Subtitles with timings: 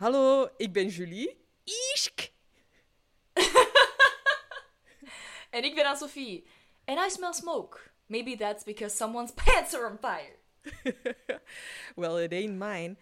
[0.00, 1.44] Hallo, ik ben Julie.
[1.64, 2.30] Isk!
[5.50, 6.46] En ik ben Anne-Sophie.
[6.84, 7.78] And I smell smoke.
[8.06, 10.36] Maybe that's because someone's pants are on fire.
[11.96, 12.96] Well, it ain't mine.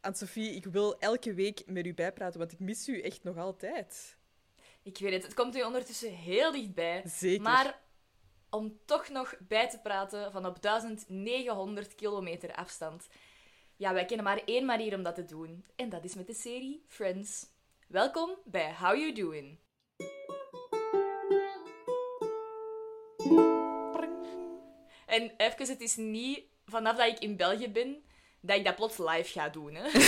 [0.00, 4.16] Anne-Sophie, ik wil elke week met u bijpraten, want ik mis u echt nog altijd.
[4.82, 7.02] Ik weet het, het komt u ondertussen heel dichtbij.
[7.06, 7.42] Zeker.
[7.42, 7.80] Maar
[8.50, 13.08] om toch nog bij te praten van op 1900 kilometer afstand.
[13.78, 15.64] Ja, wij kennen maar één manier om dat te doen.
[15.76, 17.46] En dat is met de serie Friends.
[17.86, 19.58] Welkom bij How You Doing.
[25.06, 28.02] En even, het is niet vanaf dat ik in België ben,
[28.40, 29.74] dat ik dat plots live ga doen.
[29.74, 29.88] Hè.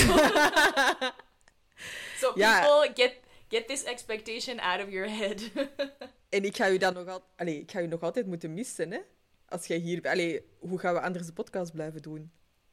[2.20, 2.60] so Ja.
[2.60, 3.14] people, get,
[3.48, 5.50] get this expectation out of your head.
[6.28, 7.22] En ik ga u dan nog, al...
[7.36, 8.98] Allee, ik ga u nog altijd moeten missen, hè?
[9.48, 10.08] Als jij hier...
[10.08, 12.32] Allee, hoe gaan we anders de podcast blijven doen?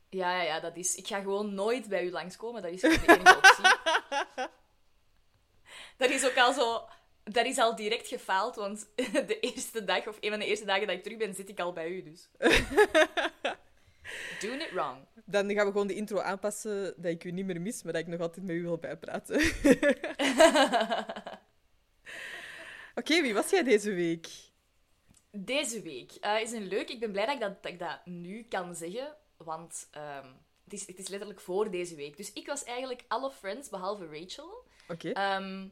[0.10, 0.96] Ja, ja, ja, dat is...
[0.96, 2.62] Ik ga gewoon nooit bij u langskomen.
[2.62, 3.66] Dat is de enige optie.
[5.98, 6.88] dat is ook al zo...
[7.24, 8.90] Dat is al direct gefaald, want
[9.28, 11.60] de eerste dag, of een van de eerste dagen dat ik terug ben, zit ik
[11.60, 12.30] al bij u, dus...
[14.40, 14.98] Doing it wrong.
[15.26, 18.02] Dan gaan we gewoon de intro aanpassen dat ik u niet meer mis, maar dat
[18.02, 19.36] ik nog altijd met u wil bijpraten.
[22.96, 24.28] Oké, wie was jij deze week?
[25.32, 26.90] Deze week eh, is een leuk.
[26.90, 30.28] Ik ben blij dat ik dat, dat, ik dat nu kan zeggen, want ehm,
[30.64, 32.18] het, is, het is letterlijk voor deze week.
[32.18, 34.64] Dus ik was eigenlijk alle friends, behalve Rachel.
[34.90, 35.10] Oké.
[35.10, 35.68] Ehm,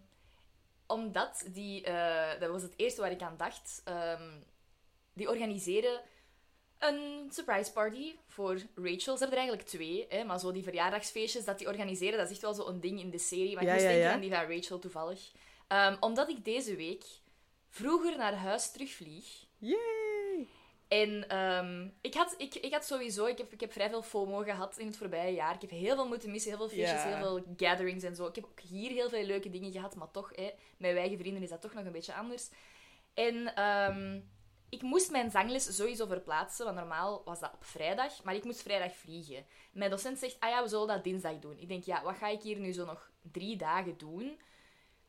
[0.88, 4.32] omdat die, eh, dat was het eerste waar ik aan dacht, ehm,
[5.14, 6.02] die organiseren
[6.80, 9.18] een surprise party voor Rachel.
[9.18, 12.32] Ze hebben er eigenlijk twee, hè, maar zo die verjaardagsfeestjes dat die organiseren, dat is
[12.32, 13.54] echt wel zo'n ding in de serie.
[13.54, 14.14] Maar ik Ja, moest ja, denken ja.
[14.14, 15.32] aan die van Rachel toevallig.
[16.00, 17.04] Omdat ik deze week
[17.70, 19.46] vroeger naar huis terugvlieg.
[19.58, 20.15] Yay!
[20.88, 24.42] En ehm, ik, had, ik, ik had sowieso, ik heb, ik heb vrij veel FOMO
[24.42, 25.54] gehad in het voorbije jaar.
[25.54, 28.26] Ik heb heel veel moeten missen, heel veel feestjes, heel veel gatherings en zo.
[28.26, 31.18] Ik heb ook hier heel veel leuke dingen gehad, maar toch, hè, met mijn eigen
[31.18, 32.50] vrienden is dat toch nog een beetje anders.
[33.14, 34.20] En ehm,
[34.70, 38.62] ik moest mijn zangles sowieso verplaatsen, want normaal was dat op vrijdag, maar ik moest
[38.62, 39.46] vrijdag vliegen.
[39.72, 41.58] Mijn docent zegt, ah ja, we zullen dat dinsdag doen.
[41.60, 44.40] Ik denk, ja, wat ga ik hier nu zo nog drie dagen doen?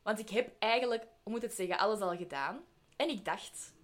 [0.03, 2.65] Want ik heb eigenlijk, hoe moet het zeggen, alles al gedaan.
[2.97, 3.75] En ik dacht,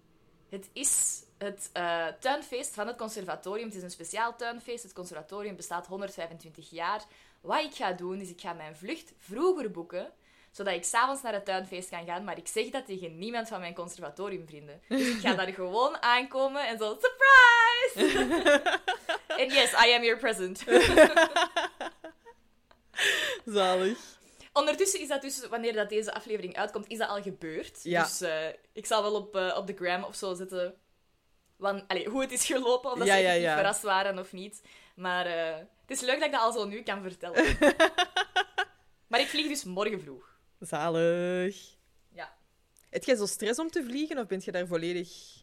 [0.53, 3.67] het is het eh, tuinfeest van het conservatorium.
[3.67, 4.83] Het is een speciaal tuinfeest.
[4.83, 7.03] Het conservatorium bestaat 125 jaar.
[7.41, 10.11] Wat ik ga doen, is ik ga mijn vlucht vroeger boeken,
[10.51, 12.23] zodat ik s'avonds naar het tuinfeest kan gaan.
[12.23, 14.81] Maar ik zeg dat tegen niemand van mijn conservatoriumvrienden.
[14.87, 18.61] Dus ik ga daar gewoon aankomen en zo, surprise!
[19.37, 20.63] En yes, I am your present.
[23.45, 23.97] Zalig.
[24.53, 27.79] Ondertussen is dat dus, wanneer dat deze aflevering uitkomt, is dat al gebeurd.
[27.83, 28.03] Ja.
[28.03, 30.75] Dus eh, ik zal wel op, eh, op de gram of zo zetten
[31.55, 34.61] wan, allee, hoe het is gelopen, of dat Ja, ze ja, verrast waren of niet.
[34.95, 37.57] Maar eh, het is leuk dat ik dat al zo nu kan vertellen.
[39.09, 40.37] maar ik vlieg dus morgen vroeg.
[40.59, 41.75] Zalig.
[42.09, 42.37] Ja.
[42.89, 45.41] Heb jij zo stress om te vliegen of bent je daar volledig...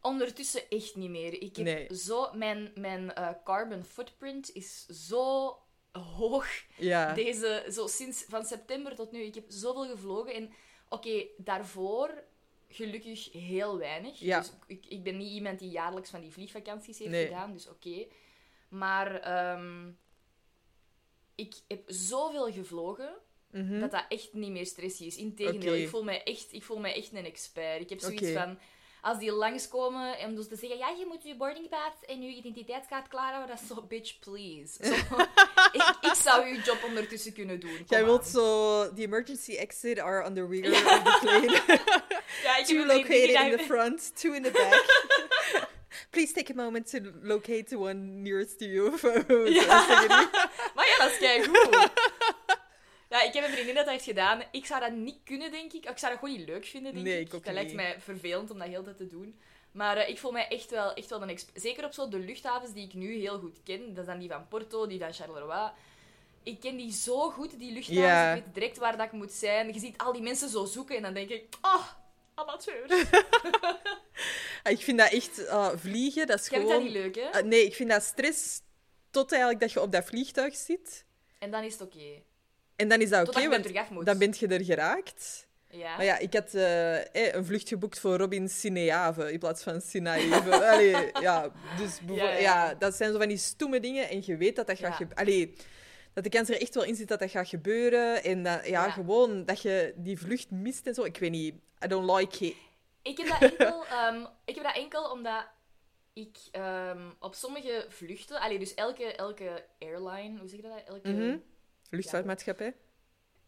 [0.00, 1.42] Ondertussen echt niet meer.
[1.42, 1.94] Ik heb Nee.
[1.94, 2.32] zo...
[2.32, 3.12] Mijn, mijn
[3.44, 5.56] carbon footprint is zo
[5.98, 6.46] hoog.
[6.76, 7.12] Ja.
[7.14, 10.34] Deze, zo sinds van september tot nu, ik heb zoveel gevlogen.
[10.34, 10.52] En
[10.88, 12.22] oké, daarvoor
[12.68, 14.18] gelukkig heel weinig.
[14.18, 14.38] Ja.
[14.38, 17.26] Dus ik, ik ben niet iemand die jaarlijks van die vliegvakanties heeft Nee.
[17.26, 18.06] gedaan, dus oké.
[18.68, 19.90] Maar ehm,
[21.34, 23.14] ik heb zoveel gevlogen
[23.50, 23.80] Mhm.
[23.80, 25.16] dat dat echt niet meer stressy is.
[25.16, 27.80] Integendeel, ik, voel mij echt, ik voel mij echt een expert.
[27.80, 28.58] Ik heb zoiets van...
[29.06, 33.08] Als die langskomen en dus te zeggen, ja, je moet je boardingpass en je identiteitskaart
[33.08, 34.84] klaarhouden, dat is zo, bitch, please.
[34.84, 35.16] Zo,
[35.78, 37.84] ik, ik zou uw job ondertussen kunnen doen.
[37.88, 38.30] Jij wilt aan.
[38.30, 38.94] zo...
[38.94, 41.60] The emergency exit are on the rear of the plane.
[42.42, 44.84] Ja, ik two located in the front, two in the back.
[46.10, 48.90] Please take a moment to locate the one nearest to you.
[49.52, 49.86] Ja.
[50.74, 51.90] Maar ja, dat is keigoed.
[53.10, 54.42] Ja, ik heb een vriendin dat dat heeft gedaan.
[54.50, 55.84] Ik zou dat niet kunnen, denk ik.
[55.90, 57.30] Ik zou dat gewoon niet leuk vinden, denk Nee, ik.
[57.30, 57.76] dat lijkt niet.
[57.76, 59.38] mij vervelend om dat heel tijd te doen.
[59.72, 62.18] Maar eh, ik voel mij echt wel, echt wel een exp- Zeker op zo de
[62.18, 63.88] luchthavens die ik nu heel goed ken.
[63.88, 65.70] Dat is dan die van Porto, die van Charleroi.
[66.42, 68.00] Ik ken die zo goed, die luchthavens.
[68.06, 68.32] Ja.
[68.34, 69.72] Ik weet direct waar dat ik moet zijn.
[69.72, 71.44] Je ziet al die mensen zo zoeken en dan denk ik...
[71.62, 71.86] Oh,
[72.34, 72.86] amateur.
[74.62, 75.44] Ah, ik vind dat echt...
[75.46, 76.80] eh, vliegen, dat is Jij gewoon...
[76.82, 77.38] vindt dat niet leuk, hè?
[77.38, 78.60] Ah, nee, ik vind dat stress
[79.10, 81.04] tot eigenlijk dat je op dat vliegtuig zit.
[81.38, 82.22] En dan is het oké.
[82.76, 85.46] En dan is dat oké, want dan ben je er geraakt.
[85.70, 85.96] Ja.
[85.96, 89.80] Maar ja, ik had eh, eh, een vlucht geboekt voor Robin Cineave in plaats van
[89.80, 90.66] Sinaeve.
[90.70, 92.74] Allee, ja, dus Ja, ja, ja.
[92.74, 95.16] dat zijn zo van die stoeme dingen en je weet dat dat gaat gebeuren.
[95.18, 95.54] Allee,
[96.12, 98.24] dat de kans er echt wel in zit dat dat gaat gebeuren.
[98.24, 98.90] En dat, ja, Ja.
[98.90, 101.04] gewoon dat je die vlucht mist en zo.
[101.04, 102.54] Ik weet niet, I don't like it.
[103.02, 105.46] Ik heb dat enkel, ehm, ik heb dat enkel omdat
[106.12, 110.82] ik ehm, op sommige vluchten, allee, dus elke, elke airline, hoe zeg je dat?
[110.86, 111.36] Elke, Mhm.
[111.96, 112.74] Luchtvaartmaatschappij.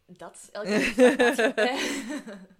[0.05, 1.77] dat elke luchtvaartmaatschappij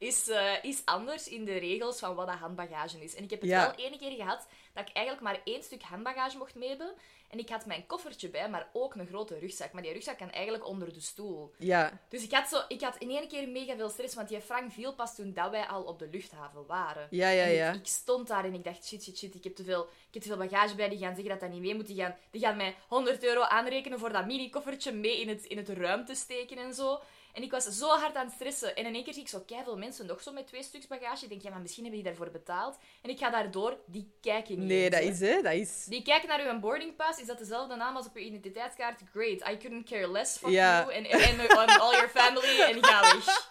[0.00, 3.14] is, eh, is anders in de regels van wat dat handbagage is.
[3.14, 3.74] En ik heb het Ja.
[3.76, 6.92] wel ene keer gehad dat ik eigenlijk maar één stuk handbagage mocht mee hebben.
[7.30, 9.72] En ik had mijn koffertje bij, maar ook een grote rugzak.
[9.72, 11.52] Maar die rugzak kan eigenlijk onder de stoel.
[11.58, 14.40] Ja, Dus ik had, zo, ik had in één keer mega veel stress, want die
[14.40, 17.06] Frank viel pas toen dat wij al op de luchthaven waren.
[17.10, 17.42] ja, ja.
[17.44, 17.68] En ik- ja.
[17.72, 20.14] Ik, ik stond daar en ik dacht, shit, shit, shit, ik heb te veel, ik
[20.14, 20.88] heb te veel bagage bij.
[20.88, 21.86] Die gaan zeggen dat dat niet mee moet.
[21.86, 25.56] Die gaan, die gaan mij 100 euro aanrekenen voor dat mini-koffertje mee in het, in
[25.56, 27.00] het ruimte steken en zo.
[27.32, 28.76] En ik was zo hard aan het stressen.
[28.76, 31.22] En in één keer zie ik zo veel mensen nog zo met twee stuks bagage.
[31.24, 32.78] Ik denk, ja, maar misschien hebben die daarvoor betaald.
[33.02, 35.42] En ik ga daardoor, die kijken niet Nee, dat is, hè.
[35.42, 35.84] Dat is...
[35.88, 37.20] Die kijken naar uw boarding pass.
[37.20, 39.00] Is dat dezelfde naam als op uw identiteitskaart?
[39.12, 39.48] Great.
[39.48, 40.40] I couldn't care less.
[40.46, 40.80] Ja.
[40.80, 40.92] you.
[40.92, 42.60] En on all your family.
[42.60, 43.50] En ga weg.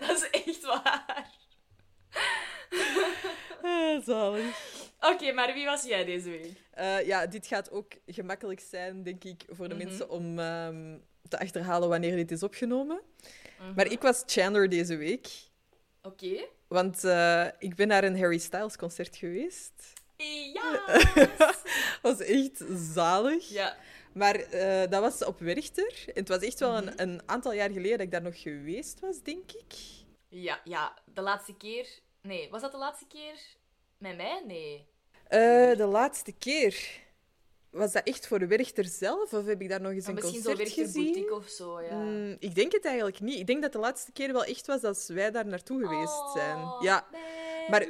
[0.06, 1.28] dat is echt waar.
[3.62, 4.78] Ah, zalig.
[5.00, 6.60] Oké, maar wie was jij deze week?
[6.70, 9.84] Eh, ja, dit gaat ook gemakkelijk zijn, denk ik, voor de Mhm.
[9.84, 10.98] mensen om ehm,
[11.30, 13.00] te achterhalen wanneer dit is opgenomen.
[13.60, 13.74] Mhm.
[13.74, 15.28] Maar ik was Chandler deze week,
[16.02, 16.44] Oké.
[16.68, 19.72] want eh, ik ben naar een Harry Styles concert geweest.
[20.52, 20.80] Ja.
[22.02, 23.48] Was echt zalig.
[23.48, 23.76] ja.
[24.12, 25.94] Maar eh, dat was op Werchter.
[26.06, 26.86] En het was echt wel Mhm.
[26.86, 29.74] een, een aantal jaar geleden dat ik daar nog geweest was, denk ik.
[30.28, 30.98] Ja, ja.
[31.14, 31.88] De laatste keer...
[32.22, 33.34] Nee, was dat de laatste keer
[33.98, 34.42] met mij?
[34.46, 34.86] Nee.
[35.28, 37.00] Eh, de laatste keer.
[37.70, 39.32] Was dat echt voor Werchter zelf?
[39.32, 41.04] Of heb ik daar nog eens een misschien zo concert Werchter gezien?
[41.12, 41.94] Boutique of zo, ja.
[41.94, 43.38] Mm, ik denk het eigenlijk niet.
[43.38, 46.56] Ik denk dat de laatste keer wel echt was als wij daar naartoe geweest zijn.
[46.56, 47.06] Oh, Ja,
[47.68, 47.86] maar-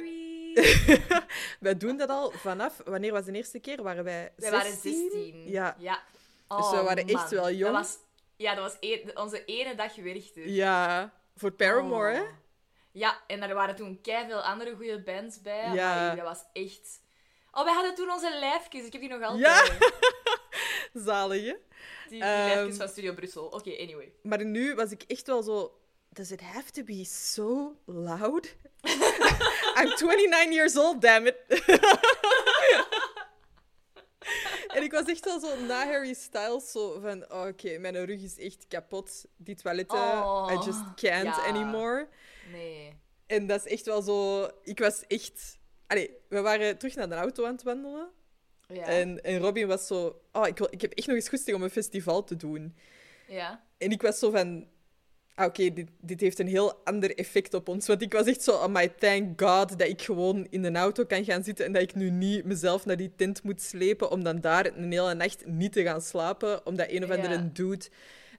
[1.59, 2.81] wij doen dat al vanaf...
[2.85, 3.83] Wanneer was de eerste keer?
[3.83, 5.09] Waren wij Wij waren 16?
[5.11, 5.49] 16.
[5.49, 5.75] Ja.
[5.79, 6.03] ja.
[6.47, 7.73] Dus we Oh, waren echt wel jong.
[7.73, 7.97] Dat was,
[8.35, 10.49] ja, dat was e- onze ene dag Werchter.
[10.49, 12.21] Ja, voor Paramore, hè?
[12.21, 12.27] Oh.
[12.91, 15.71] Ja, en er waren toen veel andere goede bands bij.
[15.73, 15.95] Ja.
[15.95, 17.00] Maar dat was echt...
[17.51, 18.85] Oh, wij hadden toen onze lijfjes.
[18.85, 19.41] Ik heb die nog altijd.
[19.41, 19.65] Ja.
[21.05, 21.53] Zalig, hè?
[21.53, 21.57] Die,
[22.09, 23.45] die Ehm, lijfjes van Studio Brussel.
[23.45, 24.11] Oké, anyway.
[24.23, 25.75] Maar nu was ik echt wel zo...
[26.09, 28.55] Does it have to be so loud?
[29.77, 31.35] I'm 29 years old, damn it.
[34.75, 37.31] en ik was echt wel zo na Harry Styles zo van...
[37.31, 39.25] oh, Oké, mijn rug is echt kapot.
[39.37, 41.45] Die toiletten, Oh, I just can't ja.
[41.47, 42.07] anymore.
[42.51, 42.99] Nee.
[43.27, 44.47] En dat is echt wel zo...
[44.63, 45.59] Ik was echt...
[45.91, 48.09] Allee, we waren terug naar de auto aan het wandelen.
[48.67, 48.83] Ja.
[48.83, 50.21] En, en Robin was zo...
[50.31, 52.75] Oh, ik, wil, ik heb echt nog eens goesting om een festival te doen.
[53.27, 53.63] Ja.
[53.77, 54.67] En ik was zo van...
[55.35, 57.87] Ah, oké, dit, dit heeft een heel ander effect op ons.
[57.87, 58.51] Want ik was echt zo...
[58.51, 61.81] Oh my, thank God dat ik gewoon in een auto kan gaan zitten en dat
[61.81, 65.45] ik nu niet mezelf naar die tent moet slepen om dan daar een hele nacht
[65.45, 67.49] niet te gaan slapen, omdat een of andere Ja.
[67.53, 67.85] dude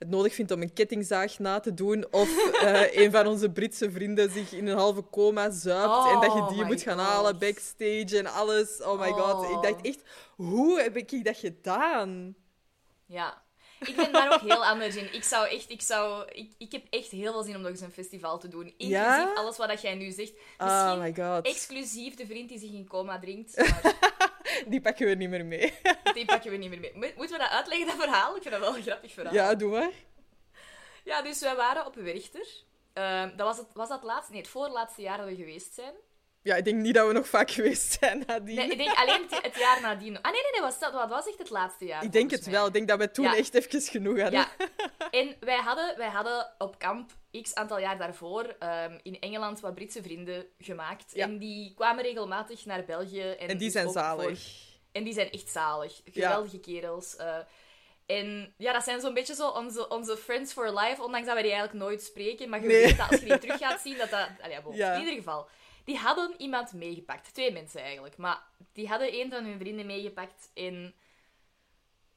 [0.03, 2.07] het nodig vindt om een kettingzaag na te doen.
[2.11, 6.33] Of eh, een van onze Britse vrienden zich in een halve coma zuipt en dat
[6.33, 7.07] je Oh die moet gaan God.
[7.07, 8.83] halen backstage en alles.
[8.83, 9.35] Oh my god.
[9.35, 9.51] Oh.
[9.51, 10.01] Ik dacht echt,
[10.37, 12.35] hoe heb ik dat gedaan?
[13.07, 13.43] Ja.
[13.87, 15.15] Ik ben daar ook heel anders in.
[15.15, 15.71] Ik zou echt...
[15.71, 18.49] Ik, zou, ik, ik heb echt heel veel zin om nog eens een festival te
[18.49, 18.65] doen.
[18.67, 19.33] Inclusief Ja?
[19.35, 20.33] alles wat dat jij nu zegt.
[20.59, 21.47] Oh Misschien my god.
[21.47, 23.57] exclusief de vriend die zich in coma drinkt.
[23.57, 23.95] Maar
[24.67, 25.73] Die pakken we niet meer mee.
[26.15, 26.93] die pakken we niet meer mee.
[26.95, 28.37] Mo- Moeten we dat uitleggen, dat verhaal?
[28.37, 29.35] Ik vind dat wel een grappig verhaal.
[29.35, 29.91] Ja, doe maar.
[31.05, 32.47] Ja, dus wij waren op Werchter.
[32.93, 34.33] Ehm, dat was, het, was dat laatste?
[34.33, 35.95] Nee, het voorlaatste jaar dat we geweest zijn.
[36.43, 38.57] Ja, ik denk niet dat we nog vaak geweest zijn nadien.
[38.57, 40.17] Nee, ik denk alleen het, het jaar nadien.
[40.23, 42.05] Ah, nee, nee, nee, was dat, dat was echt het laatste jaar.
[42.05, 42.53] ik denk het mij.
[42.55, 42.67] wel.
[42.67, 43.37] Ik denk dat we toen Ja.
[43.37, 44.41] echt even genoeg hadden.
[44.41, 44.49] Ja.
[45.11, 47.11] En wij hadden, wij hadden op kamp
[47.43, 51.11] x aantal jaar daarvoor ehm, in Engeland wat Britse vrienden gemaakt.
[51.15, 51.25] Ja.
[51.25, 53.21] En die kwamen regelmatig naar België.
[53.21, 54.39] En, En die dus zijn zalig.
[54.41, 56.01] voor- En die zijn echt zalig.
[56.05, 57.17] Geweldige kerels.
[57.17, 57.37] eh.
[58.07, 61.43] en ja, dat zijn zo'n beetje zo onze, onze friends for life, ondanks dat wij
[61.43, 62.49] die eigenlijk nooit spreken.
[62.49, 62.85] Maar je Nee.
[62.85, 64.29] weet dat als je die terug gaat zien, dat dat...
[64.41, 64.75] Allee, ja, bon.
[64.77, 64.93] Ja.
[64.95, 65.49] In ieder geval.
[65.85, 67.35] Die hadden iemand meegepakt.
[67.35, 68.17] Twee mensen eigenlijk.
[68.17, 70.51] Maar die hadden een van hun vrienden meegepakt.
[70.55, 70.95] En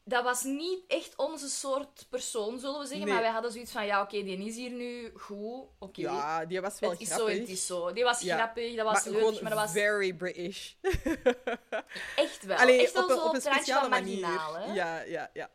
[0.08, 3.06] dat was niet echt onze soort persoon, zullen we zeggen.
[3.06, 3.14] Nee.
[3.14, 5.64] Maar wij hadden zoiets van, ja, oké, die is hier nu goed.
[5.80, 6.02] Oké.
[6.02, 7.38] Ja, die was wel het is zo, grappig.
[7.40, 7.94] het is zo.
[7.94, 8.36] Die was Ja.
[8.36, 10.74] grappig, dat was maar leuk, maar dat was very British.
[12.16, 12.58] echt wel.
[12.58, 14.20] Allee, echt wel op, een- zo op een speciale manier.
[14.20, 14.74] marginaal, hè.
[14.74, 15.50] Ja, ja, ja.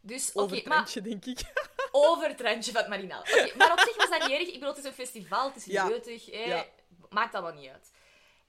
[0.00, 1.40] Dus, Over oké, het maar denk ik.
[1.92, 3.20] over het randje van marginaal.
[3.20, 4.46] Oké, maar op zich was dat niet erg.
[4.48, 5.88] Ik bedoel, het is een festival, het is Ja.
[5.88, 6.38] jeugdig, hè.
[6.44, 6.64] Ja.
[7.10, 7.90] maakt allemaal niet uit.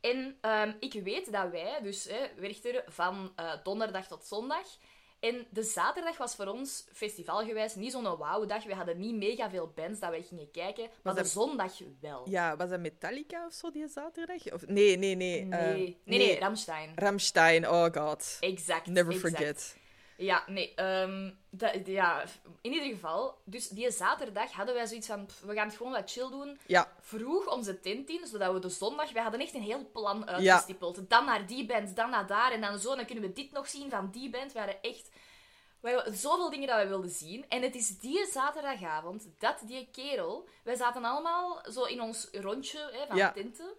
[0.01, 4.67] En ehm, ik weet dat wij, dus hè, Werchter, van eh, donderdag tot zondag.
[5.21, 8.63] En de zaterdag was voor ons festivalgewijs niet zo'n wauw-dag.
[8.63, 12.29] We hadden niet mega veel bands dat wij gingen kijken, maar de zondag wel.
[12.29, 14.53] Ja, was dat Metallica of zo die zaterdag?
[14.53, 15.45] Of, nee, nee, nee.
[15.45, 15.59] Nee.
[15.59, 16.91] eh, nee, nee, Ramstein.
[16.95, 18.37] Ramstein, oh god.
[18.39, 18.87] Exact.
[18.87, 19.35] Never exact.
[19.35, 19.75] forget.
[20.21, 20.73] Ja, nee.
[20.75, 22.23] ehm, dat, ja,
[22.61, 23.37] in ieder geval.
[23.43, 25.25] Dus die zaterdag hadden wij zoiets van...
[25.25, 26.59] pff, we gaan het gewoon wat chill doen.
[26.65, 29.11] Ja, Vroeg onze tent in, zodat we de zondag...
[29.11, 31.09] Wij hadden echt een heel plan uitgestippeld.
[31.09, 32.51] Dan naar die band, dan naar daar.
[32.51, 32.95] En dan zo.
[32.95, 34.51] Dan kunnen we dit nog zien van die band.
[34.53, 35.09] We hadden echt
[35.79, 37.45] We hebben zoveel dingen dat we wilden zien.
[37.49, 40.47] En het is die zaterdagavond dat die kerel...
[40.63, 43.31] Wij zaten allemaal zo in ons rondje hè, van Ja.
[43.31, 43.73] tinten.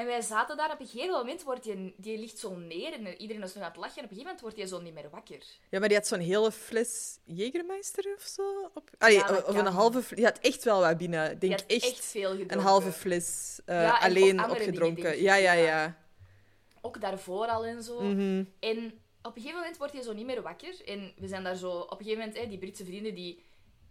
[0.00, 0.72] En wij zaten daar.
[0.72, 2.92] Op een gegeven moment wordt die, die ligt zo neer.
[2.92, 3.98] En iedereen is nog aan het lachen.
[3.98, 5.42] En op een gegeven moment wordt hij zo niet meer wakker.
[5.70, 8.70] Ja, maar die had zo'n hele fles Jägermeister of zo.
[8.74, 8.90] Op...
[8.98, 10.16] Allee, Ja, of een halve fles.
[10.16, 11.28] Die had echt wel wat binnen.
[11.28, 12.56] Die denk had echt, echt veel gedronken.
[12.56, 15.22] een halve fles eh, Ja, alleen opgedronken.
[15.22, 15.96] ja, ja, Ja.
[16.80, 18.00] Ook daarvoor al en zo.
[18.00, 18.44] Mhm.
[18.60, 18.92] En
[19.22, 20.74] op een gegeven moment wordt hij zo niet meer wakker.
[20.84, 21.70] En we zijn daar zo...
[21.70, 23.44] Op een gegeven moment, hè, die Britse vrienden, die,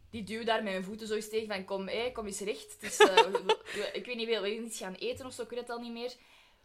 [0.10, 1.66] die duwen daar hun voeten zo eens tegen van...
[1.66, 2.76] Kom, hé, kom eens recht.
[2.80, 3.26] Het is, eh,
[4.00, 5.42] ik weet niet, wil we iets gaan eten of zo?
[5.42, 6.14] Ik weet het al niet meer.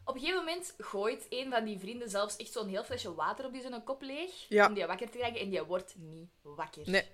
[0.05, 3.45] Op een gegeven moment gooit een van die vrienden zelfs echt zo'n heel flesje water
[3.47, 4.47] op die zijn kop leeg.
[4.49, 4.67] Ja.
[4.67, 5.41] Om die wakker te krijgen.
[5.41, 6.91] En die wordt niet wakker.
[6.91, 7.05] Nee.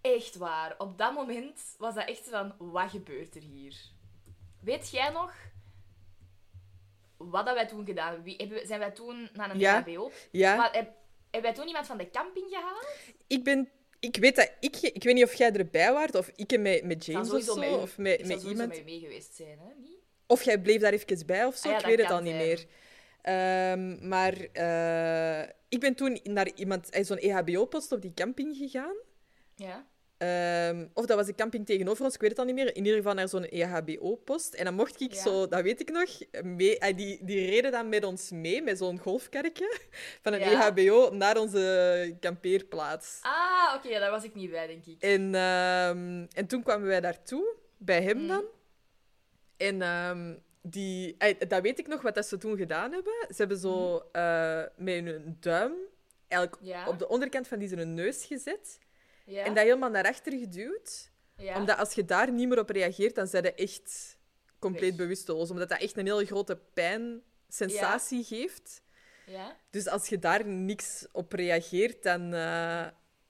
[0.00, 0.74] Echt waar.
[0.78, 2.54] Op dat moment was dat echt van...
[2.58, 3.76] Wat gebeurt er hier?
[4.60, 5.34] Weet jij nog...
[7.16, 8.22] Wat dat wij toen gedaan?
[8.22, 9.84] Wie, hebben zijn wij toen naar een Ja.
[10.30, 10.94] Ja, Maar heb,
[11.30, 12.86] hebben wij toen iemand van de camping gehaald?
[13.26, 13.70] ik ben...
[14.00, 14.76] Ik weet dat ik...
[14.76, 17.76] Ik weet niet of jij erbij waart, of ik met, met James of zo, mee,
[17.76, 18.68] of met, met iemand.
[18.68, 19.80] mee, mee geweest zijn, hè?
[19.80, 19.98] Niet?
[20.26, 22.34] Of jij bleef daar even bij of zo, Ah ja, ik weet het al niet
[22.34, 22.46] zijn.
[22.46, 22.66] meer.
[23.22, 28.94] Ehm, maar eh, ik ben toen naar iemand, zo'n EHBO-post op die camping gegaan.
[29.54, 29.86] Ja.
[30.20, 32.68] Ehm, of dat was de camping tegenover ons, ik weet het al niet meer.
[32.76, 34.54] In ieder geval naar zo'n EHBO-post.
[34.54, 35.20] En dan mocht ik Ja.
[35.22, 36.10] zo, dat weet ik nog,
[36.44, 39.78] mee, eh, die, die reden dan met ons mee, met zo'n golfkarretje,
[40.22, 40.66] van een Ja.
[40.68, 43.18] EHBO naar onze kampeerplaats.
[43.22, 45.02] Ah, oké, daar was ik niet bij, denk ik.
[45.02, 48.26] En, ehm, en toen kwamen wij daartoe, bij hem Mhm.
[48.26, 48.44] dan.
[49.56, 53.12] En ehm, die, eh, dat weet ik nog, wat dat ze toen gedaan hebben.
[53.28, 55.72] Ze hebben zo eh, met hun duim
[56.28, 56.62] eigenlijk.
[56.62, 56.88] Ja.
[56.88, 58.78] op de onderkant van die zijn neus gezet.
[59.30, 59.44] Ja.
[59.44, 61.10] En dat helemaal naar achter geduwd.
[61.36, 61.56] ja.
[61.56, 64.18] Omdat als je daar niet meer op reageert, dan zijn je echt
[64.58, 64.96] compleet Weg.
[64.98, 65.50] bewusteloos.
[65.50, 66.58] Omdat dat echt een hele grote
[67.48, 68.82] pijnsensatie geeft.
[69.26, 69.56] Ja.
[69.70, 72.86] Dus als je daar niks op reageert, dan, eh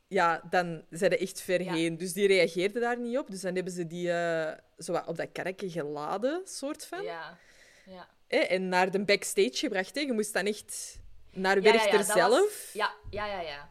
[0.08, 1.72] ja, dan zijn ze echt ver Ja.
[1.72, 1.96] heen.
[1.96, 3.30] Dus die reageerden daar niet op.
[3.30, 7.02] Dus dan hebben ze die eh, zo op dat karretje geladen, soort van.
[7.02, 7.38] Ja.
[7.86, 8.08] Ja.
[8.28, 9.94] Hè, en naar de backstage gebracht.
[9.94, 10.00] Hè.
[10.00, 10.98] Je moest dan echt
[11.32, 13.70] naar Werchter was- zelf, Ja, ja, ja, ja.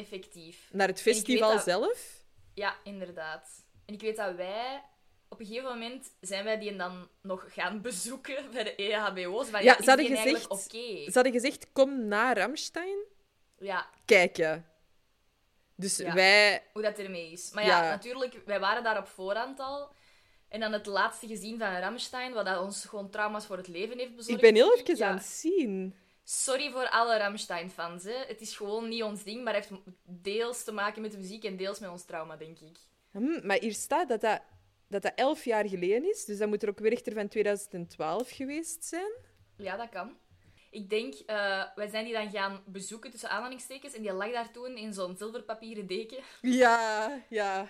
[0.00, 0.68] Effectief.
[0.72, 2.24] naar het festival dat- zelf.
[2.54, 3.64] Ja, inderdaad.
[3.86, 4.82] En ik weet dat wij...
[5.28, 9.48] Op een gegeven moment zijn wij die dan nog gaan bezoeken bij de EHBO's.
[9.48, 11.04] Van, Ja, ze hadden gezegd- Oké.
[11.04, 12.98] Ze hadden gezegd, kom naar Ramstein
[13.58, 14.66] Ja, kijken.
[15.76, 16.14] Dus Ja.
[16.14, 16.62] wij...
[16.72, 17.50] hoe dat ermee is.
[17.52, 17.90] Maar ja, Ja.
[17.90, 19.92] natuurlijk, wij waren daar op voorhand al.
[20.48, 23.98] En dan het laatste gezien van Rammstein, wat dat ons gewoon trauma's voor het leven
[23.98, 24.42] heeft bezorgd.
[24.42, 25.94] Ik ben heel even aan het zien.
[26.32, 28.04] Sorry voor alle Rammstein-fans.
[28.04, 28.24] hè.
[28.26, 29.70] Het is gewoon niet ons ding, maar heeft
[30.04, 32.76] deels te maken met de muziek en deels met ons trauma, denk ik.
[33.10, 34.42] Hm, maar hier staat dat dat,
[34.88, 36.24] dat dat elf jaar geleden is.
[36.24, 39.12] Dus dat moet er ook Werchter van 2012 geweest zijn.
[39.56, 40.16] Ja, dat kan.
[40.70, 44.50] Ik denk, eh, wij zijn die dan gaan bezoeken tussen aanhalingstekens en die lag daar
[44.52, 46.18] toen in zo'n zilverpapieren deken.
[46.40, 47.68] Ja, ja.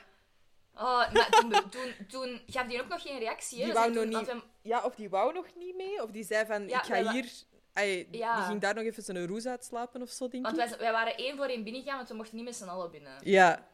[0.75, 3.59] Oh, maar toen, toen, toen gaf die ook nog geen reactie.
[3.59, 3.65] Hè?
[3.65, 6.03] Die wou nog niet- Ja, of die wou nog niet mee.
[6.03, 7.31] Of die zei van, Ja, ik ga hier...
[7.75, 8.37] Ja.
[8.37, 10.69] Die ging daar nog even zijn roes uitslapen of zo, denk Want ik.
[10.69, 13.13] wij, wij waren één voor één binnengegaan, want we mochten niet met z'n allen binnen.
[13.23, 13.67] Ja,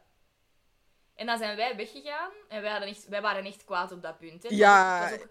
[1.15, 4.17] En dan zijn wij weggegaan en wij, hadden echt, wij waren echt kwaad op dat
[4.17, 4.43] punt.
[4.43, 4.49] Hè.
[4.51, 5.01] Ja.
[5.01, 5.29] het, was ook,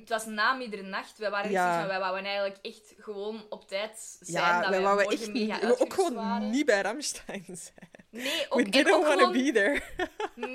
[0.00, 1.18] het was na middernacht.
[1.18, 1.78] Wij waren echt Ja.
[1.78, 4.42] van, wij wouden eigenlijk echt gewoon op tijd zijn.
[4.44, 5.60] ja dat wij wouden echt niet...
[5.60, 6.50] We ook gewoon waren.
[6.50, 7.90] niet bij Ramstein zijn.
[8.10, 9.82] Nee, ook, We didn't ook want to gewoon be there.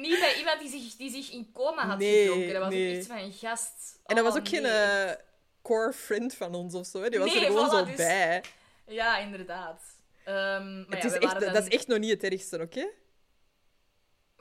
[0.01, 2.53] niet bij iemand die zich, die zich in coma had Nee, gedronken.
[2.53, 2.91] Dat was nee.
[2.91, 3.99] ook echt van een gast.
[4.05, 5.15] En dat was Oh, ook geen nee.
[5.61, 7.01] Core friend van ons of zo.
[7.01, 7.09] Hè.
[7.09, 8.43] Die was Nee, er gewoon voilà, zo dus- bij.
[8.87, 9.83] Ja, inderdaad.
[10.23, 11.53] Ehm, maar Het ja, is we echt, dan...
[11.53, 12.87] Dat is echt nog niet het ergste, oké?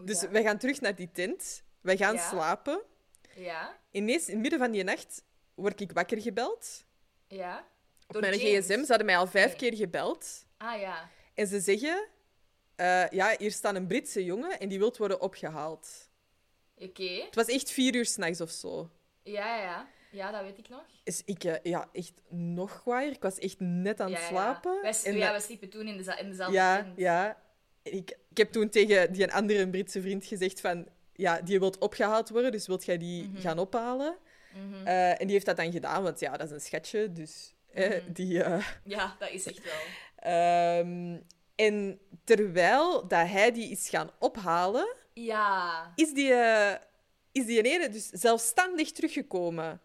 [0.03, 0.31] Dus dat?
[0.31, 1.63] wij gaan terug naar die tent.
[1.81, 2.29] Wij gaan Ja.
[2.29, 2.81] slapen.
[3.35, 5.25] Ja, Ineens, in het midden van die nacht,
[5.55, 6.85] word ik wakker gebeld.
[7.29, 7.69] ja.
[8.07, 8.65] Op Door mijn James.
[8.67, 8.81] gsm.
[8.81, 9.57] Ze hadden mij al vijf Nee.
[9.57, 10.47] keer gebeld.
[10.57, 11.09] Ah ja.
[11.35, 12.09] En ze zeggen...
[12.77, 16.09] eh, ja, hier staat een Britse jongen en die wil worden opgehaald.
[16.77, 17.03] Oké.
[17.25, 18.91] Het was echt vier uur s'nachts of zo.
[19.23, 20.19] Ja, ja, ja.
[20.27, 20.83] Ja, dat weet ik nog.
[21.05, 23.13] Dus ik, eh, ja, echt nog kwaaier.
[23.13, 24.29] Ik was echt net aan ja, het ja.
[24.29, 24.83] slapen.
[24.83, 26.97] Wij, En ja, dat- wij sliepen toen in, de, in dezelfde ja, tent.
[26.99, 27.39] ja.
[27.83, 30.87] Ik, ik heb toen tegen die andere Britse vriend gezegd van...
[31.13, 33.41] Ja, die wil opgehaald worden, dus wilt jij die Mhm.
[33.41, 34.17] gaan ophalen?
[34.55, 34.87] Mhm.
[34.87, 37.13] Eh, en die heeft dat dan gedaan, want ja, dat is een schatje.
[37.13, 38.13] Dus eh, Mhm.
[38.13, 38.43] die...
[38.43, 39.73] eh, Ja, dat is echt wel.
[40.35, 41.17] ehm,
[41.55, 45.93] en terwijl dat hij die is gaan ophalen, Ja.
[45.95, 46.75] is die, eh,
[47.33, 49.81] is die ene dus zelfstandig teruggekomen.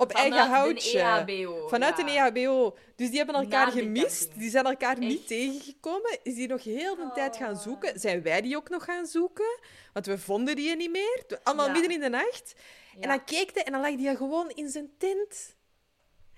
[0.00, 0.98] Op Vanuit eigen E houtje.
[1.00, 1.68] EHBO.
[1.68, 2.02] Vanuit ja.
[2.02, 2.76] een E EHBO.
[2.96, 4.38] Dus die hebben elkaar gemist.
[4.38, 6.18] Die zijn elkaar niet tegengekomen.
[6.22, 7.60] Is die nog heel de tijd gaan Oh.
[7.60, 8.00] zoeken.
[8.00, 9.58] Zijn wij die ook nog gaan zoeken?
[9.92, 11.24] Want we vonden die niet meer.
[11.42, 11.72] Allemaal Ja.
[11.72, 12.54] midden in de nacht.
[12.94, 13.00] Ja.
[13.00, 15.56] En dan keek hij en dan lag die gewoon in zijn tent.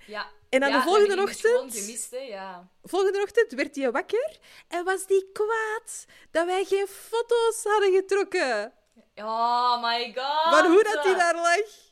[0.06, 0.26] Ja.
[0.48, 2.68] En Ja, de volgende ochtend, gemist, ja.
[2.82, 4.38] volgende ochtend werd hij wakker
[4.68, 8.72] en was die kwaad dat wij geen foto's hadden getrokken
[9.14, 10.58] Oh my god.
[10.58, 11.88] van hoe dat hij daar lag.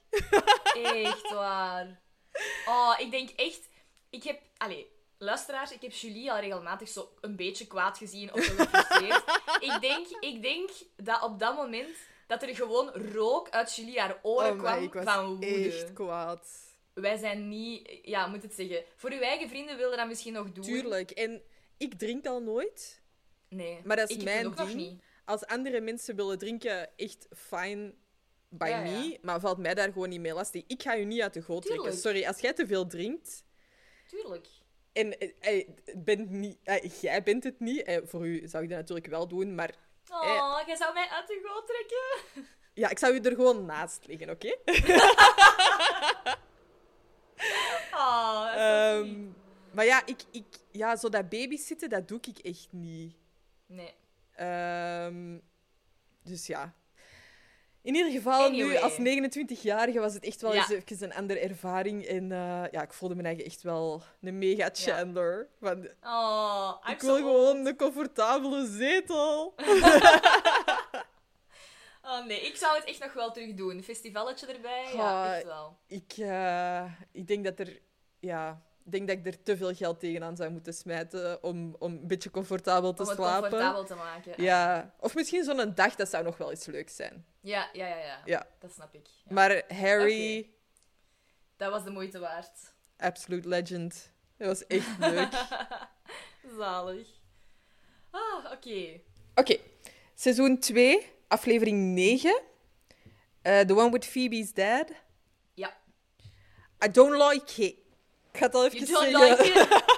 [0.82, 2.00] Echt waar.
[2.66, 3.68] Oh, ik denk echt...
[4.10, 4.40] Ik heb...
[4.56, 9.22] Allee, luisteraars, ik heb Julie al regelmatig zo een beetje kwaad gezien of gefrustreerd.
[9.74, 11.96] ik, denk, ik denk dat op dat moment
[12.26, 15.46] dat er gewoon rook uit Julie haar oren Oh my, kwam ik was van woede.
[15.46, 16.48] echt kwaad.
[16.94, 17.98] Wij zijn niet...
[18.02, 18.84] Ja, moet het zeggen.
[18.96, 20.64] Voor uw eigen vrienden willen dat misschien nog doen.
[20.64, 21.10] Tuurlijk.
[21.10, 21.42] En
[21.76, 23.02] ik drink al nooit.
[23.48, 23.80] Nee.
[23.84, 24.74] Maar dat is ik mijn nog ding.
[24.74, 25.02] niet.
[25.24, 27.94] Als andere mensen willen drinken, echt fine
[28.48, 28.88] by Ja, me.
[28.90, 29.16] ja.
[29.22, 30.62] Maar valt mij daar gewoon niet mee lastig.
[30.66, 31.92] Ik ga je niet uit de goot trekken.
[31.96, 33.44] Sorry, als jij te veel drinkt
[34.08, 34.46] Tuurlijk.
[34.92, 38.68] en eh, eh, bent niet, eh, jij bent het niet, eh, voor u zou ik
[38.68, 39.74] dat natuurlijk wel doen, maar
[40.10, 42.44] Oh, jij zou mij uit de goot trekken.
[42.74, 44.56] ja, ik zou je er gewoon naast liggen, oké?
[47.92, 49.28] Oh, dat is zo Ehm, lief.
[49.72, 53.16] maar ja, ik, ik, ja, zo dat babysitten, dat doe ik echt niet.
[53.66, 53.94] Nee.
[54.34, 55.38] Ehm,
[56.22, 56.74] dus ja.
[57.88, 60.58] In ieder geval, nu als 29-jarige was het echt wel Ja.
[60.70, 62.04] eens even een andere ervaring.
[62.04, 65.48] En eh, ja, ik voelde me eigenlijk echt wel een mega Chandler.
[65.60, 69.54] Van, Oh, ik wil gewoon een comfortabele zetel.
[72.02, 73.82] Oh nee, ik zou het echt nog wel terug doen.
[73.82, 75.76] Festivalletje erbij, ja, Ah, echt wel.
[75.86, 77.78] Ik, eh, ik denk dat er...
[78.20, 81.92] Ja, ik denk dat ik er te veel geld tegenaan zou moeten smijten om, om
[81.92, 83.40] een beetje comfortabel te Om het slapen.
[83.50, 84.42] comfortabel te maken.
[84.42, 87.24] Ja, of misschien zo'n dag, dat zou nog wel eens leuk zijn.
[87.48, 88.22] Ja, ja, ja, ja.
[88.24, 88.46] Ja.
[88.58, 89.06] Dat snap ik.
[89.24, 89.32] Ja.
[89.34, 90.50] Maar Harry,
[91.56, 92.74] Dat was de moeite waard.
[92.96, 94.12] absolute legend.
[94.36, 95.28] Dat was echt leuk.
[96.58, 97.08] Zalig.
[98.10, 99.00] Ah, oké.
[99.34, 99.56] Oké,
[100.14, 102.40] seizoen 2, aflevering 9.
[103.42, 104.90] Eh the one with Phoebe's dad.
[105.54, 105.76] Ja.
[106.84, 107.76] I don't like it.
[108.32, 109.46] Ik ga het al even You don't zeggen.
[109.46, 109.84] like it?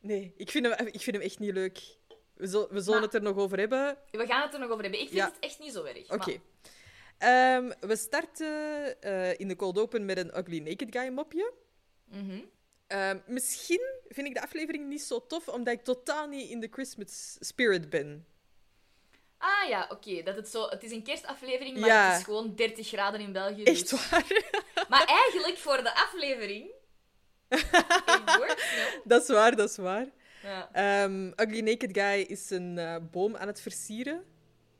[0.00, 1.78] Nee, ik vind, hem, ik vind hem echt niet leuk.
[2.36, 3.96] We, zul- we zullen Maar- het er nog over hebben.
[4.10, 5.00] We gaan het er nog over hebben.
[5.00, 5.26] Ik vind Ja.
[5.26, 6.10] het echt niet zo erg.
[6.10, 6.40] Oké.
[7.18, 11.52] Ehm, we starten eh, in de cold open met een Ugly Naked Guy mopje.
[12.04, 12.38] Mhm.
[12.86, 16.68] Ehm, misschien vind ik de aflevering niet zo tof, omdat ik totaal niet in de
[16.70, 18.26] Christmas spirit ben.
[19.38, 20.22] Ah ja, oké.
[20.22, 20.68] Dat het zo...
[20.68, 22.08] Het is een kerstaflevering, maar Ja.
[22.10, 23.62] het is gewoon 30 graden in België.
[23.62, 24.54] Echt dus- waar.
[24.88, 26.70] Maar eigenlijk voor de aflevering...
[28.26, 28.46] No?
[29.04, 30.06] dat is waar, dat is waar.
[30.46, 30.68] Ja.
[30.72, 34.24] Ehm, Ugly Naked Guy is een eh, boom aan het versieren.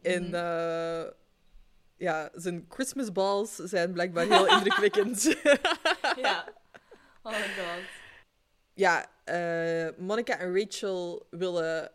[0.02, 0.34] En Mhm.
[0.34, 1.10] eh,
[1.96, 5.22] ja, zijn Christmas balls zijn blijkbaar heel indrukwekkend.
[6.22, 6.48] ja.
[7.22, 7.82] Oh my god.
[8.74, 11.90] ja, eh, Monica en Rachel willen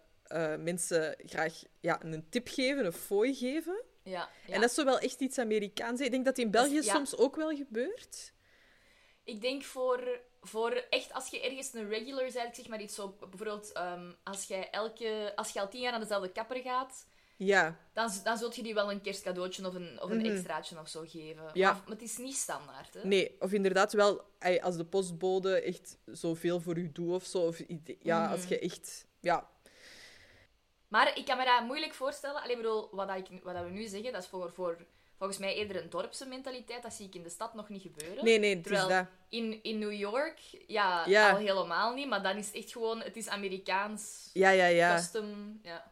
[0.60, 3.82] mensen graag ja, een tip geven, een fooi geven.
[4.04, 4.30] Ja.
[4.46, 4.54] ja.
[4.54, 6.00] En dat is zo wel echt iets Amerikaans.
[6.00, 6.82] Ik denk dat in België ja.
[6.82, 8.34] soms ook wel gebeurt.
[9.24, 12.96] Ik denk voor, voor echt als je ergens een regular bent, ik zeg maar iets
[12.96, 17.06] zo, bijvoorbeeld ehm, als, jij elke, als je al tien jaar naar dezelfde kapper gaat,
[17.38, 20.30] Ja, dan, dan zult je die wel een kerstcadeautje of een, of een Mhm.
[20.32, 21.50] extraatje of zo geven.
[21.54, 21.72] Ja.
[21.72, 22.94] Maar, maar het is niet standaard.
[22.94, 23.08] Hè?
[23.08, 23.36] nee.
[23.40, 24.22] Of inderdaad wel,
[24.62, 27.38] als de postbode echt zoveel voor u doet of zo.
[27.48, 27.62] Of,
[28.00, 28.32] ja, Mhm.
[28.32, 29.06] als je echt...
[29.20, 29.50] Ja,
[30.88, 32.42] Maar ik kan me dat moeilijk voorstellen.
[32.42, 34.86] Allee, bedoel, wat, dat ik, wat dat we nu zeggen, dat is voor, voor
[35.22, 36.84] volgens mij eerder een dorpse mentaliteit.
[36.84, 38.24] Dat zie ik in de stad nog niet gebeuren.
[38.26, 39.06] nee, nee, het is dat.
[39.30, 41.30] in, in New York, ja, Ja.
[41.32, 42.08] al helemaal niet.
[42.08, 44.96] Maar dan is het echt gewoon, het is Amerikaans, Ja, ja, ja.
[44.96, 45.60] custom.
[45.64, 45.92] Ja.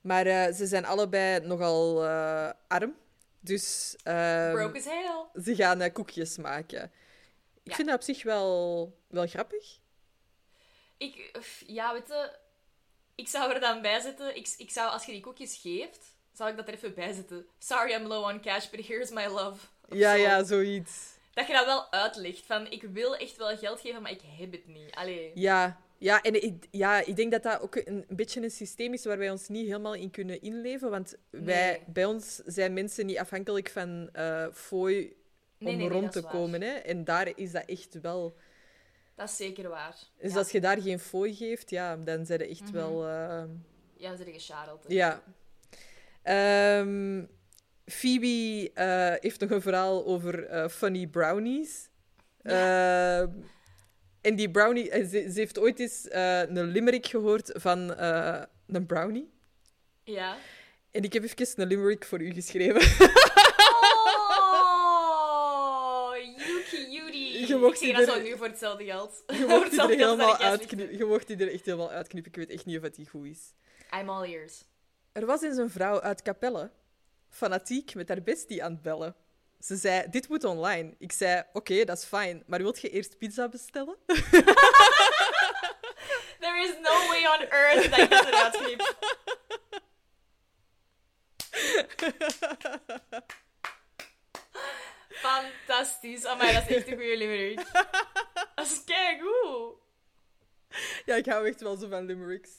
[0.00, 2.96] Maar eh, ze zijn allebei nogal eh, arm.
[3.40, 5.42] Dus ehm, Broke as hell.
[5.42, 6.82] ze gaan eh, koekjes maken.
[7.62, 7.74] Ik Ja.
[7.74, 9.78] vind dat op zich wel, wel grappig.
[10.96, 12.30] Ik, ja, weet je,
[13.14, 14.36] ik zou er dan bij zetten.
[14.36, 17.46] Ik, ik zou, als je die koekjes geeft, zou ik dat er even bij zetten.
[17.58, 19.66] Sorry, I'm low on cash, but here's my love.
[19.88, 20.22] Of Ja, zo.
[20.22, 21.16] ja, zoiets.
[21.34, 22.46] Dat je dat wel uitlegt.
[22.46, 24.94] Van, ik wil echt wel geld geven, maar ik heb het niet.
[24.94, 25.30] Allee.
[25.34, 28.92] Ja, ja en ik, ja, ik denk dat dat ook een, een beetje een systeem
[28.92, 30.90] is waar wij ons niet helemaal in kunnen inleven.
[30.90, 31.82] Want wij, Nee.
[31.86, 35.02] bij ons zijn mensen niet afhankelijk van eh fooi
[35.60, 36.60] om Nee, nee, nee, rond te komen.
[36.62, 36.72] Hè?
[36.72, 38.36] En daar is dat echt wel...
[39.14, 39.96] Dat is zeker waar.
[40.20, 40.38] Dus ja.
[40.38, 42.72] als je daar geen fooi geeft, ja, dan zijn ze echt Mhm.
[42.72, 43.06] wel...
[43.06, 43.44] eh,
[43.96, 44.84] Ja, ze zijn gescharreld.
[44.88, 45.22] Ja.
[46.22, 47.24] Ehm,
[47.86, 51.88] Phoebe eh, heeft nog een verhaal over eh, funny brownies.
[52.42, 53.28] Ehm,
[54.20, 54.90] en die brownie...
[54.90, 57.78] eh, Ze, ze heeft ooit eens een limerick gehoord van
[58.66, 59.30] een brownie.
[60.04, 60.36] Ja.
[60.90, 62.80] En ik heb even een limerick voor u geschreven.
[64.80, 67.46] Oh, you cutie.
[67.46, 69.22] Je mocht ik dat er- nu voor hetzelfde geld.
[69.26, 70.78] Je mocht die er helemaal uitknippen.
[70.78, 70.96] liefde.
[70.98, 72.30] Je mocht die er echt helemaal uitknippen.
[72.32, 73.52] Ik weet echt niet of die goed is.
[74.00, 74.64] I'm all ears.
[75.18, 76.70] Er was eens een vrouw uit Capelle,
[77.28, 79.14] fanatiek met haar bestie aan het bellen.
[79.60, 80.94] Ze zei, dit moet online.
[80.98, 82.42] Ik zei, oké, dat is fijn.
[82.46, 83.96] Maar wilt je eerst pizza bestellen?
[86.40, 88.96] There is no way on earth dat dat eruit knip.
[95.08, 96.24] Fantastisch.
[96.24, 97.66] Amai, dat is echt een goede limerick.
[98.54, 99.74] Dat is keigoed.
[101.06, 102.50] ja, ik hou echt wel zo van limericks.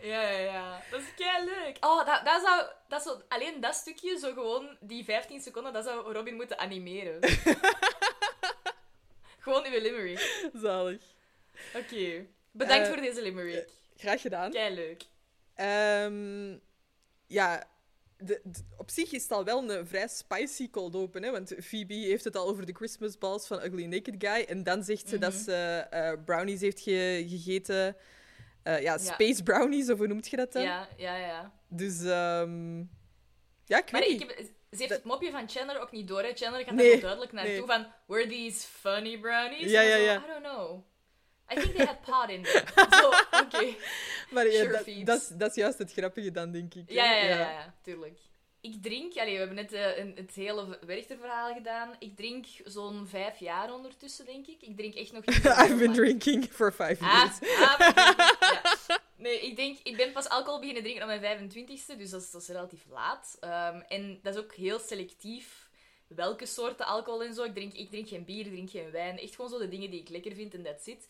[0.00, 0.82] Ja, ja, ja.
[0.90, 1.76] Dat is kei leuk.
[1.80, 2.66] Oh, dat, dat zou...
[2.88, 7.18] Dat zou alleen dat stukje, zo gewoon die 15 seconden, dat zou Robin moeten animeren.
[9.44, 10.50] gewoon uw limerick.
[10.54, 11.02] Zalig.
[11.74, 12.26] Oké.
[12.50, 13.68] Bedankt Eh, voor deze limerick.
[13.96, 14.50] Graag gedaan.
[14.50, 15.02] Kei leuk.
[15.54, 16.56] Ehm,
[17.26, 17.64] ja,
[18.16, 21.30] de, de- op zich is het al wel een vrij spicy cold open, hè?
[21.30, 24.44] want Phoebe heeft het al over de Christmas balls van Ugly Naked Guy.
[24.48, 25.42] En dan zegt ze dat Mhm.
[25.42, 27.96] ze eh, brownies heeft ge- gegeten.
[28.64, 28.98] Eh, ja, Ja.
[28.98, 30.62] space brownies, of hoe noemt je dat dan?
[30.62, 31.52] Ja, ja, ja.
[31.68, 32.78] Dus ehm,
[33.64, 34.20] ja, ik weet Maar niet.
[34.22, 34.38] ik heb,
[34.70, 36.22] ze heeft het mopje van Chandler ook niet door.
[36.22, 36.32] Hè.
[36.34, 37.66] Chandler gaat Nee, er wel duidelijk naartoe nee.
[37.66, 37.86] van...
[38.06, 39.70] Were these funny brownies?
[39.70, 40.16] Ja, ja, ja.
[40.16, 40.84] I don't know.
[41.52, 42.64] I think they had pot in them.
[43.00, 43.08] Zo,
[43.42, 43.74] oké.
[44.30, 46.88] Maar ja, Sure dat, dat, is, dat is juist het grappige dan, denk ik.
[46.88, 46.94] hè.
[46.94, 48.18] Ja, ja, ja, ja, tuurlijk.
[48.64, 49.16] Ik drink...
[49.16, 51.94] Allee, we hebben net eh, een, het hele Werchter-verhaal gedaan.
[51.98, 54.62] Ik drink zo'n vijf jaar ondertussen, denk ik.
[54.62, 57.56] Ik drink echt nog niet I've been drinking for five Ah, years.
[57.58, 59.00] ah, ja.
[59.16, 62.30] Nee, ik denk, ik ben pas alcohol beginnen drinken op mijn 25ste, dus dat is,
[62.30, 63.36] dat is relatief laat.
[63.40, 65.68] Ehm, en dat is ook heel selectief
[66.06, 67.42] welke soorten alcohol en zo.
[67.42, 69.18] Ik drink, ik drink geen bier, ik drink geen wijn.
[69.18, 71.06] Echt gewoon zo de dingen die ik lekker vind en that's it.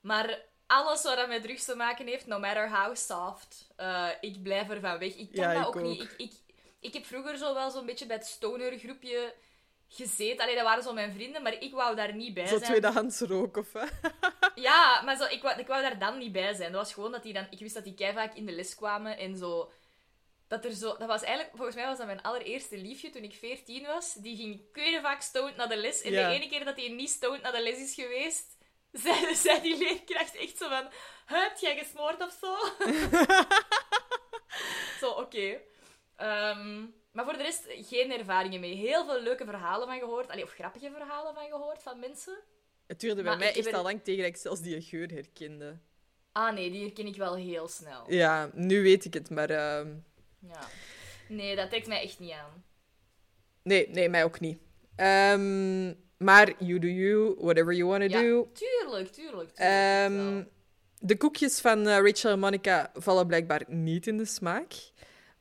[0.00, 4.42] Maar alles wat dat met drugs te maken heeft, no matter how soft, eh, ik
[4.42, 5.14] blijf ervan weg.
[5.16, 6.00] Ik kan Ja, dat ik ook, niet.
[6.02, 6.08] ook.
[6.08, 6.32] Ik, ik,
[6.82, 9.34] ik heb vroeger zo wel zo'n beetje bij het stoner groepje
[9.88, 10.40] gezeten.
[10.42, 12.70] Allee, dat waren zo mijn vrienden, maar ik wou daar niet bij Zo zijn.
[12.70, 13.84] tweedehands rook, of hè?
[14.68, 16.72] Ja, maar zo, ik, wou, ik wou daar dan niet bij zijn.
[16.72, 17.46] Dat was gewoon dat die dan...
[17.50, 19.72] Ik wist dat die vaak in de les kwamen en zo...
[20.48, 20.96] Dat er zo...
[20.96, 21.56] Dat was eigenlijk...
[21.56, 24.14] Volgens mij was dat mijn allereerste liefje toen ik 14 was.
[24.14, 26.02] Die ging keuren vaak stoned naar de les.
[26.02, 26.28] En Ja.
[26.28, 28.60] de ene keer dat hij niet stoned naar de les is geweest...
[29.02, 30.88] Zei, zei die leerkracht echt zo van...
[31.28, 32.56] "Huh, Heb jij gesmoord of zo?
[35.00, 35.60] zo, oké.
[36.22, 36.80] Ehm,
[37.12, 38.74] maar voor de rest geen ervaringen mee.
[38.74, 40.28] Heel veel leuke verhalen van gehoord.
[40.28, 42.38] Allee, of grappige verhalen van gehoord van mensen.
[42.86, 45.78] Het duurde bij Maar mij echt al lang tegen dat ik zelfs die geur herkende.
[46.32, 48.04] Ah nee, die herken ik wel heel snel.
[48.12, 49.50] Ja, nu weet ik het, maar...
[49.50, 49.94] ehm,
[50.38, 50.60] Ja.
[51.28, 52.64] Nee, dat trekt mij echt niet aan.
[53.62, 54.58] Nee, nee, mij ook niet.
[54.96, 55.86] Ehm,
[56.18, 58.50] maar you do you, whatever you want to Ja, do.
[58.52, 59.50] tuurlijk, tuurlijk.
[59.54, 60.48] tuurlijk
[60.98, 64.72] de koekjes van eh, Rachel en Monica vallen blijkbaar niet in de smaak.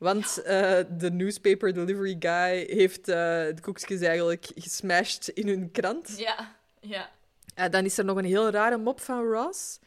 [0.01, 6.13] Want eh, de newspaper delivery guy heeft eh, de koekjes eigenlijk gesmashed in hun krant.
[6.17, 7.09] Ja, ja.
[7.55, 9.79] Eh, dan is er nog een heel rare mop van Ross.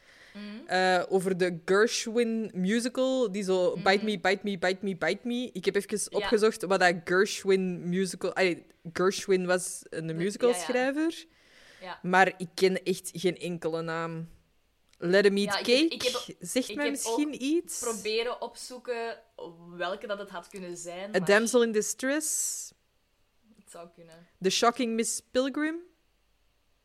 [0.67, 5.49] Eh, over de Gershwin musical, die zo Bite Me, Bite Me, Bite Me, Bite Me.
[5.53, 6.17] Ik heb even Ja.
[6.17, 8.33] opgezocht wat dat Gershwin musical...
[8.35, 11.25] Allee, Gershwin was een musicalschrijver,
[11.81, 11.99] ja.
[12.01, 14.27] maar ik ken echt geen enkele naam.
[15.09, 17.79] Let 'em eat Ja, cake ik heb- zegt ik mij heb misschien iets.
[17.79, 19.21] Proberen opzoeken
[19.75, 21.15] welke dat het had kunnen zijn.
[21.15, 22.71] A maar Damsel in Distress,
[23.57, 24.27] Het zou kunnen.
[24.41, 25.75] The Shocking Miss Pilgrim.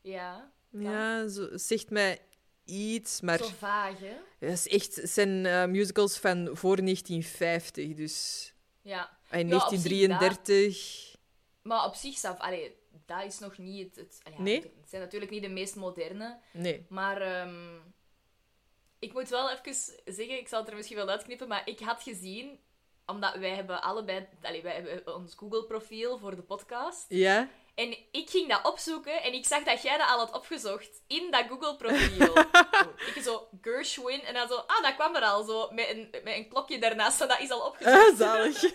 [0.01, 0.51] Ja.
[0.69, 2.21] Ja, zo, zegt mij
[2.65, 4.15] iets, maar Zo vaag, hè?
[4.39, 8.45] dat is echt, het zijn eh, musicals van voor 1950, dus...
[8.81, 9.17] Ja.
[9.31, 11.15] In Ja, op zich 1933.
[11.61, 14.17] Maar op zichzelf, allee, dat is nog niet het...
[14.37, 14.61] Nee?
[14.61, 16.39] Het zijn natuurlijk niet de meest moderne.
[16.53, 16.85] Nee.
[16.89, 17.77] Maar ehm,
[19.01, 22.03] ik moet wel even zeggen, ik zal het er misschien wel uitknippen, maar ik had
[22.03, 22.59] gezien,
[23.05, 27.05] omdat wij hebben allebei, allee, wij hebben ons Google-profiel voor de podcast.
[27.09, 27.49] Ja?
[27.75, 31.31] En ik ging dat opzoeken en ik zag dat jij dat al had opgezocht in
[31.31, 32.37] dat Google-profiel.
[33.15, 36.35] ik zo, Gershwin, en dan zo, ah, dat kwam er al zo, met een, met
[36.35, 38.09] een klokje daarnaast, van dat is al opgezocht.
[38.11, 38.63] Ah, zalig.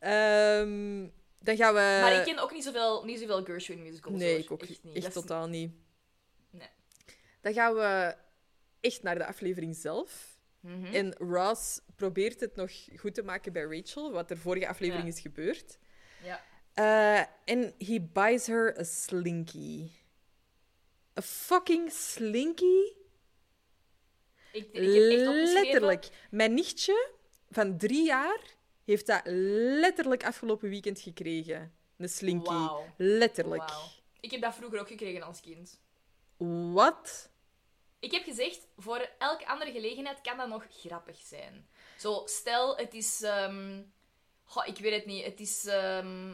[0.00, 1.06] Ehm,
[1.40, 1.98] dan gaan we...
[2.02, 4.14] Maar ik ken ook niet zoveel, niet zoveel Gershwin musicals.
[4.18, 4.38] Nee, hoor.
[4.40, 4.94] ik ook echt echt, niet.
[4.94, 5.72] Dat is- totaal niet.
[7.40, 8.16] Dan gaan we
[8.80, 10.36] echt naar de aflevering zelf.
[10.60, 10.84] Mhm.
[10.94, 15.12] En Ross probeert het nog goed te maken bij Rachel, wat er vorige aflevering Ja.
[15.14, 15.78] is gebeurd.
[16.22, 16.42] Ja.
[16.74, 19.90] Eh, En he buys her a slinky.
[21.18, 22.92] A fucking slinky?
[24.52, 24.82] Ik, ik.
[25.52, 26.08] Letterlijk.
[26.30, 27.10] Mijn nichtje
[27.50, 28.40] van drie jaar
[28.84, 29.20] heeft dat
[29.80, 31.72] letterlijk afgelopen weekend gekregen.
[31.96, 32.66] Een slinky.
[32.96, 33.70] Letterlijk.
[34.20, 35.80] Ik heb dat vroeger ook gekregen als kind.
[36.72, 37.30] Wat?
[37.98, 41.68] Ik heb gezegd, voor elke andere gelegenheid kan dat nog grappig zijn.
[41.98, 43.22] Zo, stel, het is...
[43.22, 43.82] ehm,
[44.44, 45.24] goh, ik weet het niet.
[45.24, 45.64] Het is...
[45.66, 46.32] ehm,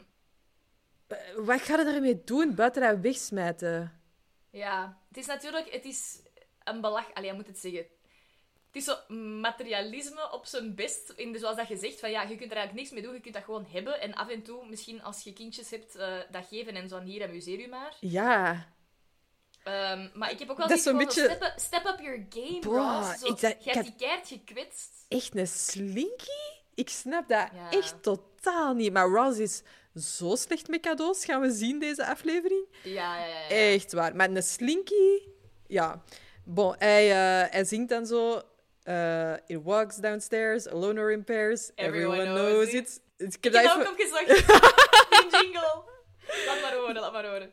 [1.06, 2.54] Eh, Wat ga je daarmee doen?
[2.54, 4.00] Buiten dat wegsmijten?
[4.50, 5.72] ja, het is natuurlijk...
[5.72, 6.22] Het is
[6.64, 7.14] een belag...
[7.14, 7.86] Allee, ik moet het zeggen.
[8.66, 11.10] Het is zo materialisme op zijn best.
[11.10, 13.14] In de, zoals dat je zegt, van ja, je kunt er eigenlijk niks mee doen,
[13.14, 14.00] je kunt dat gewoon hebben.
[14.00, 17.28] En af en toe, misschien als je kindjes hebt, eh, dat geven en zo hier,
[17.28, 17.96] amuseer je maar.
[18.00, 18.72] Ja.
[19.64, 22.58] Ehm, maar ik heb ook wel zoiets van, beetje- step, up, step up your game,
[22.58, 23.02] Bro.
[23.20, 24.90] Zo, ik je ik hebt die keert gekwetst.
[25.08, 26.30] Echt een slinky?
[26.74, 27.70] Ik snap dat Ja.
[27.70, 28.92] echt totaal niet.
[28.92, 29.62] Maar Ross is
[29.94, 32.66] zo slecht met cadeaus, gaan we zien deze aflevering.
[32.82, 33.48] Ja, ja, ja.
[33.48, 34.16] Echt waar.
[34.16, 35.22] Maar een slinky...
[35.66, 36.02] Ja.
[36.44, 38.42] Bon, hij, eh, hij zingt dan zo...
[38.82, 41.70] eh, it walks downstairs, alone or in pairs.
[41.74, 42.88] Everyone Everyone, knows knows it.
[42.88, 43.00] it.
[43.16, 44.18] Ik Ik heb heb dat ook even...
[44.20, 44.46] opgezocht.
[45.30, 45.82] Die jingle.
[46.46, 47.50] Laat maar horen, laat maar horen.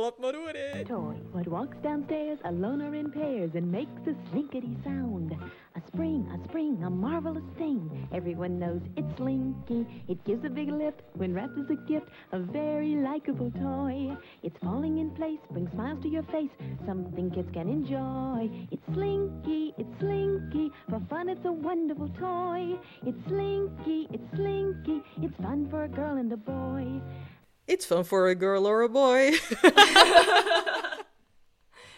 [0.00, 0.86] Laat maar horen.
[0.86, 1.14] toy.
[1.32, 5.32] What walks downstairs alone or in pairs and makes a slinkety sound.
[5.74, 7.90] A spring, a spring, a marvelous thing.
[8.12, 9.86] Everyone knows it's Slinky.
[10.08, 12.06] It gives a big lift when wrapped as a gift.
[12.32, 14.14] A very likable toy.
[14.42, 16.50] It's falling in place, brings smiles to your face.
[16.86, 18.50] Something kids can enjoy.
[18.70, 20.70] It's Slinky, it's Slinky.
[20.90, 22.76] For fun, it's a wonderful toy.
[23.06, 25.00] It's Slinky, it's Slinky.
[25.22, 26.84] It's fun for a girl and a boy.
[27.72, 29.32] It's fun for a girl or a boy.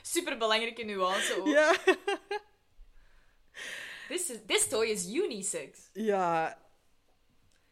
[0.02, 1.46] Super belangrijke nuance ook.
[1.46, 1.74] ja.
[4.08, 5.88] This, is, this toy is unisex.
[5.92, 6.58] Ja.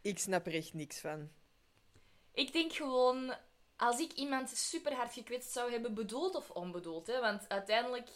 [0.00, 1.30] Ik snap er echt niks van.
[2.32, 3.34] Ik denk gewoon,
[3.76, 8.08] als ik iemand super hard gekwetst zou hebben, bedoeld of onbedoeld, hè, want uiteindelijk,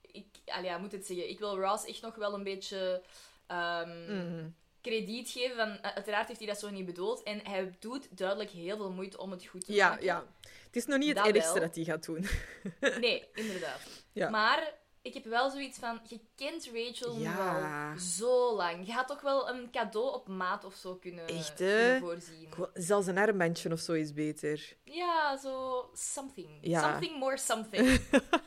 [0.00, 3.02] ik ja, moet het zeggen, ik wil Ross echt nog wel een beetje
[3.46, 4.48] ehm,
[4.82, 5.56] krediet geven.
[5.56, 8.90] Van, uh, uiteraard heeft hij dat zo niet bedoeld en hij doet duidelijk heel veel
[8.92, 10.04] moeite om het goed te Ja, maken.
[10.04, 10.24] ja.
[10.66, 11.62] Het is nog niet het Dat ergste wel.
[11.62, 12.26] dat hij gaat doen.
[13.00, 13.80] Nee, inderdaad.
[14.12, 14.30] Ja.
[14.30, 17.98] Maar ik heb wel zoiets van, je kent Rachel Ja.
[17.98, 18.86] zo lang.
[18.86, 22.48] Je had toch wel een cadeau op maat of zo kunnen, Echt, kunnen voorzien.
[22.74, 24.76] Zelfs een armbandje of zo is beter.
[24.84, 26.48] Ja, zo something.
[26.60, 26.90] Ja.
[26.90, 28.00] Something more something.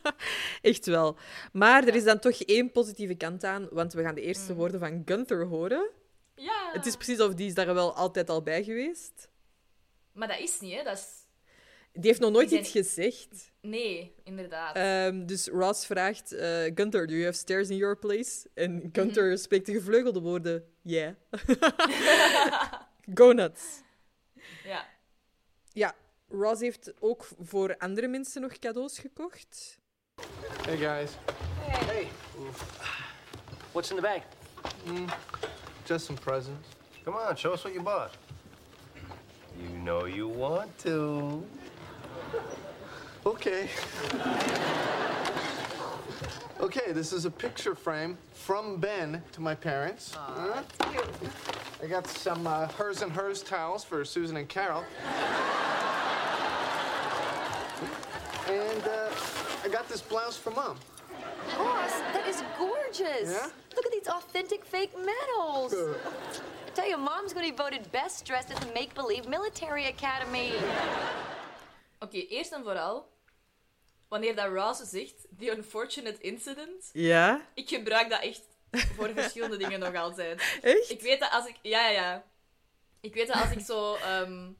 [0.61, 1.17] Echt wel.
[1.51, 4.57] Maar er is dan toch één positieve kant aan, want we gaan de eerste Mm.
[4.57, 5.89] woorden van Gunther horen.
[6.35, 6.69] Ja.
[6.73, 9.29] Het is precies of die is daar wel altijd al bij geweest.
[10.11, 10.83] Maar dat is niet, hè.
[10.83, 11.07] Dat is...
[11.93, 13.51] Die heeft nog nooit iets gezegd.
[13.61, 14.75] Nee, inderdaad.
[14.75, 18.49] Ehm, dus Ross vraagt, eh, Gunther, do you have stairs in your place?
[18.53, 18.63] Mhm.
[18.63, 21.13] En Gunther spreekt de gevleugelde woorden, yeah.
[23.13, 23.63] Go nuts.
[24.63, 24.87] Ja.
[25.71, 25.95] Ja,
[26.29, 29.79] Ross heeft ook voor andere mensen nog cadeaus gekocht.
[30.65, 31.11] Hey guys,
[33.71, 34.21] What's in the bag?
[35.85, 36.67] Just some presents.
[37.05, 38.11] Come on, show us what you bought.
[39.61, 41.43] You know you want to.
[43.25, 43.69] Okay.
[46.59, 50.15] okay, this is a picture frame from Ben to my parents.
[50.15, 50.63] Huh?
[51.81, 54.83] I got some uh, hers and hers towels for Susan and Carol.
[58.49, 59.11] and uh,
[59.63, 60.77] I got this blouse for mom.
[61.57, 63.29] Ross, that is gorgeous.
[63.31, 63.47] Yeah?
[63.75, 65.73] Look at these authentic fake medals.
[65.73, 69.85] I tell you, Mom's going to be voted best dressed at the Make Believe Military
[69.85, 70.51] Academy.
[71.99, 73.07] Oké, eerst en vooral,
[74.07, 77.45] wanneer dat Ross zegt, the unfortunate incident, Ja?
[77.53, 78.41] ik gebruik dat echt
[78.95, 80.41] voor verschillende dingen nog altijd.
[80.61, 80.89] Echt?
[80.89, 81.55] Ik weet dat als ik...
[81.61, 82.23] Ja, ja, ja.
[83.01, 83.95] Ik weet dat als ik zo...
[83.95, 84.51] ehm,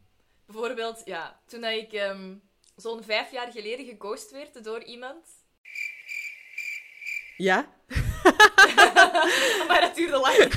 [0.46, 2.36] bijvoorbeeld, ja, toen dat ik ehm,
[2.76, 5.35] zo'n vijf jaar geleden geghost werd door iemand...
[7.38, 7.74] Ja?
[9.68, 10.38] Maar dat duurde lang.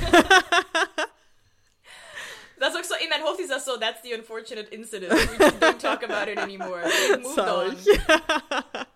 [2.59, 2.93] dat is ook zo...
[2.93, 3.77] In mijn hoofd is dat zo...
[3.77, 5.11] That's the unfortunate incident.
[5.11, 6.81] We just don't talk about it anymore.
[6.81, 7.77] We moved on.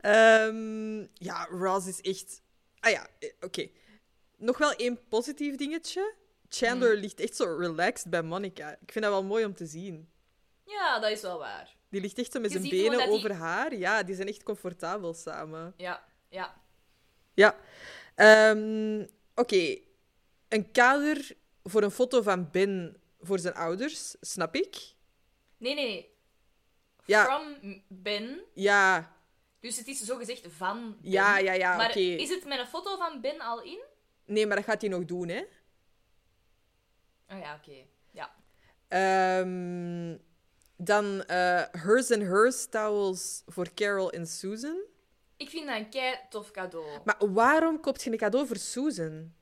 [0.00, 2.42] Ehm, ja, Ross is echt...
[2.80, 3.68] Ah ja, eh, oké.
[4.36, 6.14] Nog wel één positief dingetje.
[6.48, 7.00] Chandler Hmm.
[7.00, 8.70] ligt echt zo relaxed bij Monica.
[8.70, 10.10] Ik vind dat wel mooi om te zien.
[10.64, 11.76] Ja, dat is wel waar.
[11.90, 13.74] Die ligt echt zo met Je zijn benen die- over haar.
[13.74, 15.74] Ja, die zijn echt comfortabel samen.
[15.76, 16.60] Ja, ja.
[17.34, 17.56] Ja.
[18.14, 19.78] Ehm, Oké.
[20.48, 24.76] Een kader voor een foto van Ben voor zijn ouders, snap ik.
[25.56, 26.14] Nee, nee, nee.
[27.04, 27.24] Ja.
[27.24, 28.40] From Ben.
[28.54, 29.14] Ja,
[29.60, 31.10] Dus het is zogezegd van Ben.
[31.10, 33.80] Ja, ja, ja, Maar is het met een foto van Ben al in?
[34.24, 35.40] nee, maar dat gaat hij nog doen, hè.
[37.28, 37.84] Oh ja, oké.
[38.10, 38.34] Ja.
[38.88, 40.16] Ehm,
[40.84, 44.76] dan eh, hers and hers towels voor Carol en Susan.
[45.36, 47.00] Ik vind dat een kei tof cadeau.
[47.04, 49.34] Maar waarom koopt je een cadeau voor Susan?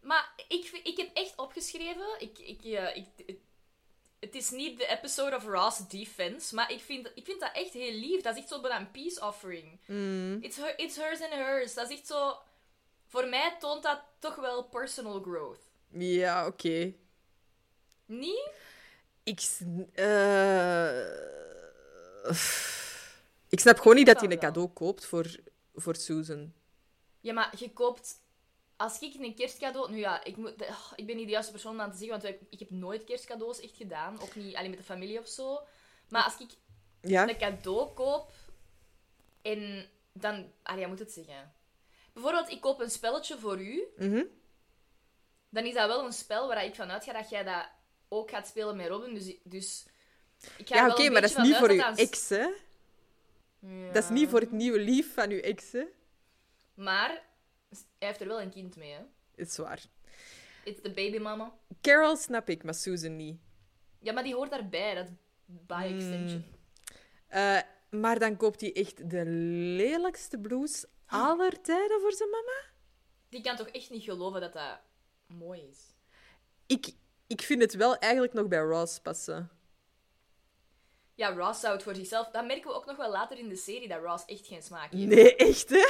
[0.00, 2.06] Maar ik, ik heb echt opgeschreven...
[2.18, 3.06] Ik, ik, eh, ik,
[4.20, 7.72] het- is niet de episode of Ross Defense, maar ik vind, ik vind dat echt
[7.72, 8.22] heel lief.
[8.22, 9.80] Dat is echt zo bijna een peace offering.
[9.86, 10.38] Mm.
[10.42, 11.74] It's, her, it's hers and hers.
[11.74, 12.36] Dat is echt zo...
[13.06, 15.60] Voor mij toont dat toch wel personal growth.
[15.88, 16.94] Ja, oké.
[18.06, 18.50] Niet?
[19.24, 19.40] Ik...
[19.94, 20.98] eh,
[23.48, 25.36] ik snap gewoon niet dat hij een cadeau koopt voor,
[25.74, 26.52] voor Susan.
[27.20, 28.22] Ja, maar je koopt...
[28.76, 29.90] Als ik een kerstcadeau...
[29.90, 32.20] Nu ja, ik, moet, oh, ik ben niet de juiste persoon om aan te zeggen,
[32.22, 34.20] want ik, heb nooit kerstcadeaus echt gedaan.
[34.20, 35.60] Ook niet alleen met de familie of zo.
[36.08, 36.50] Maar als ik
[37.00, 37.28] Ja.
[37.28, 38.32] een cadeau koop
[39.42, 40.52] en dan...
[40.62, 41.52] Ah, ja, moet het zeggen.
[42.12, 43.84] Bijvoorbeeld, ik koop een spelletje voor u.
[43.96, 44.24] Mhm.
[45.48, 47.68] Dan is dat wel een spel waar ik van uitga dat jij dat
[48.14, 49.14] ook gaat spelen met Robin.
[49.14, 49.86] Dus, dus
[50.56, 52.46] ik ga Ja, oké, maar dat is niet voor uw dat ex, hè?
[53.62, 55.84] een- Dat is niet voor het nieuwe lief van uw ex, hè?
[56.74, 57.08] Maar
[57.68, 59.00] hij heeft er wel een kind mee, hè.
[59.34, 59.82] Is waar.
[60.64, 61.54] It's the baby mama.
[61.80, 63.38] Carol snap ik, maar Susan niet.
[63.98, 65.06] Ja, maar die hoort daarbij, dat
[65.44, 65.96] by Hmm.
[65.98, 66.44] extension.
[67.26, 69.24] Eh, maar dan koopt hij echt de
[69.76, 72.60] lelijkste blouse aller tijden voor zijn mama?
[73.28, 74.78] Die kan toch echt niet geloven dat dat
[75.26, 75.78] mooi is.
[76.66, 76.86] Ik,
[77.26, 79.50] ik vind het wel eigenlijk nog bij Ross passen.
[81.16, 82.30] Ja, Ross zou het voor zichzelf...
[82.30, 84.92] Dat merken we ook nog wel later in de serie, dat Ross echt geen smaak
[84.92, 85.06] heeft.
[85.06, 85.84] Nee, echt, hè?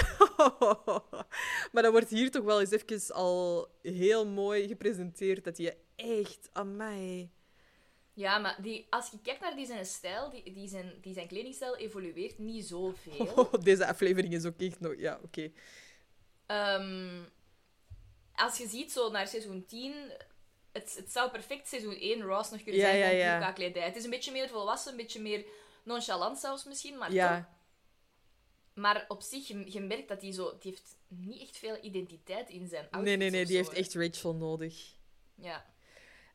[1.73, 5.44] maar dat wordt hier toch wel eens even al heel mooi gepresenteerd.
[5.44, 6.51] Dat je echt...
[6.53, 7.31] Amai.
[8.12, 11.29] Ja, maar die, als je kijkt naar die zijn stijl, die, die, zijn, die zijn
[11.29, 13.33] kledingstijl evolueert niet zoveel.
[13.37, 14.94] Oh, deze aflevering is ook echt nog...
[14.97, 15.53] Ja, oké.
[16.47, 17.23] Ehm,
[18.35, 19.94] als je ziet zo naar seizoen 10,
[20.74, 23.38] het, het zou perfect seizoen 1 Ross nog kunnen Ja, zijn ja, van ja.
[23.38, 23.82] Puka-kledij.
[23.82, 25.44] Het is een beetje meer volwassen, een beetje meer
[25.82, 27.16] nonchalant zelfs misschien, maar toch.
[27.16, 27.56] Ja.
[28.74, 30.58] Maar op zich, je, je merkt dat hij zo...
[30.60, 33.46] Die heeft niet echt veel identiteit in zijn outfits Nee, nee, nee.
[33.46, 34.00] Die zo, heeft hè.
[34.00, 34.92] echt Rachel nodig.
[35.34, 35.64] Ja.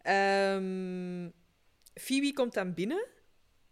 [0.02, 1.30] Ehm
[1.94, 3.08] Phoebe komt dan binnen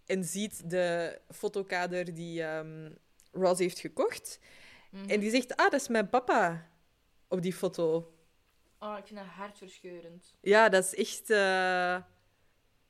[0.05, 2.91] en ziet de fotokader die ehm,
[3.31, 4.39] Ross heeft gekocht.
[4.91, 5.09] Mhm.
[5.09, 6.69] En die zegt, ah, dat is mijn papa
[7.27, 8.11] op die foto.
[8.79, 10.35] Oh, ik vind dat hartverscheurend.
[10.41, 11.29] Ja, dat is echt...
[11.29, 12.03] eh,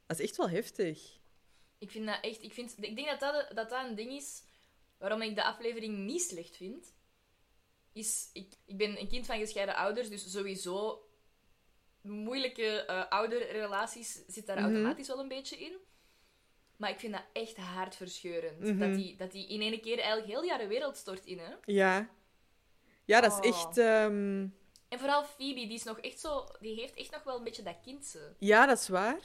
[0.05, 1.17] Dat is echt wel heftig.
[1.77, 2.43] Ik vind dat echt...
[2.43, 4.43] Ik, vind, ik denk dat dat, dat dat een ding is
[4.97, 6.95] waarom ik de aflevering niet slecht vind.
[7.93, 11.01] Is, ik, ik ben een kind van gescheiden ouders, dus sowieso
[12.01, 14.65] moeilijke eh ouderrelaties zit daar Mhm.
[14.65, 15.77] automatisch wel een beetje in.
[16.77, 18.59] Maar ik vind dat echt hartverscheurend.
[18.59, 18.77] Mhm.
[18.79, 21.53] Dat die dat die in één keer eigenlijk heel jaren wereld stort in, hè.
[21.65, 22.09] Ja.
[23.05, 23.55] Ja, dat is Oh.
[23.57, 23.77] echt...
[23.77, 24.47] ehm,
[24.89, 26.45] En vooral Phoebe, die is nog echt zo...
[26.59, 28.35] Die heeft echt nog wel een beetje dat kindse.
[28.37, 29.19] Ja, dat is waar.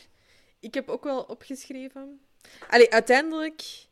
[0.60, 2.20] Ik heb ook wel opgeschreven.
[2.68, 3.86] Allee, uiteindelijk.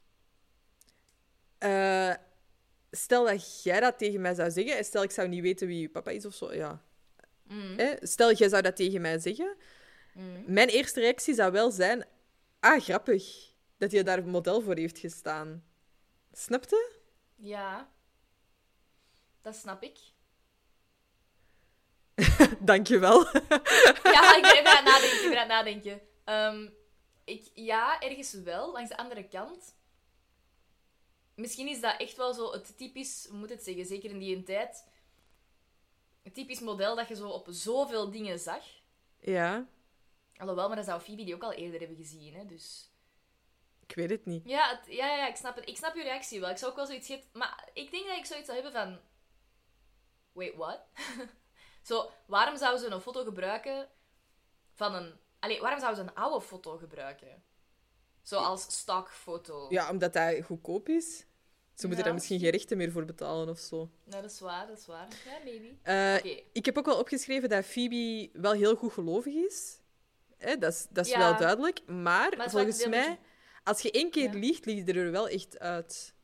[1.59, 2.15] eh,
[2.91, 5.81] stel dat jij dat tegen mij zou zeggen, en stel ik zou niet weten wie
[5.81, 6.83] je papa is of zo, ja.
[7.43, 7.77] Mhm.
[7.79, 7.95] Hè?
[8.01, 9.57] Stel jij zou dat tegen mij zeggen,
[10.15, 10.53] Mhm.
[10.53, 12.07] mijn eerste reactie zou wel zijn:
[12.61, 15.65] ah, grappig dat hij daar model voor heeft gestaan.
[16.33, 16.91] Snapte?
[17.37, 17.91] Ja.
[19.43, 19.99] Dat snap ik.
[22.61, 23.25] Dankjewel.
[24.03, 25.23] Ja, ik ben even aan het nadenken.
[25.25, 26.01] Ik ben aan het nadenken.
[26.25, 26.69] Ehm,
[27.25, 28.73] ik, ja, ergens wel.
[28.73, 29.75] Langs de andere kant.
[31.35, 34.43] Misschien is dat echt wel zo het typisch, hoe moet het zeggen, zeker in die
[34.43, 34.89] tijd.
[36.23, 38.65] Het typisch model dat je zo op zoveel dingen zag.
[39.21, 39.67] ja,
[40.37, 42.91] Alhoewel, maar dat zou Phoebe die ook al eerder hebben gezien, hè, dus...
[43.87, 44.49] ik weet het niet.
[44.49, 45.69] Ja, het- ja, ja, ik snap het.
[45.69, 46.51] Ik snap je reactie wel.
[46.51, 47.27] Ik zou ook wel zoiets hebben...
[47.33, 49.01] Maar ik denk dat ik zoiets zou hebben van...
[50.33, 50.81] Wait, what?
[51.83, 53.89] Zo, waarom zouden ze een foto gebruiken
[54.75, 55.13] van een...
[55.39, 57.43] Allee, waarom zouden ze een oude foto gebruiken?
[58.23, 59.67] Zo als stockfoto.
[59.69, 61.19] Ja, omdat dat goedkoop is.
[61.75, 63.77] Ze moeten Ja, daar misschien geen rechten meer voor betalen of zo.
[64.05, 65.09] Nou, dat is waar, dat is waar.
[65.25, 65.69] Ja, maybe.
[66.19, 66.43] Oké.
[66.53, 69.79] Ik heb ook wel opgeschreven dat Phoebe wel heel goed gelovig is.
[70.37, 71.19] Hè, dat is, dat is Ja.
[71.19, 71.87] wel duidelijk.
[71.87, 73.19] Maar, volgens mij,
[73.65, 74.39] als je één keer Ja.
[74.39, 76.15] liegt, lieg je er wel echt uit.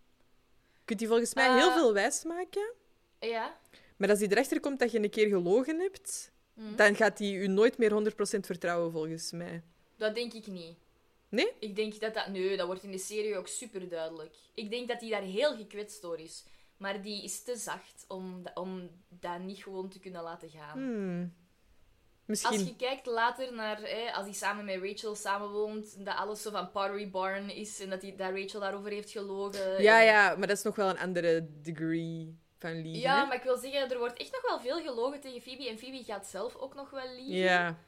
[0.75, 1.75] Je kunt die volgens mij heel Eh.
[1.75, 2.73] veel wijs maken.
[3.21, 3.59] Ja.
[3.97, 6.77] Maar als hij erachter komt dat je een keer gelogen hebt, Mhm.
[6.77, 9.63] dan gaat hij u nooit meer 100% vertrouwen, volgens mij.
[9.97, 10.77] Dat denk ik niet.
[11.29, 11.53] Nee?
[11.59, 12.27] Ik denk dat dat...
[12.29, 14.35] Nee, dat wordt in de serie ook super duidelijk.
[14.55, 16.45] Ik denk dat hij daar heel gekwetst door is.
[16.77, 20.79] Maar die is te zacht om, om dat niet gewoon te kunnen laten gaan.
[20.79, 21.35] Hmm.
[22.29, 22.65] Als Misschien.
[22.67, 26.71] je kijkt later naar, hè, als hij samen met Rachel samenwoont, dat alles zo van
[26.71, 29.83] Pottery Barn is en dat, hij, dat Rachel daarover heeft gelogen.
[29.83, 32.39] Ja, en- ja, maar dat is nog wel een andere degree
[32.75, 33.01] liegen.
[33.01, 33.27] Ja, hè?
[33.27, 36.05] maar ik wil zeggen, er wordt echt nog wel veel gelogen tegen Phoebe en Phoebe
[36.05, 37.37] gaat zelf ook nog wel liegen.
[37.37, 37.79] Ja.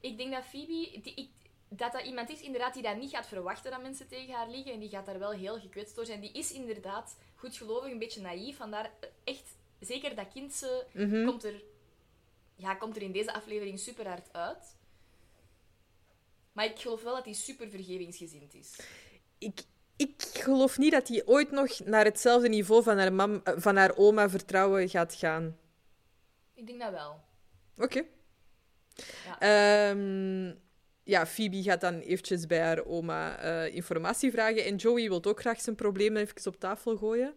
[0.00, 1.30] Ik denk dat Phoebe, die, ik,
[1.68, 4.72] dat dat iemand is inderdaad die dat niet gaat verwachten dat mensen tegen haar liegen
[4.72, 6.20] en die gaat daar wel heel gekwetst door zijn.
[6.20, 11.24] Die is inderdaad goedgelovig, een beetje naïef, vandaar eh, echt, zeker dat kindse Mhm.
[11.26, 11.62] komt er,
[12.56, 14.76] ja, komt er in deze aflevering super hard uit.
[16.52, 18.76] Maar ik geloof wel dat hij super vergevingsgezind is.
[19.38, 19.60] ik,
[19.98, 23.76] ik geloof niet dat hij ooit nog naar hetzelfde niveau van haar, mam, eh, van
[23.76, 25.56] haar oma vertrouwen gaat gaan.
[26.54, 27.20] Ik denk dat wel.
[27.76, 28.02] Oké.
[29.24, 29.38] Ja.
[29.38, 30.54] Ehm,
[31.02, 34.64] ja, Phoebe gaat dan eventjes bij haar oma eh, informatie vragen.
[34.64, 37.34] En Joey wil ook graag zijn problemen even op tafel gooien.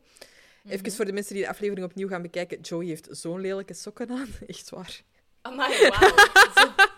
[0.67, 2.61] Even voor de mensen die de aflevering opnieuw gaan bekijken.
[2.61, 4.27] Joey heeft zo'n lelijke sokken aan.
[4.47, 5.01] Echt waar.
[5.41, 6.13] Amai, wauw.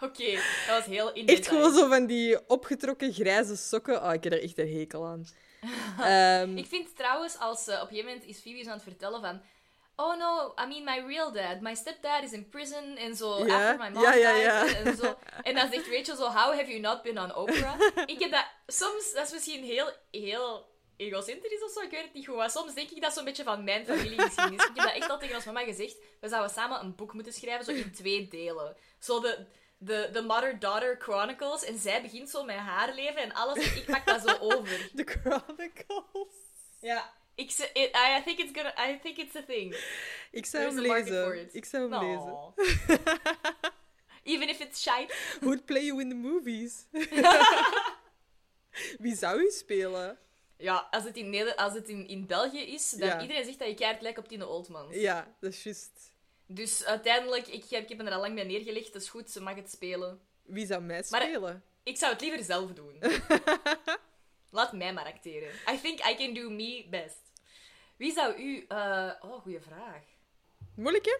[0.00, 0.32] Oké,
[0.66, 4.02] dat was heel in Echt gewoon zo van die opgetrokken grijze sokken.
[4.02, 5.26] Oh, ik heb er echt een hekel aan.
[6.00, 9.20] Ehm, Ik vind trouwens, als eh, op een gegeven moment is Phoebe aan het vertellen
[9.20, 9.40] van...
[9.96, 11.60] Oh no, I mean my real dad.
[11.60, 12.96] My stepdad is in prison.
[12.96, 14.42] En zo, after my mom ja, ja, died.
[14.42, 14.66] ja.
[14.66, 15.16] En, en zo.
[15.42, 17.80] en dan zegt Rachel zo, how have you not been on Oprah?
[18.14, 18.46] ik heb dat...
[18.66, 20.66] Soms, dat is misschien heel, heel
[20.96, 22.36] egocentrisch of zo, ik weet het niet goed.
[22.36, 24.64] Maar soms denk ik dat zo'n beetje van mijn familiegeschiedenis.
[24.64, 25.96] Ik heb dat echt al tegen ons mama gezegd.
[26.20, 28.76] We zouden samen een boek moeten schrijven, zo in twee delen.
[28.98, 29.46] Zo de...
[29.78, 31.64] De, de Mother-Daughter Chronicles.
[31.64, 33.70] En zij begint zo met haar leven en alles.
[33.70, 34.90] En ik pak dat zo over.
[34.94, 36.34] The Chronicles.
[36.80, 37.14] Ja.
[37.34, 39.74] Ik, ze- I, I think it's gonna, I think it's a thing.
[40.30, 41.40] Ik zou There's hem lezen.
[41.40, 41.54] it.
[41.54, 42.26] Ik zou hem lezen.
[42.26, 42.54] No.
[44.22, 45.14] Even if it's shite.
[45.40, 46.86] Would play you in the movies.
[48.98, 50.18] Wie zou u spelen?
[50.58, 53.20] Ja, als het in, Neder als het in, in België is, dan Ja.
[53.22, 54.94] iedereen zegt dat je keihard lijkt op Tine Oldmans.
[54.94, 56.14] Ja, dat is juist.
[56.46, 59.40] Dus uiteindelijk, ik, heb- ik heb er al lang bij neergelegd, dat is goed, ze
[59.40, 60.20] mag het spelen.
[60.42, 61.62] Wie zou mij Maar- spelen?
[61.82, 62.98] Ik zou het liever zelf doen.
[64.50, 65.48] Laat mij maar acteren.
[65.72, 67.20] I think I can do me best.
[67.96, 68.64] Wie zou u...
[68.68, 70.02] eh, oh, goede vraag.
[70.74, 71.16] Moeilijk, hè?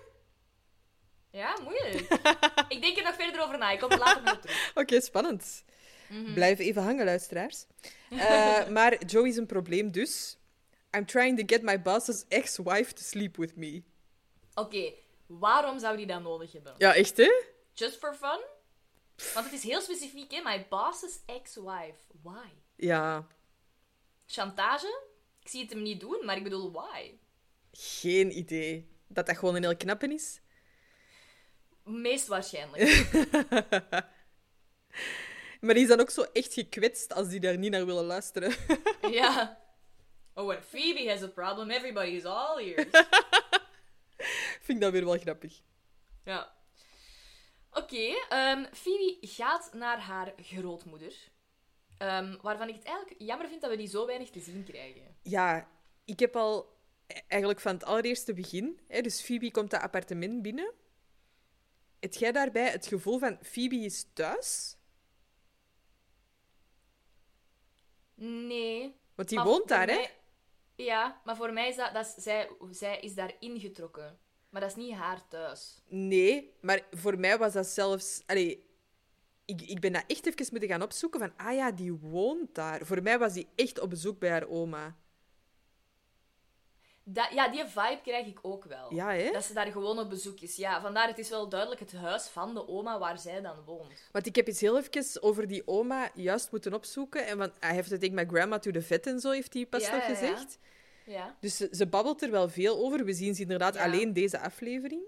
[1.38, 2.00] Ja, moeilijk.
[2.74, 3.70] ik denk er nog verder over na.
[3.70, 4.70] Ik kom er later nog terug.
[4.74, 5.64] Oké, spannend.
[6.34, 7.66] Blijf even hangen, luisteraars.
[8.10, 10.36] Eh, maar Joey is een probleem, dus...
[10.96, 13.82] I'm trying to get my boss's ex-wife to sleep with me.
[14.54, 14.92] Oké,
[15.26, 16.74] waarom zou die dat nodig hebben?
[16.78, 17.42] Ja, echt, hè?
[17.72, 18.40] Just for fun?
[19.34, 20.40] Want het is heel specifiek, hè?
[20.42, 21.98] My boss's ex-wife.
[22.22, 22.48] Why?
[22.76, 23.26] Ja,
[24.26, 25.02] Chantage?
[25.42, 27.18] Ik zie het hem niet doen, maar ik bedoel, why?
[27.72, 28.88] geen idee.
[29.06, 30.40] Dat dat gewoon een heel knappe is?
[31.84, 32.82] Meest waarschijnlijk.
[35.60, 38.54] Maar die is dan ook zo echt gekwetst als die daar niet naar willen luisteren.
[39.10, 39.60] ja.
[40.34, 42.86] Oh, when Phoebe has a problem, everybody is all ears.
[44.64, 45.60] Vind ik dat weer wel grappig.
[46.24, 46.54] ja.
[47.70, 51.14] Oké, ehm, Phoebe gaat naar haar grootmoeder.
[51.98, 55.16] Ehm, waarvan ik het eigenlijk jammer vind dat we die zo weinig te zien krijgen.
[55.22, 55.68] Ja,
[56.04, 58.80] ik heb al e- eigenlijk van het allereerste begin...
[58.88, 60.72] Hè, dus Phoebe komt dat appartement binnen.
[62.00, 64.76] Heb jij daarbij het gevoel van Phoebe is thuis?
[68.14, 68.94] Nee.
[69.14, 70.06] Want die woont daar, hè?
[70.76, 71.94] Ja, maar voor mij is dat...
[71.94, 74.18] dat zij, zij is daar ingetrokken.
[74.48, 75.82] Maar dat is niet haar thuis.
[75.88, 78.22] Nee, maar voor mij was dat zelfs...
[79.44, 81.32] Ik, ik ben dat echt even moeten gaan opzoeken van...
[81.36, 82.86] Ah ja, die woont daar.
[82.86, 84.96] Voor mij was die echt op bezoek bij haar oma.
[87.08, 88.94] Dat, ja, die vibe krijg ik ook wel.
[88.94, 89.30] Ja, hè?
[89.30, 90.56] Dat ze daar gewoon op bezoek is.
[90.56, 94.08] Ja, vandaar het is wel duidelijk het huis van de oma waar zij dan woont.
[94.12, 97.26] Want ik heb iets heel even over die oma juist moeten opzoeken.
[97.26, 99.54] En want hij heeft het, denk ik, met grandma to the vet en zo, heeft
[99.54, 100.58] hij pas Ja, nog ja, gezegd.
[101.04, 101.36] Ja.
[101.40, 103.04] Dus ze, ze babbelt er wel veel over.
[103.04, 105.02] We zien ze inderdaad alleen deze aflevering.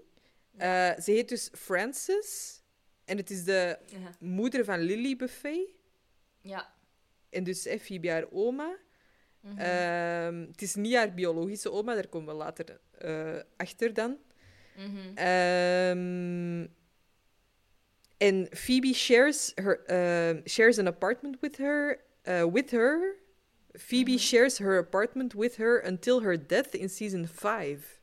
[0.57, 2.61] Eh, ze heet dus Frances.
[3.05, 3.79] En het is de
[4.19, 5.69] moeder van Lily Buffet.
[6.41, 6.73] Ja.
[7.29, 8.77] En dus Phoebe haar oma.
[9.41, 9.57] Mhm.
[9.59, 14.17] Ehm, het is niet haar biologische oma, daar komen we later eh, achter dan.
[14.75, 15.15] Mhm.
[15.15, 16.67] Ehm,
[18.17, 22.07] en Phoebe shares, her, eh, shares an apartment with her.
[22.21, 23.15] eh, with her.
[23.71, 24.19] Phoebe Mhm.
[24.19, 28.01] shares her apartment with her until her death in season 5.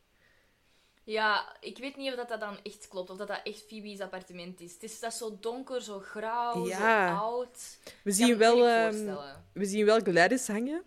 [1.04, 3.10] Ja, ik weet niet of dat, dat dan echt klopt.
[3.10, 4.72] Of dat dat echt Phoebe's appartement is.
[4.72, 7.08] Het is dat zo donker, zo grauw, Ja.
[7.08, 7.78] zo oud.
[8.04, 9.44] We zien, wel, ehm, voorstellen.
[9.52, 10.82] we zien wel Gladys hangen.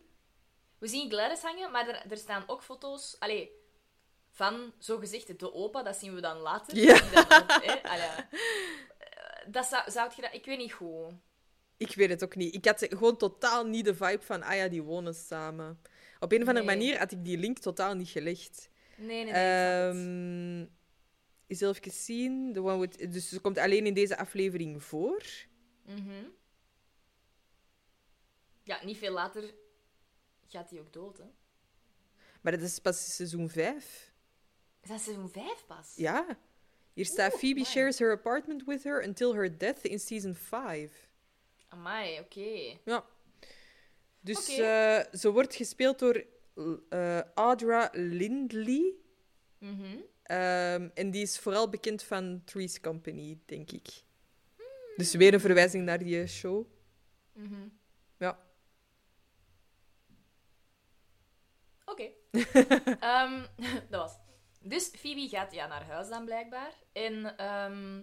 [0.79, 3.15] We zien Gladys hangen, maar er, er staan ook foto's...
[3.19, 3.51] Allee,
[4.31, 5.83] van, zogezegd, de opa.
[5.83, 6.77] Dat zien we dan later.
[6.77, 6.99] Ja.
[7.83, 8.17] Allee, eh,
[9.47, 10.33] dat zou, zou je dat...
[10.33, 11.13] Ik weet niet goed.
[11.77, 12.55] Ik weet het ook niet.
[12.55, 15.81] Ik had gewoon totaal niet de vibe van, ah ja, die wonen samen.
[16.19, 16.75] Op een of andere Nee.
[16.77, 18.69] manier had ik die link totaal niet gelegd.
[18.97, 19.33] Nee, nee, nee.
[19.33, 19.95] het.
[19.95, 20.77] Ehm
[21.49, 22.53] eens even zien.
[22.53, 25.23] The one with, dus ze komt alleen in deze aflevering voor.
[25.85, 26.23] Mhm.
[28.63, 29.53] Ja, niet veel later
[30.49, 31.25] gaat hij ook dood, hè.
[32.41, 34.11] Maar dat is pas seizoen 5.
[34.81, 35.93] Is dat seizoen 5 pas?
[35.95, 36.37] Ja.
[36.93, 37.71] Hier staat Oeh, Phoebe amai.
[37.71, 41.09] shares her apartment with her until her death in season 5.
[41.67, 42.77] Amai, oké.
[42.85, 43.05] Ja.
[44.19, 44.61] Dus Oké.
[44.61, 46.25] eh, ze wordt gespeeld door
[46.89, 48.93] eh Audra Lindley.
[49.57, 49.97] Mhm.
[50.23, 53.87] Ehm, en die is vooral bekend van Three's Company, denk ik.
[54.95, 56.65] Dus weer een verwijzing naar die show.
[57.33, 57.67] Mhm.
[58.17, 58.48] Ja.
[61.91, 62.09] Oké.
[62.99, 63.41] Ehm,
[63.91, 64.17] dat was.
[64.61, 66.73] Dus Phoebe gaat ja, naar huis dan blijkbaar.
[66.93, 68.01] En ehm,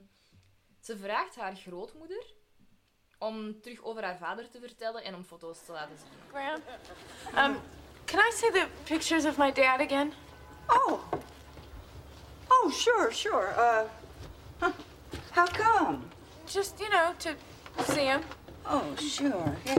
[0.80, 2.34] ze vraagt haar grootmoeder
[3.18, 6.08] om terug over haar vader te vertellen en om foto's te laten zien.
[6.30, 6.60] Graham, um,
[7.34, 7.60] can
[8.04, 10.12] can I see the pictures of my dad again?
[10.68, 11.00] Oh.
[12.50, 13.54] Oh, sure, sure.
[13.56, 13.84] Uh,
[14.60, 14.72] huh.
[15.30, 16.10] how come?
[16.46, 17.34] Just, you know, to
[17.92, 18.20] see him.
[18.64, 19.78] Oh, sure, yeah.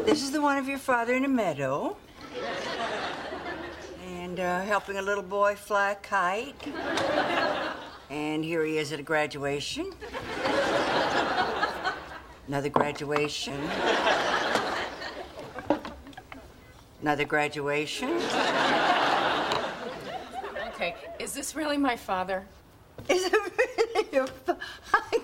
[0.00, 1.94] All right, well, this is the one of your father in a meadow.
[4.06, 6.54] And uh, helping a little boy fly a kite.
[8.08, 9.92] And here he is at a graduation.
[12.48, 13.60] Another graduation.
[17.02, 18.08] Another graduation.
[20.68, 22.46] Okay, is this really my father?
[23.06, 24.56] Is it really your fa-
[24.92, 25.19] Well, of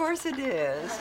[0.00, 0.98] course it is.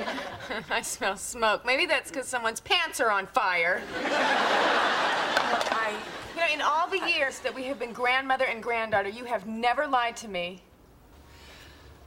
[0.70, 1.66] I smell smoke.
[1.66, 3.82] Maybe that's because someone's pants are on fire.
[4.02, 5.94] I,
[6.34, 9.46] you know, in all the years that we have been grandmother and granddaughter, you have
[9.46, 10.62] never lied to me.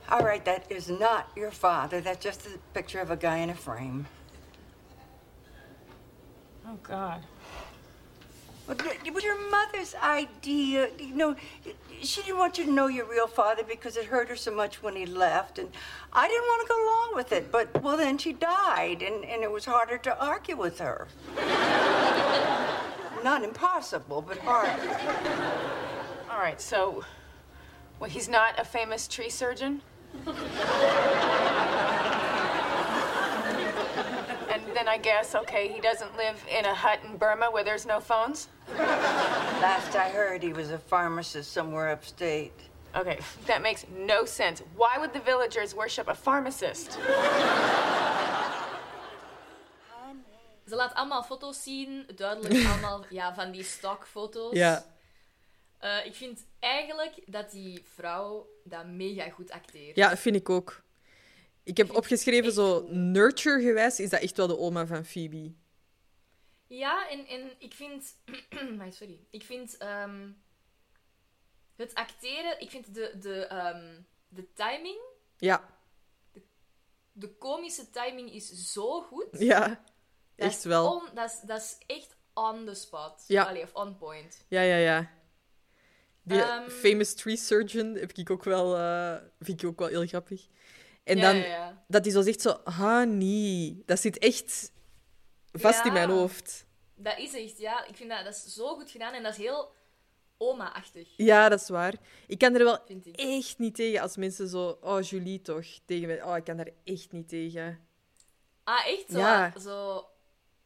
[0.10, 2.02] All right, that is not your father.
[2.02, 4.08] That's just a picture of a guy in a frame.
[6.68, 7.22] Oh, God.
[8.66, 10.90] But it was your mother's idea.
[10.98, 11.36] You know,
[12.06, 14.84] she didn't want you to know your real father because it hurt her so much
[14.84, 15.60] when he left.
[15.60, 15.70] And
[16.12, 17.52] I didn't want to go along with it.
[17.52, 21.08] But, well, then she died, and, and it was harder to argue with her.
[23.24, 24.70] Not impossible, but hard.
[26.30, 27.06] All right, so,
[28.00, 29.82] well, he's not a famous tree surgeon?
[34.66, 37.86] And then I guess, okay, he doesn't live in a hut in Burma where there's
[37.86, 38.48] no phones?
[38.78, 42.54] Last I heard, he was a pharmacist somewhere upstate.
[42.96, 44.62] Okay, that makes no sense.
[44.76, 46.98] Why would the villagers worship a pharmacist?
[50.68, 54.54] Ze laat allemaal foto's zien, duidelijk allemaal ja, van die stockfoto's.
[54.54, 54.86] Ja.
[55.80, 59.96] Eh, ik vind eigenlijk dat die vrouw dat mega goed acteert.
[59.96, 60.83] Ja, vind ik ook.
[61.64, 65.52] Ik heb opgeschreven, zo nurture-gewijs is dat echt wel de oma van Phoebe.
[66.68, 68.16] Ja, en, en ik vind...
[68.98, 69.20] sorry.
[69.30, 70.30] Ik vind ehm,
[71.76, 72.60] het acteren...
[72.62, 75.00] Ik vind de, de, ehm, de timing...
[75.38, 75.70] Ja,
[77.12, 79.28] De komische timing is zo goed.
[79.32, 79.68] ja.
[79.68, 80.92] Dat Echt is wel.
[80.94, 83.24] on- dat, is, dat is echt on the spot.
[83.28, 83.44] Ja.
[83.44, 84.46] Allee, of on point.
[84.48, 85.12] Ja, ja, ja.
[86.24, 86.70] Die Ehm.
[86.70, 90.48] famous tree surgeon heb ik ook wel, eh, vind ik ook wel heel grappig.
[91.04, 91.44] En dan
[91.88, 93.82] dat hij zo zegt zo, honey.
[93.86, 94.72] Dat zit echt
[95.52, 96.66] vast in mijn hoofd.
[96.96, 97.86] Dat is echt, ja.
[97.86, 99.72] Ik vind dat, dat is zo goed gedaan en dat is heel
[100.38, 101.08] oma-achtig.
[101.18, 101.94] Ja, dat is waar.
[102.28, 102.80] Ik kan er wel
[103.12, 106.24] echt niet tegen als mensen zo, oh, Julie toch, tegen mij.
[106.24, 107.88] Oh, ik kan daar echt niet tegen.
[108.64, 109.18] Ah, echt zo?
[109.18, 109.54] Ja.
[109.60, 110.06] zo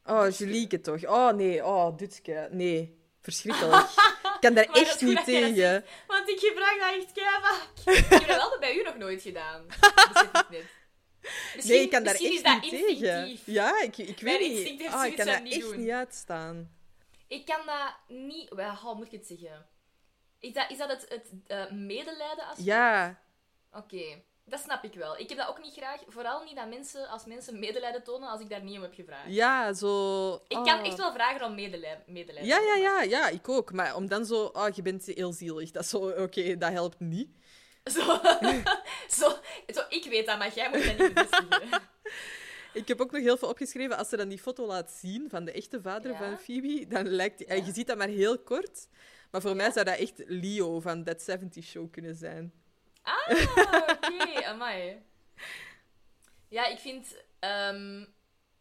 [0.08, 1.06] Oh, Julieke toch.
[1.06, 1.66] Oh, nee.
[1.66, 2.48] Oh, Dutske.
[2.52, 2.98] Nee.
[3.22, 3.88] Verschrikkelijk.
[4.38, 5.86] Ik kan daar Maar echt niet tegen.
[6.08, 7.70] Want ik gebruik dat echt keihard.
[8.14, 9.66] ik heb dat wel bij u nog nooit gedaan.
[9.68, 10.66] Besef ik net.
[11.56, 12.88] Misschien, Nee, ik kan daar echt is dat niet tegen.
[12.88, 13.42] instinctief.
[13.46, 14.94] Ja, ik, ik Mijn weet instinct niet.
[14.94, 15.80] Oh, ik kan dat niet echt doen.
[15.80, 16.72] niet uitstaan.
[17.28, 18.50] Ik kan dat niet...
[18.50, 19.66] Wel, hoe moet ik het zeggen?
[20.40, 23.22] Is dat, is dat het, het eh, medelijden als Ja.
[23.72, 25.18] Oké, dat snap ik wel.
[25.20, 26.02] Ik heb dat ook niet graag.
[26.08, 29.34] Vooral niet dat mensen, als mensen medelijden tonen als ik daar niet om heb gevraagd.
[29.34, 30.34] Ja, zo...
[30.36, 30.86] Ik kan oh.
[30.86, 32.46] echt wel vragen om medelij- medelijden.
[32.46, 33.72] Ja, ja, ja, ja, ik ook.
[33.74, 34.44] Maar om dan zo...
[34.46, 35.72] Oh, je bent heel zielig.
[35.72, 35.98] Dat is zo...
[36.10, 37.30] Oké, dat helpt niet.
[37.84, 38.00] Zo,
[39.20, 39.32] zo,
[39.74, 41.82] zo, ik weet dat, maar jij moet dat niet bevestigen.
[42.74, 43.98] Ik heb ook nog heel veel opgeschreven.
[43.98, 46.18] Als ze dan die foto laat zien van de echte vader Ja.
[46.18, 47.38] van Phoebe, dan lijkt...
[47.38, 48.88] die- Je ziet dat maar heel kort.
[49.32, 52.54] Maar voor mij zou dat echt Leo van That 70 Show kunnen zijn.
[53.08, 55.06] Ah, oké, amai.
[56.48, 58.06] Ja, ik vind ehm,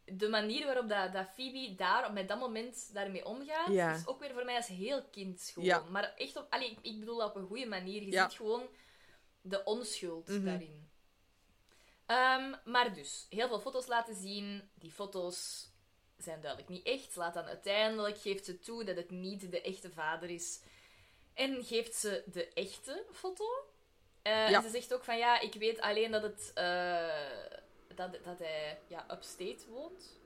[0.04, 3.94] de manier waarop dat, dat Phoebe daar met dat moment daarmee omgaat, Ja.
[3.94, 5.68] is ook weer voor mij als heel kind gewoon.
[5.68, 5.80] Ja.
[5.90, 8.02] Maar echt op, allee, ik, ik bedoel dat op een goede manier.
[8.02, 8.28] Je Ja.
[8.28, 8.68] ziet gewoon
[9.40, 10.44] de onschuld Mhm.
[10.44, 10.90] daarin.
[12.06, 14.70] Ehm, maar dus, heel veel foto's laten zien.
[14.74, 15.70] Die foto's
[16.16, 17.16] zijn duidelijk niet echt.
[17.16, 20.60] Laat dan uiteindelijk, geeft ze toe dat het niet de echte vader is.
[21.34, 23.44] En geeft ze de echte foto.
[24.26, 24.56] Eh, Ja.
[24.56, 27.08] En ze zegt ook van, ja, ik weet alleen dat, het, eh,
[27.94, 30.18] dat, dat hij ja, upstate woont.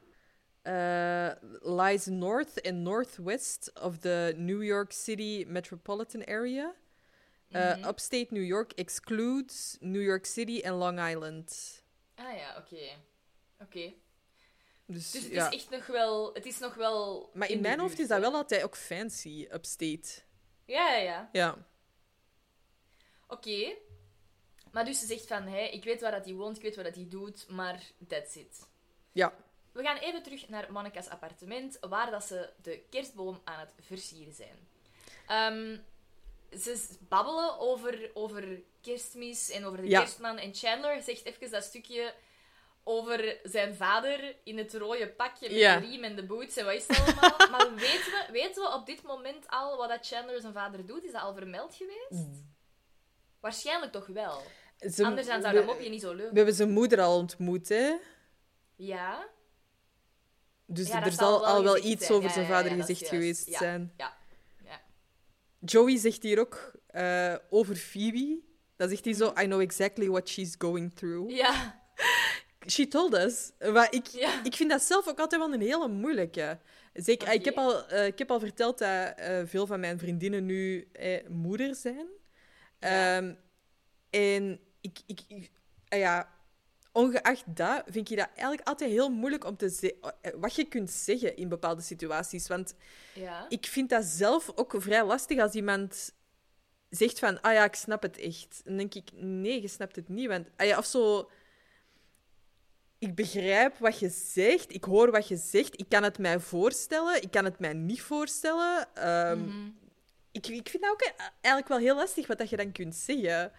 [0.63, 1.31] Uh,
[1.61, 6.75] lies north and northwest of the New York City metropolitan area.
[7.49, 7.85] Mhm.
[7.85, 11.83] Upstate New York excludes New York City en Long Island.
[12.15, 12.89] Ah ja, oké.
[13.61, 13.93] Oké.
[14.87, 15.51] Dus, Dus het ja.
[15.51, 16.35] is echt nog wel...
[16.35, 17.31] Het is nog wel...
[17.35, 20.09] Maar in mijn hoofd is dat wel altijd ook fancy, Upstate.
[20.65, 21.29] Ja, ja, ja.
[21.33, 21.57] Ja.
[23.29, 23.77] Oké.
[24.73, 26.85] Maar dus ze zegt van, hey, ik weet waar dat hij woont, ik weet wat
[26.85, 28.67] dat hij doet, maar that's it.
[29.13, 29.33] Ja.
[29.73, 34.33] We gaan even terug naar Monica's appartement, waar dat ze de kerstboom aan het versieren
[34.35, 34.69] zijn.
[35.27, 35.79] Ehm,
[36.61, 39.99] ze babbelen over, over kerstmis en over de Ja.
[40.01, 40.39] kerstman.
[40.39, 42.15] En Chandler zegt even dat stukje
[42.85, 45.79] over zijn vader in het rode pakje met Ja.
[45.81, 47.37] de riem en de boots en wat is het allemaal.
[47.51, 51.05] maar weten we, weten we op dit moment al wat dat Chandler zijn vader doet?
[51.05, 52.29] Is dat al vermeld geweest?
[53.41, 54.43] Waarschijnlijk toch wel.
[54.93, 57.69] Ze- Anders dan zou dat mopje niet zo leuk We hebben zijn moeder al ontmoet,
[57.69, 57.93] hè?
[58.77, 59.29] Ja.
[60.67, 62.13] Dus Ja, er zal al wel iets zijn.
[62.19, 63.93] over Ja, zijn vader gezegd geweest zijn.
[63.97, 64.17] Ja.
[64.65, 64.81] ja.
[65.59, 68.41] Joey zegt hier ook eh, over Phoebe.
[68.77, 71.31] Dan zegt hij zo: I know exactly what she's going through.
[71.37, 71.83] Ja.
[72.67, 73.53] She told us.
[73.73, 74.45] Maar ik, Ja.
[74.45, 76.59] ik vind dat zelf ook altijd wel een hele moeilijke.
[76.95, 80.45] Zeker, ik, heb al, eh, ik heb al verteld dat eh, veel van mijn vriendinnen
[80.47, 82.07] nu eh, moeder zijn.
[82.81, 83.17] Ja.
[83.17, 83.35] Ehm,
[84.11, 85.51] en ik, ik, ik-
[85.89, 86.29] ah ja,
[86.93, 90.01] ongeacht dat, vind ik dat eigenlijk altijd heel moeilijk om te zeggen
[90.41, 92.47] wat je kunt zeggen in bepaalde situaties.
[92.49, 92.75] Want
[93.15, 93.47] ja.
[93.49, 96.15] ik vind dat zelf ook vrij lastig als iemand
[96.89, 98.61] zegt van, ah ja, ik snap het echt.
[98.65, 100.27] Dan denk ik, nee, je snapt het niet.
[100.29, 101.31] Want, ah ja, of zo,
[102.99, 107.23] ik begrijp wat je zegt, ik hoor wat je zegt, ik kan het mij voorstellen,
[107.23, 108.89] ik kan het mij niet voorstellen.
[108.95, 109.69] Ehm, Mhm.
[110.33, 113.53] Ik, ik vind dat ook eigenlijk wel heel lastig wat dat je dan kunt zeggen.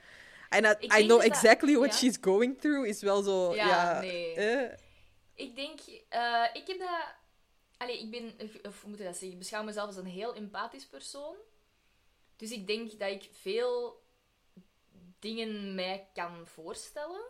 [0.49, 1.97] En I, know dat- exactly what ja.
[1.97, 3.67] she's going through is wel zo, ja...
[3.67, 4.33] Ja, nee.
[4.35, 4.77] eh,
[5.35, 7.05] Ik denk, eh, ik heb dat.
[7.77, 9.31] Allee, ik ben, of moet ik dat zeggen?
[9.31, 11.35] Ik beschouw mezelf als een heel empathisch persoon.
[12.37, 14.01] Dus ik denk dat ik veel
[15.19, 17.21] dingen mij kan voorstellen.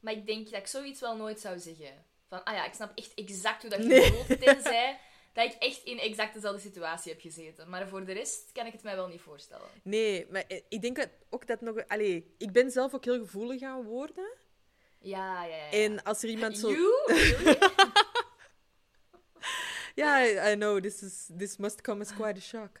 [0.00, 2.04] Maar ik denk dat ik zoiets wel nooit zou zeggen.
[2.28, 4.10] Van, ah ja, ik snap echt exact hoe dat je Nee.
[4.10, 4.40] bedoelt.
[4.40, 4.98] Tenzij
[5.36, 7.68] dat ik echt in exact dezelfde situatie heb gezeten.
[7.68, 9.68] Maar voor de rest kan ik het mij wel niet voorstellen.
[9.82, 11.88] Nee, maar eh, ik denk dat ook dat nog...
[11.88, 14.32] Allee, ik ben zelf ook heel gevoelig aan woorden.
[14.98, 15.70] Ja, ja, ja.
[15.70, 16.70] En als er iemand zo...
[16.70, 16.90] You?
[17.06, 17.58] Really?
[19.94, 22.80] Ja, I, I know, this, is, this must come as quite a shock.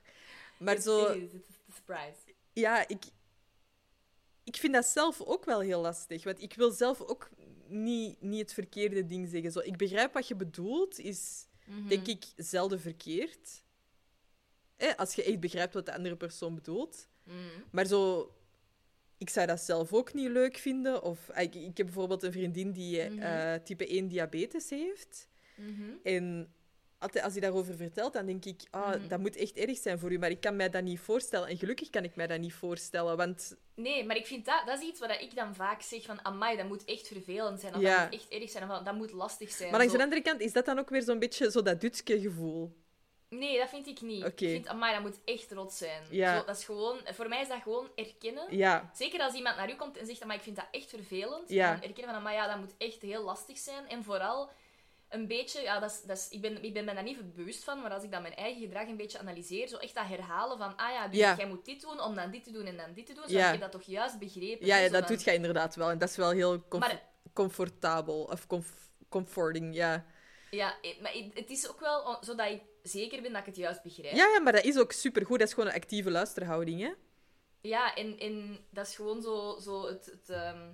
[0.58, 1.06] Maar zo...
[1.06, 2.34] It is, it is surprise.
[2.52, 3.04] Ja, ik...
[4.44, 6.24] Ik vind dat zelf ook wel heel lastig.
[6.24, 7.28] Want ik wil zelf ook
[7.66, 9.52] niet, niet het verkeerde ding zeggen.
[9.52, 11.88] Zo, ik begrijp wat je bedoelt, is Mhm.
[11.88, 13.62] denk ik zelden verkeerd.
[14.76, 17.08] Eh, als je echt begrijpt wat de andere persoon bedoelt.
[17.22, 17.36] Mhm.
[17.70, 18.30] Maar zo...
[19.18, 21.02] Ik zou dat zelf ook niet leuk vinden.
[21.02, 23.62] Of, ik, ik heb bijvoorbeeld een vriendin die eh, Mhm.
[23.64, 25.28] type 1 diabetes heeft.
[26.02, 26.54] En
[27.06, 29.08] altijd als hij daarover vertelt, dan denk ik, ah, Mhm.
[29.08, 30.18] dat moet echt erg zijn voor u.
[30.18, 31.48] Maar ik kan mij dat niet voorstellen.
[31.48, 33.16] En gelukkig kan ik mij dat niet voorstellen.
[33.16, 36.24] Want Nee, maar ik vind dat, dat is iets wat ik dan vaak zeg van,
[36.24, 37.74] amai, dat moet echt vervelend zijn.
[37.74, 38.00] Of Ja.
[38.00, 38.70] dat moet echt erg zijn.
[38.70, 39.70] Of dat moet lastig zijn.
[39.70, 41.80] Maar langs Zo- de andere kant is dat dan ook weer zo'n beetje zo dat
[41.80, 42.76] Dutske gevoel.
[43.28, 44.24] Nee, dat vind ik niet.
[44.24, 46.02] Ik vind, amai, dat moet echt rot zijn.
[46.10, 46.38] Ja.
[46.38, 48.56] Zo, dat is gewoon, voor mij is dat gewoon erkennen.
[48.56, 51.48] Ja, Zeker als iemand naar u komt en zegt, amai, ik vind dat echt vervelend.
[51.48, 51.72] Ja.
[51.72, 53.88] Dan erkennen van, amai, ja, dat moet echt heel lastig zijn.
[53.88, 54.50] En vooral
[55.16, 57.64] een beetje, ja, dat is, dat is, ik, ben, ik ben me daar niet bewust
[57.64, 60.58] van, maar als ik dan mijn eigen gedrag een beetje analyseer, zo echt dat herhalen
[60.58, 61.34] van, ah ja, dus Ja.
[61.36, 63.28] jij moet dit doen om dan dit te doen en dan dit te doen.
[63.28, 63.50] Zo, Ja.
[63.50, 64.66] heb dat toch juist begrepen.
[64.66, 65.90] ja, ja dat dan- doet jij inderdaad wel.
[65.90, 67.02] En dat is wel heel comf- Maar-
[67.32, 68.22] comfortabel.
[68.22, 70.04] Of comf- comforting, ja.
[70.50, 73.56] Ja, eh, maar het- is ook wel o- zodat ik zeker ben dat ik het
[73.56, 74.14] juist begrijp.
[74.14, 75.38] Ja, ja, maar dat is ook supergoed.
[75.38, 76.90] Dat is gewoon een actieve luisterhouding, hè.
[77.60, 80.04] Ja, en, en dat is gewoon zo, zo het...
[80.06, 80.68] het ehm,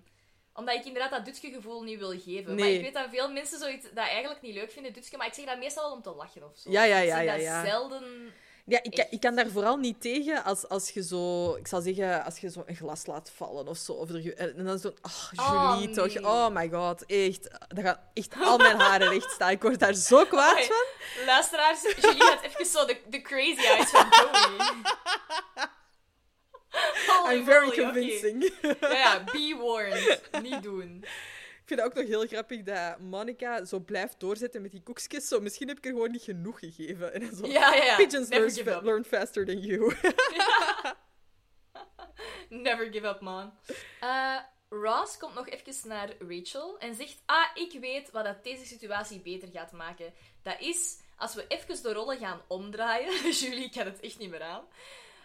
[0.55, 2.55] omdat ik inderdaad dat Dutske gevoel niet wil geven.
[2.55, 5.17] Maar ik weet dat veel mensen zoiets dat eigenlijk niet leuk vinden, Dutske.
[5.17, 6.71] Maar ik zeg dat meestal wel om te lachen of zo.
[6.71, 8.33] Ja, ja, Ik ja, zeg ja, zelden...
[8.67, 9.13] Ja, ik, Echt.
[9.13, 11.55] ik kan daar vooral niet tegen als, als je zo...
[11.55, 13.93] Ik zal zeggen, als je zo een glas laat vallen of zo.
[13.93, 14.95] Of er, en dan zo...
[15.01, 16.15] Ach, Oh, Julie, toch.
[16.15, 16.25] nee.
[16.27, 17.51] Oh my god, echt.
[17.69, 19.51] Daar gaan echt al mijn haren recht staan.
[19.51, 21.25] Ik word daar zo kwaad van.
[21.27, 24.67] Luisteraars, Julie had even zo de, de crazy eyes van Joey.
[27.07, 28.53] Holy I'm very moly, convincing.
[28.81, 30.21] Ja, ja, be warned.
[30.43, 31.05] Niet doen.
[31.63, 35.29] Ik vind het ook nog heel grappig dat Monica zo blijft doorzetten met die koekjes.
[35.29, 37.13] Zo, misschien heb ik er gewoon niet genoeg gegeven.
[37.15, 37.97] En zo, Ja, ja, ja.
[37.97, 39.95] Pigeons learn, fa- learn faster than you.
[42.49, 43.53] Never give up, man.
[44.01, 44.37] Eh,
[44.69, 49.21] Ross komt nog even naar Rachel en zegt: Ah, ik weet wat dat deze situatie
[49.21, 50.13] beter gaat maken.
[50.43, 53.31] Dat is als we even de rollen gaan omdraaien.
[53.41, 54.65] Julie kan het echt niet meer aan.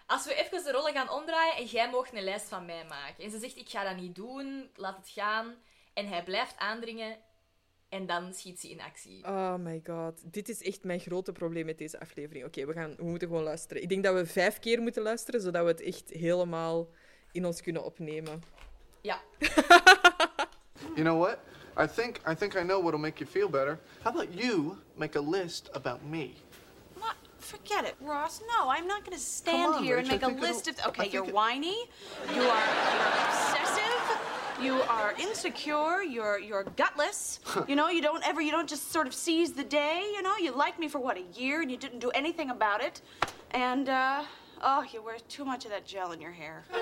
[0.07, 3.23] Als we even de rollen gaan omdraaien en jij mag een lijst van mij maken.
[3.23, 5.55] En ze zegt: Ik ga dat niet doen, laat het gaan.
[5.93, 7.17] En hij blijft aandringen
[7.89, 9.25] en dan schiet ze in actie.
[9.25, 10.33] Oh my god.
[10.33, 12.45] Dit is echt mijn grote probleem met deze aflevering.
[12.45, 13.83] Oké, we gaan we moeten gewoon luisteren.
[13.83, 16.89] Ik denk dat we vijf keer moeten luisteren, zodat we het echt helemaal
[17.31, 18.43] in ons kunnen opnemen.
[19.01, 19.21] Ja.
[20.95, 21.37] You know what?
[21.77, 23.79] I think I think I know what'll make you feel better.
[24.03, 26.33] How about you make a list about me?
[27.51, 27.59] What?
[27.59, 28.41] Forget it, Ross.
[28.57, 30.55] No, I'm not going to stand on, here and Rach, I make a think it'll-
[30.55, 30.75] list of.
[30.87, 31.77] Okay, you're it- whiny.
[32.35, 33.85] You are you're obsessive.
[34.61, 36.01] You are insecure.
[36.03, 37.39] You're you're gutless.
[37.67, 38.41] you know, you don't ever.
[38.41, 40.01] You don't just sort of seize the day.
[40.15, 42.81] You know, you liked me for what a year, and you didn't do anything about
[42.83, 43.01] it.
[43.51, 44.23] And uh,
[44.61, 46.63] oh, you wear too much of that gel in your hair.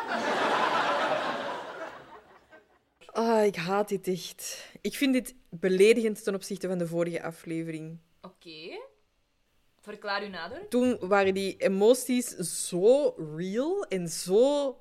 [3.18, 4.68] Ah, ik haat dit echt.
[4.82, 7.98] Ik vind dit beledigend ten opzichte van de vorige aflevering.
[8.22, 8.80] Oké.
[9.86, 10.68] Verklaar u nader.
[10.70, 12.28] Toen waren die emoties
[12.68, 14.78] zo real en zo...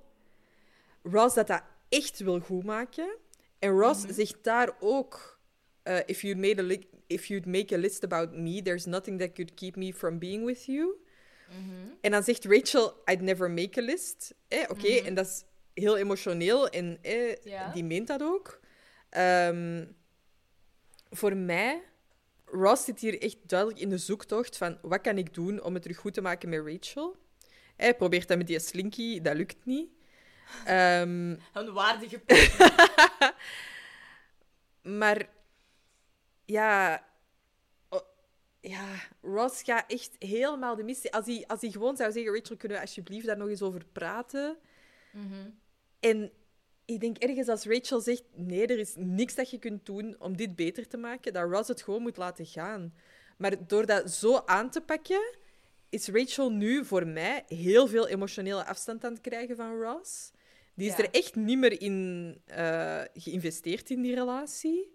[1.02, 3.16] Ross dat dat echt wil goedmaken.
[3.58, 5.38] En Ross zegt daar ook...
[5.82, 6.76] eh, if, you'd made a
[7.06, 10.44] if you'd make a list about me, there's nothing that could keep me from being
[10.44, 10.96] with you.
[12.00, 14.34] En dan zegt Rachel, I'd never make a list.
[14.48, 15.44] Eh, Oké, en dat is
[15.74, 17.36] heel emotioneel en eh,
[17.72, 18.60] die meent dat ook.
[19.10, 19.84] Ehm,
[21.10, 21.82] voor mij,
[22.54, 25.82] Ross zit hier echt duidelijk in de zoektocht van wat kan ik doen om het
[25.82, 27.16] terug goed te maken met Rachel.
[27.76, 29.88] Hij probeert dat met die slinky, dat lukt niet.
[30.64, 32.22] Ehm, Een waardige
[35.00, 35.28] maar
[36.44, 37.04] ja,
[38.60, 38.86] ja,
[39.22, 41.10] Ross gaat echt helemaal de mist.
[41.10, 43.84] Als hij, als hij gewoon zou zeggen: Rachel, kunnen we alsjeblieft daar nog eens over
[43.92, 44.56] praten?
[46.00, 46.32] En
[46.84, 50.36] ik denk ergens als Rachel zegt: nee, er is niks dat je kunt doen om
[50.36, 52.94] dit beter te maken, dat Ross het gewoon moet laten gaan.
[53.38, 55.36] Maar door dat zo aan te pakken,
[55.88, 60.30] is Rachel nu voor mij heel veel emotionele afstand aan het krijgen van Ross.
[60.74, 61.02] Die is Ja.
[61.02, 64.92] er echt niet meer in eh, geïnvesteerd in die relatie.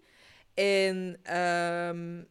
[0.54, 2.24] En ehm,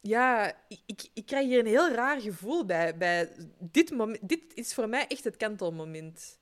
[0.00, 2.96] ja, ik, ik, ik krijg hier een heel raar gevoel bij.
[2.96, 6.38] bij dit, moment, dit is voor mij echt het kantelmoment.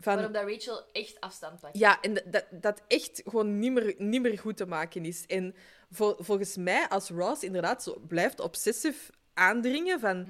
[0.00, 1.78] Van, Waarop dat Rachel echt afstand pakt.
[1.78, 5.24] ja, en dat- dat, echt gewoon niet meer, niet meer goed te maken is.
[5.26, 5.54] En
[5.90, 10.26] vol- volgens mij, als Ross inderdaad zo blijft obsessief aandringen van...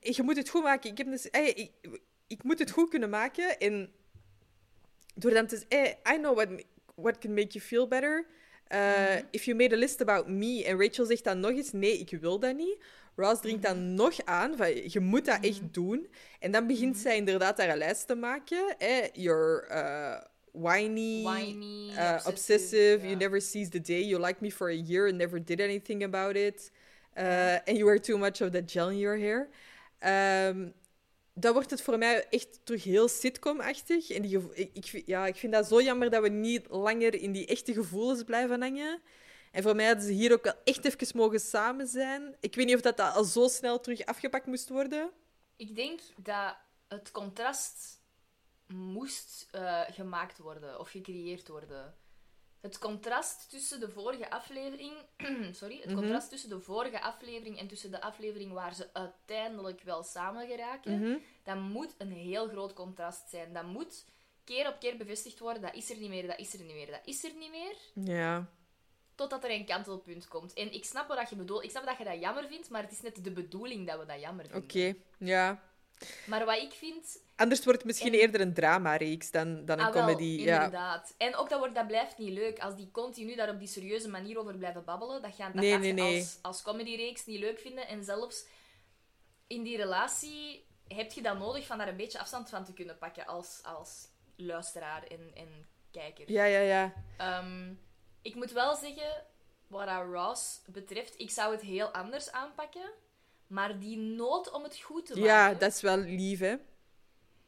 [0.00, 0.90] Je moet het goed maken.
[0.90, 1.70] Ik, heb dus, eh, ik,
[2.26, 3.58] ik moet het goed kunnen maken.
[3.58, 3.92] En
[5.14, 6.02] door dan te zeggen...
[6.04, 6.48] eh, I know what,
[6.94, 8.26] what can make you feel better.
[8.72, 10.64] Uh, If you made a list about me...
[10.64, 11.72] En Rachel zegt dan nog eens...
[11.72, 12.76] Nee, ik wil dat niet.
[13.16, 14.90] Ross dringt dan nog aan van...
[14.90, 16.08] Je moet dat echt doen.
[16.40, 18.78] En dan begint zij inderdaad een lijst te maken.
[18.78, 19.66] Eh, you're...
[19.70, 24.68] uh, whiny, Whiny, uh, obsessive, obsessive, you never seized the day, you liked me for
[24.68, 26.70] a year and never did anything about it.
[27.16, 29.48] Uh, and you wear too much of that gel in your hair.
[31.36, 34.10] Dan wordt het voor mij echt terug heel sitcom-achtig.
[34.10, 37.46] En die ik, ja, ik vind dat zo jammer dat we niet langer in die
[37.46, 39.00] echte gevoelens blijven hangen.
[39.54, 42.36] En voor mij hadden ze hier ook wel echt even mogen samen zijn.
[42.40, 45.10] Ik weet niet of dat, dat al zo snel terug afgepakt moest worden.
[45.56, 46.56] Ik denk dat
[46.88, 48.02] het contrast
[48.66, 51.94] moest eh, gemaakt worden of gecreëerd worden.
[52.60, 54.92] Het contrast tussen de vorige aflevering.
[55.60, 60.02] sorry, het contrast tussen de vorige aflevering en tussen de aflevering waar ze uiteindelijk wel
[60.02, 61.22] samen geraken.
[61.42, 63.52] Dat moet een heel groot contrast zijn.
[63.52, 64.04] Dat moet
[64.44, 65.62] keer op keer bevestigd worden.
[65.62, 67.76] Dat is er niet meer, dat is er niet meer, dat is er niet meer.
[67.94, 68.48] Ja.
[69.14, 70.52] Totdat er een kantelpunt komt.
[70.52, 71.64] En ik snap wat je bedoelt.
[71.64, 74.06] Ik snap dat je dat jammer vindt, maar het is net de bedoeling dat we
[74.06, 74.62] dat jammer vinden.
[74.62, 75.62] Oké, ja.
[76.26, 79.84] Maar wat ik vind, Anders wordt het misschien En- eerder een drama-reeks dan, dan een
[79.86, 80.24] Ah, wel, comedy.
[80.42, 80.54] Ja.
[80.54, 81.14] inderdaad.
[81.18, 82.58] En ook dat, wordt, dat blijft niet leuk.
[82.58, 85.70] Als die continu daar op die serieuze manier over blijven babbelen, dat, gaan, dat Nee,
[85.70, 86.18] gaat nee, je nee.
[86.20, 87.88] als, als comedyreeks niet leuk vinden.
[87.88, 88.46] En zelfs
[89.46, 92.98] in die relatie heb je dat nodig van daar een beetje afstand van te kunnen
[92.98, 96.30] pakken als, als luisteraar en, en kijker.
[96.32, 96.92] Ja, ja, ja.
[97.16, 97.72] Ehm,
[98.24, 99.24] ik moet wel zeggen,
[99.66, 102.90] wat dat Ross betreft, ik zou het heel anders aanpakken.
[103.46, 105.28] Maar die nood om het goed te maken...
[105.28, 106.56] Ja, dat is wel lief, hè?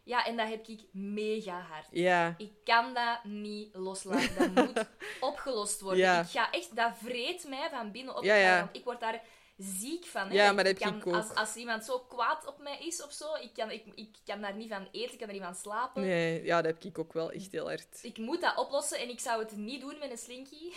[0.02, 1.86] Ja, en dat heb ik mega hard.
[1.90, 2.34] Ja.
[2.38, 4.54] Ik kan dat niet loslaten.
[4.54, 4.86] Dat moet
[5.30, 6.00] opgelost worden.
[6.00, 6.20] Ja.
[6.20, 8.24] Ik ga echt, dat vreet mij van binnen op.
[8.24, 8.60] Ja, ja.
[8.60, 9.22] Want ik word daar
[9.56, 10.28] ziek van.
[10.28, 10.34] Hè.
[10.34, 11.14] Ja, maar dat ik heb kan, ik ook.
[11.14, 14.40] Als, als iemand zo kwaad op mij is of zo, ik kan, ik, ik kan
[14.40, 16.02] daar niet van eten, ik kan er niet van slapen.
[16.02, 17.98] Nee, ja, dat heb ik ook wel echt heel hard.
[18.02, 20.72] Ik moet dat oplossen en ik zou het niet doen met een slinky.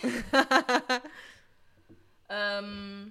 [2.26, 3.08] Ehm,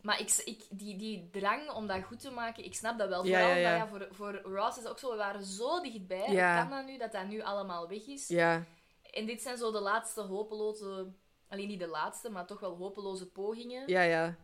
[0.00, 3.24] maar ik, ik, die, die drang om dat goed te maken, ik snap dat wel.
[3.24, 3.78] Vooral ja, ja.
[3.78, 6.30] dat, ja, voor, voor Ross is ook zo, we waren zo dichtbij.
[6.30, 6.60] Ja.
[6.60, 8.28] Kan dat nu, dat dat nu allemaal weg is?
[8.28, 8.64] Ja.
[9.10, 11.12] En dit zijn zo de laatste hopeloze...
[11.48, 13.88] Alleen niet de laatste, maar toch wel hopeloze pogingen.
[13.88, 14.36] Ja, ja.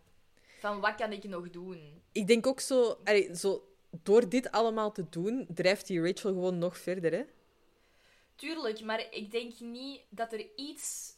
[0.61, 2.03] Van wat kan ik nog doen?
[2.13, 3.65] Ik denk ook zo, allee, zo...
[4.03, 7.25] Door dit allemaal te doen, drijft die Rachel gewoon nog verder, hè?
[8.35, 11.15] Tuurlijk, maar ik denk niet dat er iets...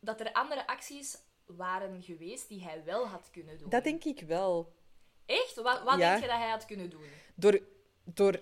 [0.00, 3.68] Dat er andere acties waren geweest die hij wel had kunnen doen.
[3.68, 4.72] Dat denk ik wel.
[5.26, 5.54] Echt?
[5.54, 6.10] Wat, wat Ja.
[6.10, 7.06] denk je dat hij had kunnen doen?
[7.34, 7.60] Door,
[8.04, 8.40] door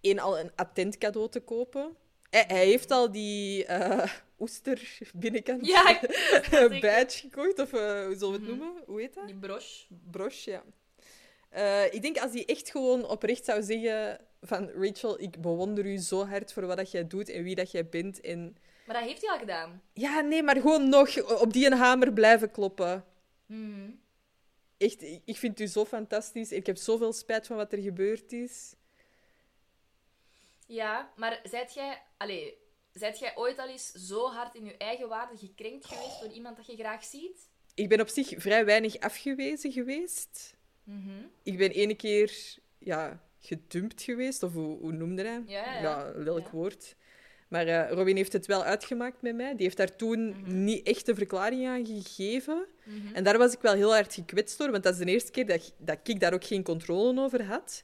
[0.00, 1.96] één al een attent cadeau te kopen.
[2.30, 6.00] Hij, hij heeft al die eh, oester binnenkant Ja,
[6.80, 8.82] badge gekocht, of eh, hoe zullen we het noemen?
[8.86, 9.26] Hoe heet dat?
[9.26, 9.86] Die broche.
[10.10, 10.62] broche, ja.
[11.48, 15.96] Eh, ik denk als hij echt gewoon oprecht zou zeggen van Rachel, ik bewonder u
[15.96, 18.20] zo hard voor wat dat jij doet en wie dat jij bent.
[18.20, 18.56] En...
[18.86, 19.82] Maar dat heeft hij al gedaan.
[19.92, 23.04] Ja, nee, maar gewoon nog op die een hamer blijven kloppen.
[23.46, 23.90] Mhm.
[24.76, 26.52] Echt, ik ik vind u zo fantastisch.
[26.52, 28.74] Ik heb zoveel spijt van wat er gebeurd is.
[30.74, 32.02] Ja, maar zijt jij...
[32.16, 32.58] Allee,
[32.92, 36.56] Zijt jij ooit al eens zo hard in je eigen waarde gekrenkt geweest door iemand
[36.56, 37.48] dat je graag ziet?
[37.74, 40.54] Ik ben op zich vrij weinig afgewezen geweest.
[40.84, 41.10] Mhm.
[41.42, 45.42] Ik ben ene keer ja, gedumpt geweest, of hoe, hoe noemde hij?
[45.46, 46.42] Ja, ja, Ja.
[46.52, 46.94] woord.
[47.48, 49.52] Maar eh, Robin heeft het wel uitgemaakt met mij.
[49.54, 50.64] Die heeft daar toen Mhm.
[50.64, 52.66] niet echt een verklaring aan gegeven.
[53.12, 55.46] En daar was ik wel heel hard gekwetst door, want dat is de eerste keer
[55.46, 57.82] dat, dat ik daar ook geen controle over had.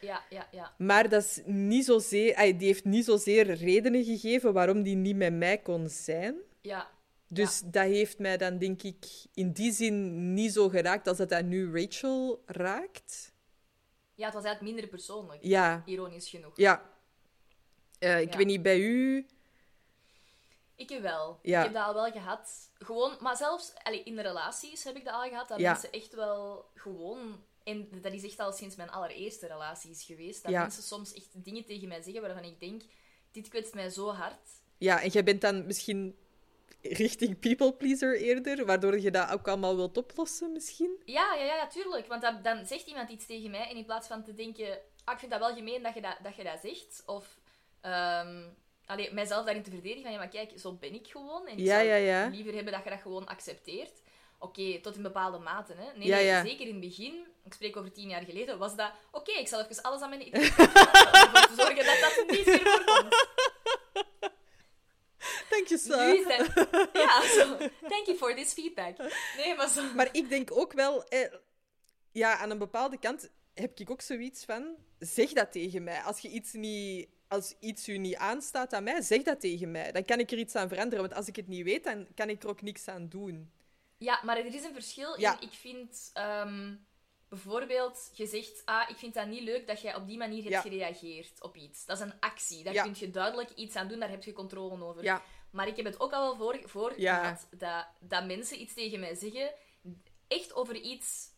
[0.00, 0.74] Ja, ja, ja.
[0.78, 5.16] Maar dat is niet zozeer, ay, die heeft niet zozeer redenen gegeven waarom die niet
[5.16, 6.36] met mij kon zijn.
[6.60, 6.90] Ja,
[7.28, 11.28] Dus dat heeft mij dan, denk ik, in die zin niet zo geraakt als dat
[11.28, 13.32] dat nu Rachel raakt.
[14.14, 15.42] ja het was eigenlijk minder persoonlijk.
[15.42, 16.52] Ja, Ironisch genoeg.
[16.56, 16.90] ja.
[17.98, 18.36] Eh, ik Ja.
[18.36, 19.26] weet niet, bij u...
[20.76, 21.38] Ik wel.
[21.42, 21.58] Ja.
[21.58, 22.70] Ik heb dat al wel gehad.
[22.78, 25.48] Gewoon, maar zelfs allee, in relaties heb ik dat al gehad.
[25.48, 27.42] Dat mensen echt wel gewoon...
[27.68, 30.42] En dat is echt al sinds mijn allereerste relaties geweest.
[30.42, 30.60] Dat Ja.
[30.60, 32.82] mensen soms echt dingen tegen mij zeggen waarvan ik denk...
[33.32, 34.48] Dit kwetst mij zo hard.
[34.78, 36.16] Ja, en jij bent dan misschien
[36.82, 41.02] richting people pleaser eerder, waardoor je dat ook allemaal wilt oplossen, misschien?
[41.04, 42.06] Ja, ja, ja, tuurlijk.
[42.06, 44.78] Want dan, dan zegt iemand iets tegen mij en in plaats van te denken...
[45.04, 47.02] Ah, ik vind dat wel gemeen dat je dat, dat, je dat zegt.
[47.06, 47.38] Of
[47.80, 48.42] ehm
[48.86, 50.12] allee, mijzelf daarin te verdedigen van...
[50.12, 51.46] Ja, maar kijk, zo ben ik gewoon.
[51.46, 52.26] En ik Ja, zou ja, ja.
[52.28, 54.02] liever hebben dat je dat gewoon accepteert.
[54.38, 55.72] Oké, tot in bepaalde mate.
[55.76, 55.98] Hè.
[55.98, 58.92] Nee, nee, zeker in het begin, ik spreek over tien jaar geleden, was dat...
[59.10, 62.60] Oké, ik zal even alles aan mijn om ervoor te zorgen dat dat niet meer
[62.60, 63.26] voorkomt.
[65.50, 66.12] Dank je, Nu Sa.
[66.12, 66.68] is dat...
[67.02, 67.56] Ja, zo.
[67.88, 68.96] Thank you for this feedback.
[69.36, 69.92] Nee, maar zo...
[69.94, 71.04] Maar ik denk ook wel...
[71.04, 71.32] Eh,
[72.12, 74.76] ja, aan een bepaalde kant heb ik ook zoiets van...
[74.98, 76.00] Zeg dat tegen mij.
[76.00, 77.08] Als je iets niet...
[77.28, 79.92] Als iets u niet aanstaat aan mij, zeg dat tegen mij.
[79.92, 81.04] Dan kan ik er iets aan veranderen.
[81.04, 83.52] Want als ik het niet weet, dan kan ik er ook niks aan doen.
[83.98, 85.20] Ja, maar er is een verschil in.
[85.20, 85.40] Ja.
[85.40, 86.74] Ik vind ehm,
[87.28, 90.54] bijvoorbeeld, je zegt, ah, ik vind dat niet leuk dat jij op die manier hebt
[90.54, 90.60] Ja.
[90.60, 91.84] gereageerd op iets.
[91.84, 92.64] Dat is een actie.
[92.64, 92.82] Daar Ja.
[92.82, 95.02] kun je duidelijk iets aan doen, daar heb je controle over.
[95.02, 95.22] Ja.
[95.50, 99.00] Maar ik heb het ook al wel voor, voor gehad dat, dat mensen iets tegen
[99.00, 99.50] mij zeggen,
[100.28, 101.28] echt over iets,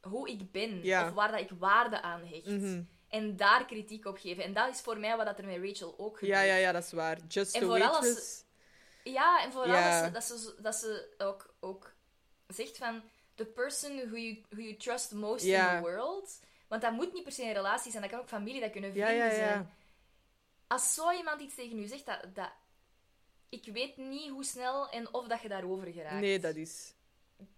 [0.00, 2.46] hoe ik ben, of waar dat ik waarde aan hecht.
[2.46, 2.82] Mhm.
[3.08, 4.44] En daar kritiek op geven.
[4.44, 6.38] En dat is voor mij wat dat er met Rachel ook gebeurt.
[6.38, 7.18] Ja, ja, ja, dat is waar.
[7.28, 8.44] Just En vooral als.
[9.04, 9.72] Ja, en vooral.
[9.82, 11.94] Dat, ze, dat, ze, dat ze ook, ook
[12.46, 13.02] zegt van...
[13.36, 16.40] The person who you, who you trust most in the world.
[16.68, 18.02] Want dat moet niet per se een relatie zijn.
[18.02, 19.34] Dat kan ook familie, dat kunnen vrienden ja, ja.
[19.34, 19.70] zijn.
[20.66, 22.50] Als zo iemand iets tegen u zegt, dat, dat...
[23.48, 26.20] Ik weet niet hoe snel en of dat je daarover geraakt.
[26.20, 26.94] Nee, dat is...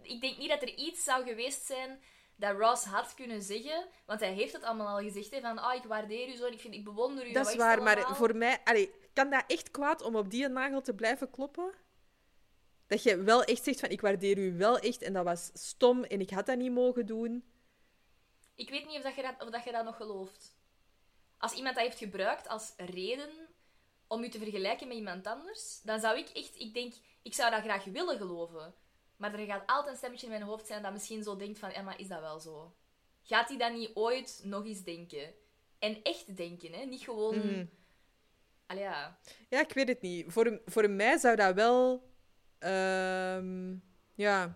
[0.03, 2.01] Ik denk niet dat er iets zou geweest zijn
[2.39, 3.87] dat Ross had kunnen zeggen.
[4.07, 5.31] Want hij heeft het allemaal al gezegd.
[5.31, 7.33] Hè, van, ah, ik waardeer u zo en ik, vind, ik bewonder u.
[7.33, 8.59] Dat is waar, maar voor mij...
[8.65, 11.73] Allee, kan dat echt kwaad om op die nagel te blijven kloppen?
[12.89, 16.05] Dat je wel echt zegt van, ik waardeer u wel echt en dat was stom
[16.05, 17.45] en ik had dat niet mogen doen.
[18.55, 20.57] Ik weet niet of, dat je, dat, of dat je dat nog gelooft.
[21.39, 23.31] Als iemand dat heeft gebruikt als reden
[24.07, 27.51] om je te vergelijken met iemand anders, dan zou ik echt, ik denk, ik zou
[27.51, 28.75] dat graag willen geloven.
[29.17, 31.71] Maar er gaat altijd een stemmetje in mijn hoofd zijn dat misschien zo denkt van,
[31.71, 32.75] Emma, is dat wel zo?
[33.23, 35.35] Gaat hij dat niet ooit nog eens denken?
[35.79, 36.85] En echt denken, hè?
[36.85, 37.69] Niet gewoon...
[38.67, 39.19] Allee, ja.
[39.49, 40.33] Ja, ik weet het niet.
[40.33, 42.08] Voor, voor mij zou dat wel...
[42.59, 43.77] ehm,
[44.15, 44.55] ja,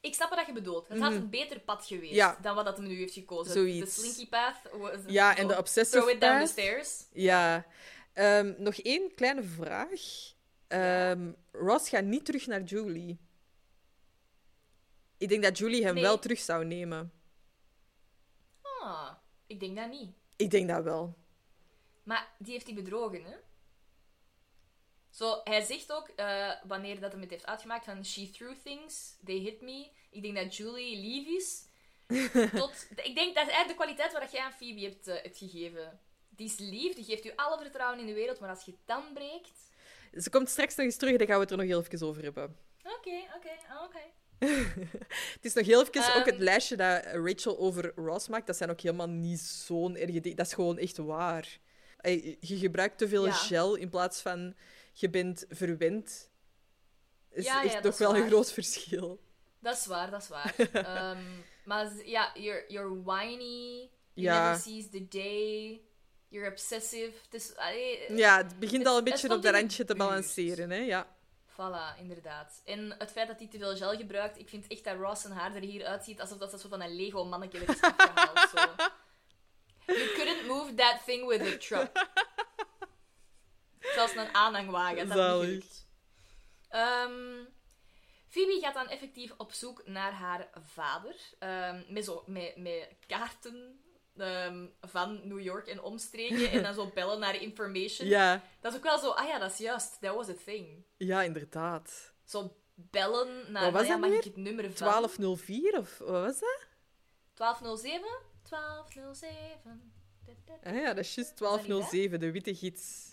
[0.00, 0.88] Ik snap wat je bedoelt.
[0.88, 2.14] Het had een beter pad geweest Mhm.
[2.14, 2.38] Ja.
[2.42, 3.52] dan wat dat hem nu heeft gekozen.
[3.52, 3.94] Zoiets.
[3.94, 4.56] De slinky path.
[4.72, 7.04] was- Ja, en de obsessive Throw it down the stairs.
[7.12, 7.66] ja.
[8.12, 9.90] Ehm, nog één kleine vraag.
[10.68, 13.18] Ehm, Ross gaat niet terug naar Julie.
[15.18, 16.02] Ik denk dat Julie hem Nee.
[16.02, 17.12] wel terug zou nemen.
[18.62, 19.10] Ah,
[19.46, 20.10] ik denk dat niet.
[20.36, 21.14] Ik denk dat wel.
[22.02, 23.34] Maar die heeft hij bedrogen, hè?
[25.14, 29.16] Zo, hij zegt ook, eh, wanneer dat hem het heeft uitgemaakt, van she threw things,
[29.24, 29.86] they hit me.
[30.10, 31.62] Ik denk dat Julie lief is.
[32.60, 35.38] Tot, ik denk dat is eigenlijk de kwaliteit wat jij aan Phoebe hebt, eh, hebt
[35.38, 36.00] gegeven.
[36.28, 38.80] Die is lief, die geeft u alle vertrouwen in de wereld, maar als je het
[38.84, 39.72] dan breekt...
[40.22, 42.22] Ze komt straks nog eens terug, daar gaan we het er nog heel even over
[42.22, 42.56] hebben.
[42.82, 43.98] Oké, oké, ah, oké.
[45.34, 46.42] Het is nog heel even ook het Ehm.
[46.42, 48.46] lijstje dat Rachel over Ross maakt.
[48.46, 50.36] Dat zijn ook helemaal niet zo'n erge dingen.
[50.36, 51.58] Dat is gewoon echt waar.
[52.40, 53.32] Je gebruikt te veel Ja.
[53.32, 54.54] gel in plaats van
[54.94, 56.30] je bent verwend.
[57.30, 59.20] is Ja, echt dat toch wel een groot verschil.
[59.58, 60.54] Dat is waar, dat is waar.
[60.72, 61.22] Ehm,
[61.64, 65.80] maar ja, you're, you're whiny, you never seize the day,
[66.28, 67.12] you're obsessive.
[67.56, 70.70] Allee, Ja, het begint Het- al een beetje op de randje te balanceren.
[70.70, 70.76] Hè?
[70.78, 71.16] Ja.
[71.52, 72.60] Voilà, inderdaad.
[72.64, 75.32] En het feit dat hij te veel gel gebruikt, ik vind echt dat Ross zijn
[75.32, 78.50] haar er hier uitziet alsof dat zo van een Lego-mannetje er is afgehaald.
[78.50, 78.58] Zo.
[79.94, 81.90] You couldn't move that thing with a truck.
[83.94, 85.86] Zelfs een aanhangwagen, dat is niet.
[86.68, 87.44] Ehm,
[88.28, 91.14] Phoebe gaat dan effectief op zoek naar haar vader.
[91.38, 93.80] ehm, met, zo, met, met kaarten
[94.16, 98.08] ehm, van New York en omstreken en dan zo bellen naar information.
[98.08, 100.84] Ja, Dat is ook wel zo, ah ja, dat is juist, that was a thing.
[100.96, 102.12] ja, inderdaad.
[102.24, 104.86] Zo bellen naar, Wat was ja, dat mag ik het nummer van?
[104.88, 106.66] 1204 of wat was dat?
[107.34, 108.08] 1207?
[108.48, 109.92] 1207.
[110.62, 111.48] Ah ja, dat is juist niet dat?
[111.48, 113.12] 1207, de witte gids.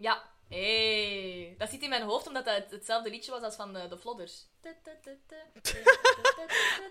[0.00, 1.54] Ja, hey.
[1.58, 3.98] dat zit in mijn hoofd omdat dat het- hetzelfde liedje was als van de, de
[3.98, 4.46] Flodders.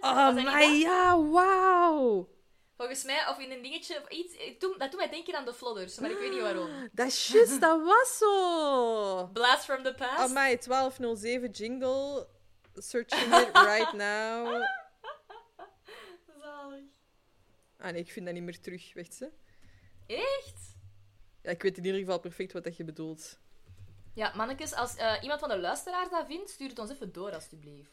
[0.01, 0.81] Oh, Was dat niet maar dat?
[0.81, 2.29] ja, wauw.
[2.77, 4.37] Volgens mij, of in een dingetje, of iets.
[4.59, 6.69] doe- Dat doet mij denken aan de Flodders, maar ik weet niet waarom.
[6.93, 9.27] Dat is juist, dat was zo.
[9.33, 10.19] Blast from the past.
[10.19, 12.27] Amai, 1207 jingle.
[12.75, 14.47] Searching it right now.
[16.41, 16.83] Zalig.
[17.77, 18.93] Ah nee, ik vind dat niet meer terug.
[18.93, 19.29] Wacht ze.
[20.07, 20.77] Echt?
[21.49, 23.39] ik weet in ieder geval perfect wat dat je bedoelt.
[24.13, 27.33] Ja, mannetjes, als eh, iemand van de luisteraars dat vindt, stuur het ons even door,
[27.33, 27.91] alstublieft.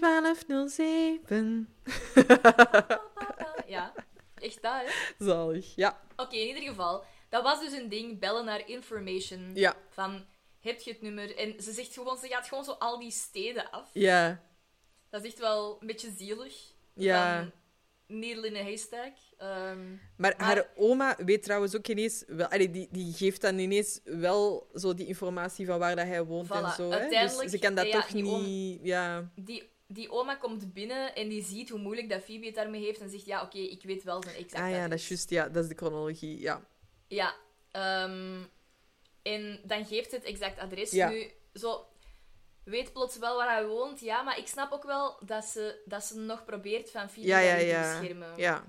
[0.00, 1.68] 1207.
[3.74, 3.92] ja,
[4.34, 4.90] echt daar hè?
[5.24, 6.00] Zalig, ja.
[6.16, 7.04] Oké, in ieder geval.
[7.28, 9.50] Dat was dus een ding, bellen naar information.
[9.54, 9.76] Ja.
[9.90, 10.26] Van,
[10.60, 11.36] heb je het nummer?
[11.36, 13.90] En ze zegt gewoon, ze gaat gewoon zo al die steden af.
[13.92, 14.42] Ja.
[15.10, 16.72] Dat is echt wel een beetje zielig.
[16.94, 17.50] Ja
[18.08, 19.12] needle in a haystack.
[19.36, 22.24] Ehm, Maar, Maar- haar oma weet trouwens ook ineens...
[22.26, 26.24] Wel, allee, die, die geeft dan ineens wel zo die informatie van waar dat hij
[26.24, 26.90] woont en zo.
[26.90, 27.08] Hè?
[27.08, 28.80] Dus ze kan dat ja, toch die niet...
[28.82, 29.30] Ja.
[29.34, 33.00] die, die oma komt binnen en die ziet hoe moeilijk dat Phoebe het daarmee heeft
[33.00, 35.30] en zegt, ja, oké, ik weet wel zijn exact Ah ja, dat is juist.
[35.30, 36.40] Ja, dat is de chronologie.
[36.40, 36.66] Ja.
[37.08, 37.34] Ja.
[37.70, 38.42] ehm,
[39.22, 40.90] en dan geeft het exact adres.
[40.90, 41.08] Ja.
[41.08, 41.86] Nu, zo...
[42.68, 46.04] Weet plots wel waar hij woont, ja, maar ik snap ook wel dat ze, dat
[46.04, 47.98] ze nog probeert van Phoebe Ja, ja, daarin te ja.
[48.00, 48.36] beschermen.
[48.36, 48.64] Ja.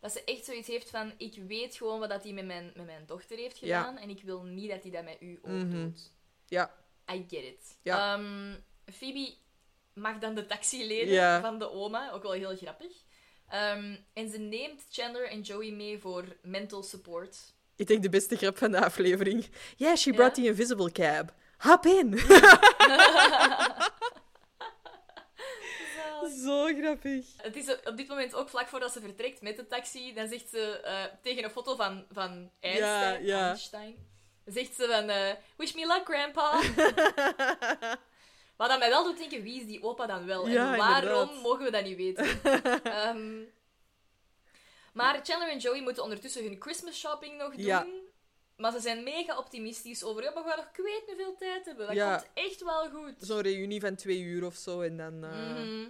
[0.00, 2.86] Dat ze echt zoiets heeft van, ik weet gewoon wat dat hij met mijn, met
[2.86, 3.78] mijn dochter heeft Ja.
[3.82, 5.70] gedaan en ik wil niet dat hij dat met u ook Mhm.
[5.70, 6.10] doet.
[6.46, 6.74] Ja.
[7.12, 7.78] I get it.
[7.82, 8.14] Ja.
[8.14, 8.54] Ehm,
[8.94, 9.34] Phoebe
[9.92, 11.40] mag dan de taxi lenen Ja.
[11.40, 12.92] van de oma, ook wel heel grappig.
[13.48, 17.36] Ehm, en ze neemt Chandler en Joey mee voor mental support.
[17.76, 19.46] Ik denk de beste grap van de aflevering.
[19.76, 20.14] Yeah, she Ja?
[20.16, 21.32] brought the invisible cab.
[21.64, 22.18] Hop in.
[26.44, 27.26] Zo grappig.
[27.36, 30.14] Het is op dit moment ook vlak voordat ze vertrekt met de taxi.
[30.14, 33.48] Dan zegt ze eh, tegen een foto van, van Einstein, ja.
[33.48, 33.96] Einstein
[34.44, 35.08] zegt ze van...
[35.08, 36.60] eh, Wish me luck, grandpa.
[38.56, 40.48] Wat dat mij wel doet denken, wie is die opa dan wel?
[40.48, 41.42] Ja, en waarom inderdaad.
[41.42, 42.40] mogen we dat niet weten?
[42.82, 43.42] Ehm,
[44.92, 47.64] maar Chandler en Joey moeten ondertussen hun Christmas shopping nog doen.
[47.64, 47.86] Ja.
[48.56, 50.22] Maar ze zijn mega optimistisch over...
[50.22, 51.86] Ja, maar we gaan nog ik weet niet veel tijd hebben.
[51.86, 52.16] Dat Ja.
[52.16, 53.14] komt echt wel goed.
[53.18, 54.80] Zo'n reunie van twee uur of zo.
[54.80, 55.88] En dan, eh, Mhm.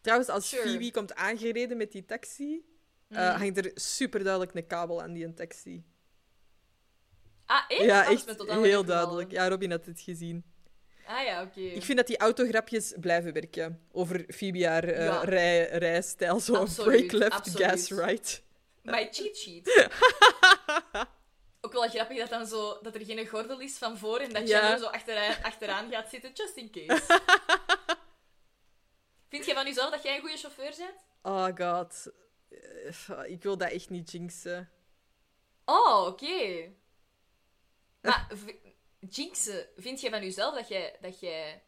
[0.00, 0.68] Trouwens, als Sure.
[0.68, 2.64] Phoebe komt aangereden met die taxi,
[3.08, 3.38] eh, Mhm.
[3.40, 5.84] hangt er super duidelijk een kabel aan die taxi.
[7.46, 7.82] Ah, echt?
[7.84, 9.30] Ja, is echt heel duidelijk.
[9.30, 10.44] Ja, Robin had het gezien.
[11.06, 11.60] Ah ja, oké.
[11.60, 13.80] Ik vind dat die autograpjes blijven werken.
[13.92, 15.20] Over Phoebe haar eh, Ja.
[15.24, 16.40] rij, rijstijl.
[16.40, 17.66] Zo break left, absoluut.
[17.68, 18.42] gas right.
[18.82, 19.66] My cheat sheet.
[21.74, 24.48] Ook wel grappig dat, dan zo, dat er geen gordel is van voor en dat
[24.48, 24.58] Ja.
[24.58, 27.20] Chandler zo achteraan, achteraan gaat zitten, just in case.
[29.28, 31.04] Vind jij van jezelf dat jij een goede chauffeur bent?
[31.22, 32.12] Oh god.
[32.48, 34.70] Eh, Ik wil dat echt niet jinxen.
[35.64, 36.72] Oh, oké.
[38.00, 38.26] Maar
[38.98, 40.96] jinxen, vind jij van jezelf dat jij...
[41.00, 41.62] Dat jij...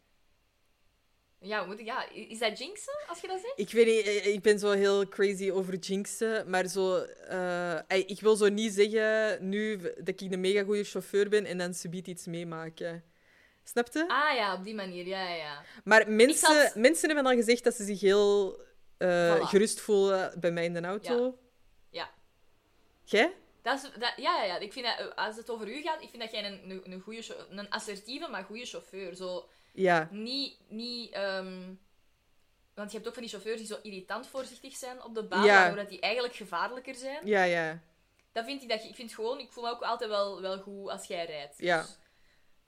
[1.44, 1.86] Ja, moet ik...
[1.86, 3.58] Ja, is dat jinxen, als je dat zegt?
[3.58, 6.96] Ik weet niet, eh, ik ben zo heel crazy over jinxen, maar zo...
[6.96, 11.44] eh, eh, ik wil zo niet zeggen nu dat ik een mega goede chauffeur ben
[11.44, 13.04] en dan subiet iets meemaken.
[13.64, 14.08] Snap je?
[14.08, 15.62] Ah ja, op die manier, ja, ja, ja.
[15.84, 18.60] Maar mensen, mensen hebben al gezegd dat ze zich heel
[18.98, 19.40] eh, Voilà.
[19.40, 21.38] gerust voelen bij mij in de auto.
[21.90, 22.10] Ja.
[23.04, 23.34] Jij?
[23.62, 26.02] Dat is, dat, ja, ja, ja, ik vind dat, eh, als het over u gaat,
[26.02, 29.14] ik vind dat jij een, een, een, goede, een assertieve, maar goede chauffeur.
[29.14, 30.08] Zo, Ja.
[30.10, 31.72] niet, niet ehm,
[32.74, 35.44] want je hebt ook van die chauffeurs die zo irritant voorzichtig zijn op de baan,
[35.44, 35.54] Ja.
[35.60, 37.26] waardoor dat die eigenlijk gevaarlijker zijn.
[37.26, 37.80] Ja, ja.
[38.32, 40.58] Dat vind ik, dat je, ik vind gewoon, ik voel me ook altijd wel, wel
[40.58, 41.54] goed als jij rijdt.
[41.58, 41.80] Ja.
[41.80, 41.98] Dus,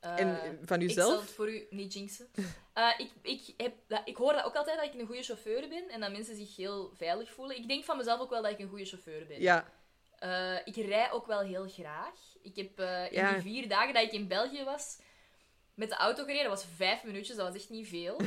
[0.01, 1.11] eh, En van Ik uzelf?
[1.13, 2.29] zal het voor u niet jinxen.
[2.77, 5.69] Eh, ik, ik, heb, dat, ik hoor dat ook altijd, dat ik een goede chauffeur
[5.69, 7.57] ben en dat mensen zich heel veilig voelen.
[7.57, 9.41] Ik denk van mezelf ook wel dat ik een goede chauffeur ben.
[9.41, 9.73] Ja.
[10.19, 12.15] Eh, ik rij ook wel heel graag.
[12.43, 13.33] Ik heb eh, in Ja.
[13.33, 14.99] die vier dagen dat ik in België was,
[15.77, 16.51] met de auto gereden.
[16.51, 18.21] Dat was vijf minuutjes, dat was echt niet veel.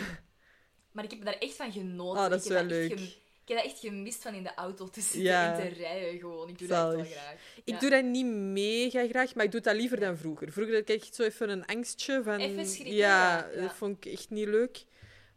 [0.91, 2.23] maar ik heb daar echt van genoten.
[2.23, 2.91] Ah, dat is ik heb wel leuk.
[2.91, 5.59] Ik heb dat echt gemist van in de auto te zitten Ja.
[5.59, 6.49] en te rijden gewoon.
[6.49, 7.09] Ik doe dat echt Zalig.
[7.09, 7.39] wel graag.
[7.63, 10.51] Ik doe dat niet mega graag, maar ik doe dat liever dan vroeger.
[10.51, 12.39] Vroeger had ik echt zo even een angstje van...
[12.39, 14.83] Even schrikken, ja, dat vond ik echt niet leuk.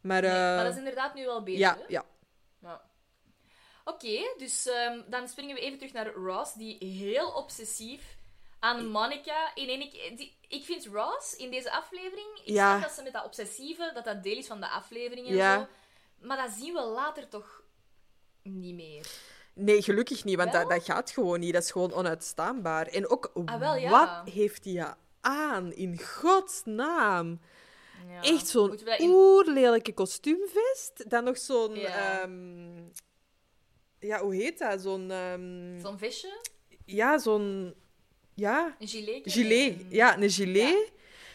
[0.00, 1.60] Maar, Nee, eh, maar dat is inderdaad nu wel beter.
[1.60, 1.84] ja, hè?
[1.88, 2.04] ja.
[2.62, 2.82] Ja.
[3.84, 8.16] Oké, dus ehm, dan springen we even terug naar Ross, die heel obsessief
[8.62, 10.16] aan Monica in één keer...
[10.16, 12.26] die- Ik vind Ross in deze aflevering...
[12.44, 12.68] Ik Ja.
[12.70, 15.58] snap dat ze met dat obsessieve, dat dat deel is van de aflevering en Ja.
[15.58, 15.66] zo.
[16.26, 17.62] Maar dat zien we later toch
[18.42, 19.06] niet meer.
[19.54, 21.52] Nee, gelukkig niet, want dat, dat gaat gewoon niet.
[21.52, 22.86] Dat is gewoon onuitstaanbaar.
[22.86, 23.90] En ook, Ah, wel, ja.
[23.90, 27.40] wat heeft hij aan, in godsnaam?
[28.08, 28.22] Ja.
[28.22, 31.10] Echt zo'n in- oerlelijke kostuumvest.
[31.10, 31.74] Dan nog zo'n...
[31.74, 32.20] Ja.
[32.20, 32.82] ehm,
[33.98, 34.80] ja, hoe heet dat?
[34.80, 35.10] Zo'n...
[35.10, 36.40] ehm, Zo'n visje?
[36.84, 37.74] ja, zo'n...
[38.35, 39.20] Ja, Een gilet?
[39.24, 39.76] gilet.
[39.89, 40.91] Ja, een gilet.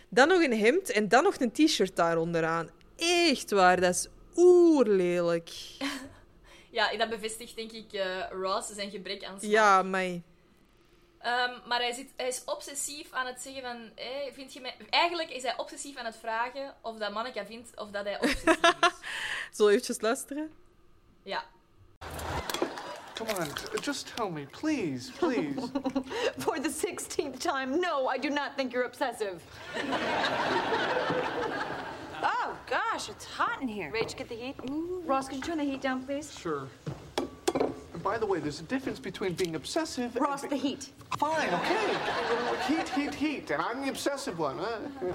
[0.09, 2.69] Dan nog een hemd en dan nog een t-shirt daar onderaan.
[2.95, 5.49] Echt waar, dat is oerlelijk.
[6.71, 9.51] Ja, dat bevestigt denk ik eh, Ross zijn gebrek aan smaak.
[9.51, 10.23] Ja, mij.
[11.19, 13.89] Ehm, maar hij, zit, hij is obsessief aan het zeggen van...
[13.95, 14.75] Hey, vind je mij...
[14.89, 18.59] Eigenlijk is hij obsessief aan het vragen of dat Monica vindt of dat hij obsessief
[18.59, 18.91] is.
[19.51, 20.51] Zullen we eventjes luisteren?
[21.23, 21.43] Ja.
[23.17, 25.55] Come on, uh, just tell me, please, please.
[26.37, 29.41] For the 16th time, no, I do not think you're obsessive.
[32.23, 33.91] Oh, gosh, it's hot in here.
[33.93, 34.55] Rach, get the heat.
[34.71, 35.03] Ooh.
[35.05, 36.35] Ross, could you turn the heat down, please?
[36.35, 36.67] sure.
[37.17, 40.89] And by the way, there's a difference between being obsessive and Ross, be- the heat.
[41.19, 41.95] Fine, okay.
[42.67, 44.57] Heat, heat, heat, and I'm the obsessive one.
[44.57, 45.13] Huh?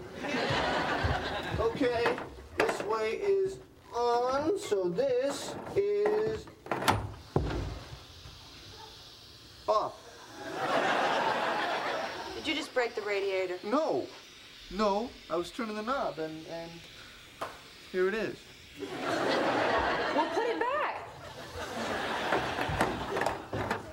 [1.60, 2.16] okay,
[2.56, 3.58] this way is
[3.94, 6.46] on, so this is
[9.72, 9.94] off.
[12.36, 13.56] Did you just break the radiator?
[13.64, 14.06] No,
[14.70, 16.70] no, I was turning the knob, and and
[17.90, 18.36] here it is.
[20.14, 21.08] Well, put it back.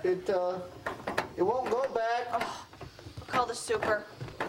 [0.03, 0.59] It uh,
[1.37, 2.27] it won't go back.
[2.33, 2.65] Oh,
[3.27, 4.05] Call the super.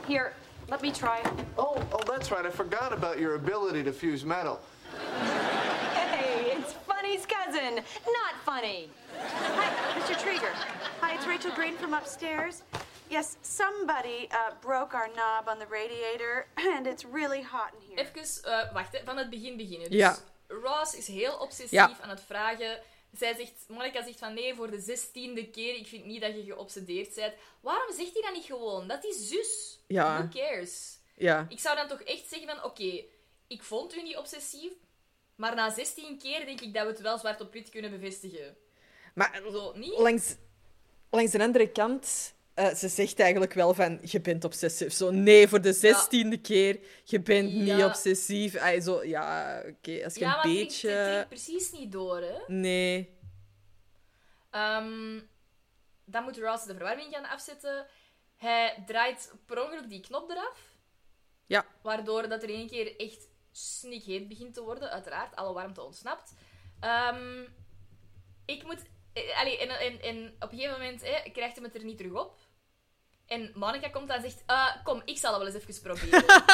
[0.06, 0.32] Here,
[0.68, 1.20] let me try.
[1.58, 2.46] Oh, oh, that's right.
[2.46, 4.60] I forgot about your ability to fuse metal.
[7.10, 7.74] Funny's cousin.
[8.06, 8.88] Not funny.
[9.18, 10.16] Hi, Mr.
[10.22, 10.52] Trigger.
[11.00, 12.62] Hi, it's Rachel Green from upstairs.
[13.08, 16.46] Yes, somebody uh, broke our knob on the radiator,
[16.76, 18.06] and it's really hot in here.
[18.06, 19.90] Even, eh, wacht, hè, van het begin beginnen.
[19.90, 20.16] Dus Ja.
[20.48, 21.96] Ross is heel obsessief Ja.
[22.00, 22.78] aan het vragen.
[23.16, 26.42] Zij zegt, Monica zegt van nee, voor de zestiende keer, ik vind niet dat je
[26.44, 27.34] geobsedeerd bent.
[27.60, 28.88] Waarom zegt hij dat niet gewoon?
[28.88, 29.80] Dat is zus.
[29.86, 30.18] Ja.
[30.18, 30.98] Who cares?
[31.16, 31.46] Ja.
[31.48, 33.04] Ik zou dan toch echt zeggen van, oké,
[33.46, 34.72] ik vond u niet obsessief,
[35.40, 38.56] maar na 16 keer denk ik dat we het wel zwart op wit kunnen bevestigen.
[39.14, 39.98] Maar Zo, niet?
[39.98, 40.36] langs,
[41.10, 44.92] langs de andere kant, eh, ze zegt eigenlijk wel van, je bent obsessief.
[44.92, 47.86] Zo, nee, voor de zestiende keer, je bent niet Ja.
[47.86, 48.56] obsessief.
[48.56, 50.88] Ay, zo, ja, oké, als je ja, een maar beetje...
[50.90, 52.38] het dringt precies niet door, hè.
[52.46, 53.18] Nee.
[54.50, 55.20] Ehm,
[56.04, 57.86] dan moet Ross de verwarming gaan afzetten.
[58.36, 60.58] Hij draait per ongeluk die knop eraf.
[61.46, 61.66] Ja.
[61.82, 64.90] Waardoor dat er één keer echt snikheet begint te worden.
[64.90, 66.34] Uiteraard, alle warmte ontsnapt.
[66.80, 67.44] Ehm,
[68.44, 68.82] ik moet...
[69.12, 71.00] eh, allee, en, en, en op een gegeven moment
[71.32, 72.38] krijgt hij het er niet terug op.
[73.26, 74.42] En Monica komt dan en zegt...
[74.46, 76.24] "Ah, kom, ik zal het wel eens even proberen.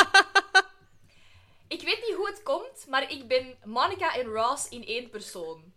[1.76, 5.72] ik weet niet hoe het komt, maar ik ben Monica en Ross in één persoon.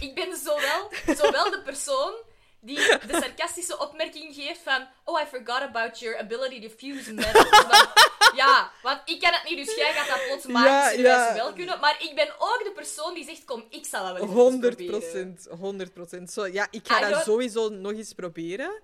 [0.00, 0.90] Ik ben zowel,
[1.22, 2.14] zowel de persoon
[2.60, 7.44] die de sarcastische opmerking geeft van Oh, I forgot about your ability to fuse metal.
[8.34, 11.34] Ja, want ik kan het niet, dus jij gaat dat plots magisch ja.
[11.34, 11.80] wel kunnen.
[11.80, 14.76] Maar ik ben ook de persoon die zegt, kom, ik zal dat wel eens 100
[14.76, 15.00] proberen.
[15.00, 15.46] procent.
[15.58, 16.32] 100 procent.
[16.32, 18.82] Zo, ja, ik ga I dat don't- sowieso nog eens proberen.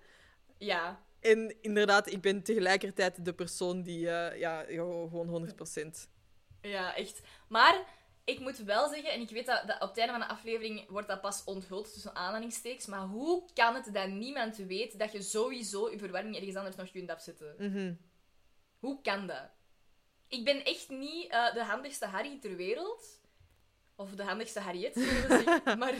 [0.58, 1.00] Ja.
[1.20, 4.10] En inderdaad, ik ben tegelijkertijd de persoon die...
[4.10, 6.08] eh, ja, gewoon 100 procent.
[6.60, 7.20] Ja, echt.
[7.48, 7.84] Maar
[8.24, 10.88] ik moet wel zeggen, en ik weet dat, dat op het einde van de aflevering
[10.88, 15.22] wordt dat pas onthuld tussen aanhalingstekens, maar hoe kan het dat niemand weet dat je
[15.22, 17.54] sowieso je verwarming ergens anders nog kunt afzetten?
[17.58, 17.94] Mhm.
[18.78, 19.50] Hoe kan dat?
[20.28, 23.20] Ik ben echt niet eh, de handigste Harry ter wereld.
[23.96, 25.78] Of de handigste Harriet, zullen we zeggen.
[25.78, 25.94] maar...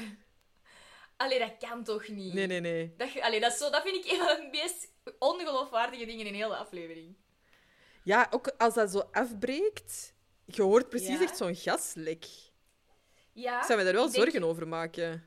[1.17, 2.35] Allee, dat kan toch niet?
[2.35, 2.95] Nee, nee, nee.
[2.97, 6.35] Dat, allee, dat, is zo, dat vind ik een van de meest ongeloofwaardige dingen in
[6.35, 7.17] heel de aflevering.
[8.05, 10.12] Ja, ook als dat zo afbreekt,
[10.55, 11.23] je hoort precies Ja.
[11.23, 12.25] echt zo'n gaslek.
[13.33, 15.25] Ja, Ik zou me daar wel zorgen over maken.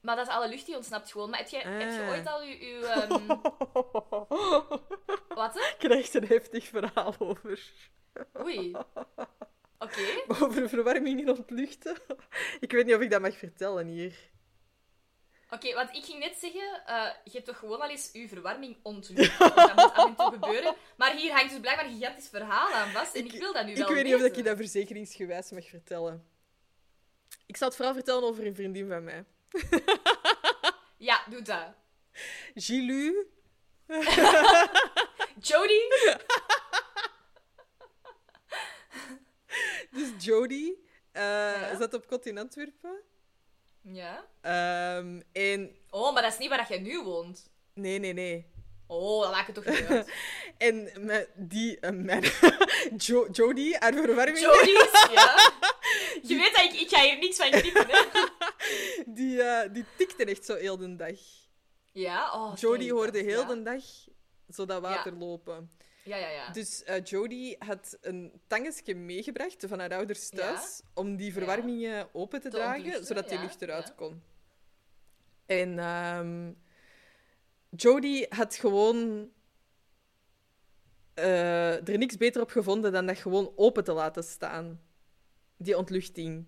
[0.00, 1.30] Maar dat is alle lucht die ontsnapt gewoon.
[1.30, 2.08] Maar heb je, heb je Ah.
[2.08, 2.64] ooit al je...
[2.66, 3.26] je ehm,
[5.34, 5.54] Wat?
[5.54, 5.60] hè?
[5.60, 7.70] Ik krijg een heftig verhaal over.
[8.42, 8.76] Oei.
[9.78, 10.00] Oké.
[10.28, 11.96] Over verwarming in ontluchten.
[12.60, 14.14] Ik weet niet of ik dat mag vertellen hier.
[15.54, 18.76] Oké, want ik ging net zeggen, eh, je hebt toch gewoon al eens je verwarming
[18.82, 19.38] ontlucht.
[19.38, 20.74] Dat moet af en toe gebeuren.
[20.96, 23.14] Maar hier hangt dus blijkbaar een gigantisch verhaal aan vast.
[23.14, 26.26] En ik, wil dat nu Ik wel weet niet of ik dat verzekeringsgewijs mag vertellen.
[27.46, 29.24] Ik zal het verhaal vertellen over een vriendin van mij.
[30.96, 31.74] Ja, doe dat.
[32.54, 33.26] Gilu.
[35.48, 35.80] Jody?
[39.90, 40.74] Dus Jody
[41.12, 43.02] eh, zat op kot in Antwerpen.
[43.92, 44.24] Ja.
[44.40, 45.76] Ehm, en...
[45.90, 47.50] Oh, maar dat is niet waar je nu woont.
[47.74, 48.46] Nee, nee, nee.
[48.86, 50.10] Oh, dat maakt het toch niet uit.
[50.58, 51.80] En mijn- die...
[51.80, 52.22] eh, mijn
[52.96, 54.38] jo Jody, haar verwarming...
[54.38, 55.52] Jody's, ja.
[56.28, 58.02] Je weet dat ik, ik ga hier niks van knippen, hè.
[59.06, 61.18] die, eh, die tikte echt zo heel de dag.
[61.92, 63.54] Ja, oh, Jodie kijk, hoorde dat, heel ja.
[63.54, 63.82] de dag
[64.52, 65.70] zo dat water lopen.
[66.04, 66.50] Ja, ja, ja.
[66.50, 72.40] Dus eh Jodie had een tangensje meegebracht van haar ouders thuis om die verwarmingen open
[72.40, 74.22] te Te dragen, zodat die lucht eruit kon.
[75.46, 76.52] En ehm
[77.76, 79.30] Jodie had gewoon
[81.14, 84.80] eh, er niks beter op gevonden dan dat gewoon open te laten staan.
[85.56, 86.46] Die ontluchting.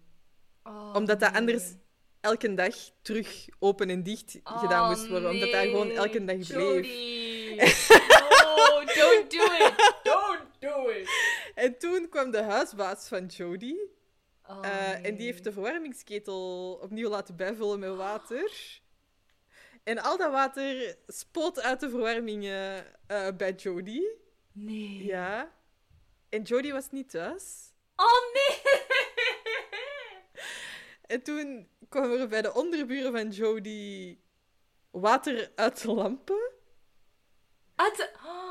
[0.62, 1.40] Oh, Omdat dat nee.
[1.40, 1.74] anders
[2.20, 5.30] elke dag terug open en dicht gedaan Oh, moest worden.
[5.30, 7.88] Omdat dat gewoon nee, elke dag bleef.
[8.96, 9.74] Don't do it.
[10.12, 11.08] Don't do it.
[11.54, 13.94] En toen kwam de huisbaas van Jodie.
[14.48, 18.80] Oh, eh, En die heeft de verwarmingsketel opnieuw laten bijvullen met water.
[19.84, 24.08] En al dat water spoot uit de verwarmingen eh, bij Jodie.
[24.52, 25.04] Nee.
[25.04, 25.52] Ja.
[26.28, 27.72] En Jodie was niet thuis.
[27.96, 28.62] Oh, nee.
[31.06, 34.20] En toen kwam er bij de onderburen van Jodie
[34.90, 36.50] water uit de lampen.
[37.74, 38.45] Uit de- Oh.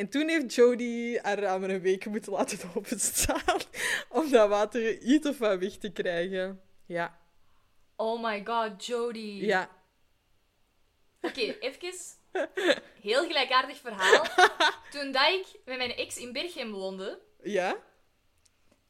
[0.00, 3.60] En toen heeft Jodie haar ramen een week moeten laten openstaan
[4.08, 6.60] om dat water iets of wat weg te krijgen.
[6.86, 7.18] Ja.
[7.96, 9.46] Oh my god, Jodie.
[9.46, 9.70] Ja.
[11.20, 11.94] Oké, even.
[13.08, 14.26] Heel gelijkaardig verhaal.
[14.92, 17.76] Toen dat ik met mijn ex in Berchem woonde, Ja?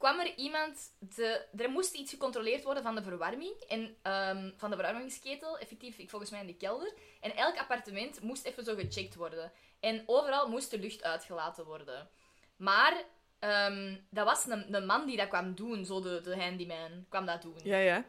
[0.01, 0.93] kwam er iemand...
[0.99, 3.55] De, er moest iets gecontroleerd worden van de verwarming.
[3.69, 6.93] En ehm, van de verwarmingsketel, effectief, ik volgens mij in de kelder.
[7.20, 9.53] En elk appartement moest even zo gecheckt worden.
[9.81, 12.09] En overal moest de lucht uitgelaten worden.
[12.57, 13.05] Maar
[13.39, 17.27] ehm, dat was een, een man die dat kwam doen, zo de, de handyman, kwam
[17.27, 17.59] dat doen.
[17.62, 18.05] Ja, ja.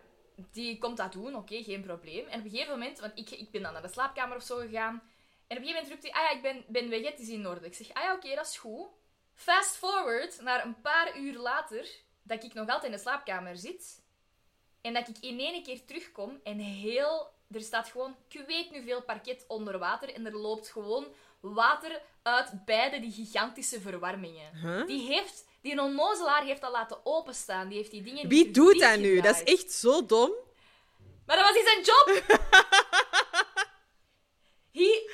[0.52, 2.28] Die komt dat doen, oké, geen probleem.
[2.28, 4.58] En op een gegeven moment, want ik, ik ben dan naar de slaapkamer of zo
[4.58, 5.02] gegaan.
[5.48, 7.30] En op een gegeven moment roept hij, ah ja, ik ben, ben weg, het is
[7.30, 7.66] in orde.
[7.66, 8.88] Ik zeg, ah ja, oké, dat is goed.
[9.34, 11.88] Fast forward naar een paar uur later,
[12.24, 14.04] dat ik nog altijd in de slaapkamer zit.
[14.82, 17.40] En dat ik in één keer terugkom en heel...
[17.52, 20.14] Er staat gewoon, ik weet nu veel parket onder water.
[20.14, 21.08] En er loopt gewoon
[21.42, 24.56] water uit beide die gigantische verwarmingen.
[24.56, 24.88] Huh?
[24.88, 25.50] Die heeft...
[25.62, 27.68] Die onnozelaar heeft dat laten openstaan.
[27.68, 29.22] Die heeft die dingen Wie niet doet dat nu?
[29.22, 30.32] Dat is echt zo dom.
[31.26, 32.24] Maar dat was niet zijn job!
[34.72, 35.10] He...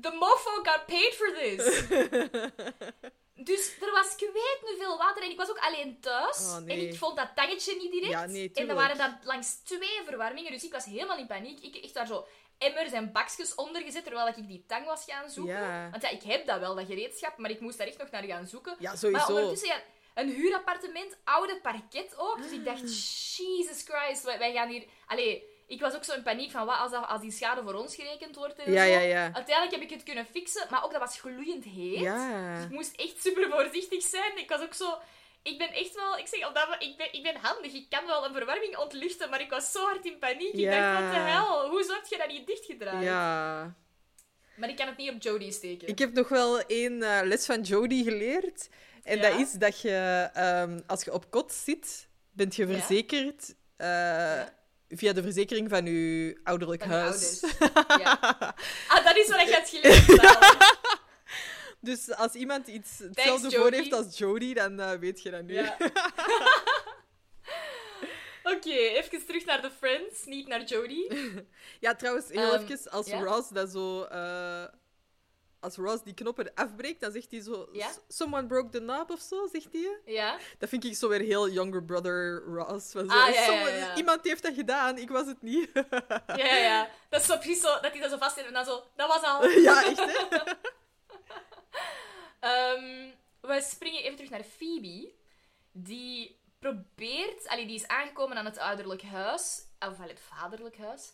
[0.00, 1.88] The mofo got paid for this.
[3.44, 6.38] Dus er was, ik weet nu veel water en ik was ook alleen thuis.
[6.38, 6.76] Oh, nee.
[6.76, 8.12] En ik vond dat tangetje niet direct.
[8.12, 11.60] Ja, nee, en er waren dan langs twee verwarmingen, dus ik was helemaal in paniek.
[11.60, 12.26] Ik echt daar zo
[12.62, 15.54] emmers en bakjes onder gezet, terwijl ik die tang was gaan zoeken.
[15.54, 15.88] Ja.
[15.90, 18.24] Want ja, ik heb dat wel, dat gereedschap, maar ik moest daar echt nog naar
[18.24, 18.76] gaan zoeken.
[18.78, 19.26] Ja, Maar sowieso.
[19.32, 19.80] ondertussen, ja,
[20.14, 22.42] een huurappartement, oude parket ook.
[22.42, 22.80] Dus ik dacht,
[23.36, 24.84] Jesus Christ, wij, gaan hier...
[25.06, 27.74] Allee, ik was ook zo in paniek van, wat als, dat, als die schade voor
[27.74, 28.90] ons gerekend wordt en Ja, zo.
[28.90, 29.30] ja, ja.
[29.32, 31.98] Uiteindelijk heb ik het kunnen fixen, maar ook dat was gloeiend heet.
[31.98, 32.54] Ja.
[32.54, 34.38] Dus ik moest echt super voorzichtig zijn.
[34.38, 34.98] Ik was ook zo...
[35.42, 36.18] Ik ben echt wel...
[36.18, 37.72] Ik zeg, omdat we- ik, ben, ik ben handig.
[37.72, 40.52] Ik kan wel een verwarming ontluchten, maar ik was zo hard in paniek.
[40.52, 40.92] Ik Ja.
[40.92, 41.68] dacht, wat de hel?
[41.68, 43.04] Hoe zorg je dat niet dichtgedraaid?
[43.04, 43.74] Ja.
[44.56, 45.88] Maar ik kan het niet op Jodie steken.
[45.88, 48.68] Ik heb nog wel één eh, les van Jodie geleerd.
[49.02, 49.30] En Ja?
[49.30, 52.74] dat is dat je, ehm, als je op kot zit, bent je Ja?
[52.78, 54.42] verzekerd eh,
[54.88, 57.42] via de verzekering van je ouderlijk Van je huis.
[57.42, 57.74] ouders.
[58.04, 58.18] Ja.
[58.88, 60.06] Ah, dat is wat ik had geleerd.
[61.84, 65.54] Dus als iemand iets hetzelfde voor heeft als Jodie, dan eh, weet je dat nu.
[65.54, 65.76] Ja.
[68.44, 71.08] Oké, even terug naar de Friends, niet naar Jodie.
[71.80, 73.10] Ja, trouwens, heel Ehm, even, als?
[73.10, 74.02] Ross dat zo...
[74.02, 74.64] eh,
[75.60, 77.68] als Ross die knoppen afbreekt, dan zegt hij zo...
[78.08, 79.98] Someone broke the knob of zo, zegt hij.
[80.04, 80.38] Ja?
[80.58, 82.92] Dat vind ik zo weer heel younger brother Ross.
[82.92, 83.96] Van zo, Ah, ja, ja, "Someone- ja.
[83.96, 85.70] Iemand heeft dat gedaan, ik was het niet.
[85.72, 86.88] Ja, ja, ja.
[87.10, 89.08] Dat is zo precies zo, dat hij dat zo vast heeft en dan zo, dat
[89.08, 89.48] was al.
[89.48, 90.52] ja, echt, hè?
[92.42, 93.10] Ehm,
[93.40, 95.12] we springen even terug naar Phoebe.
[95.72, 97.48] Die probeert...
[97.48, 99.66] Allee, die is aangekomen aan het ouderlijk huis.
[99.78, 101.12] Of het vaderlijk huis.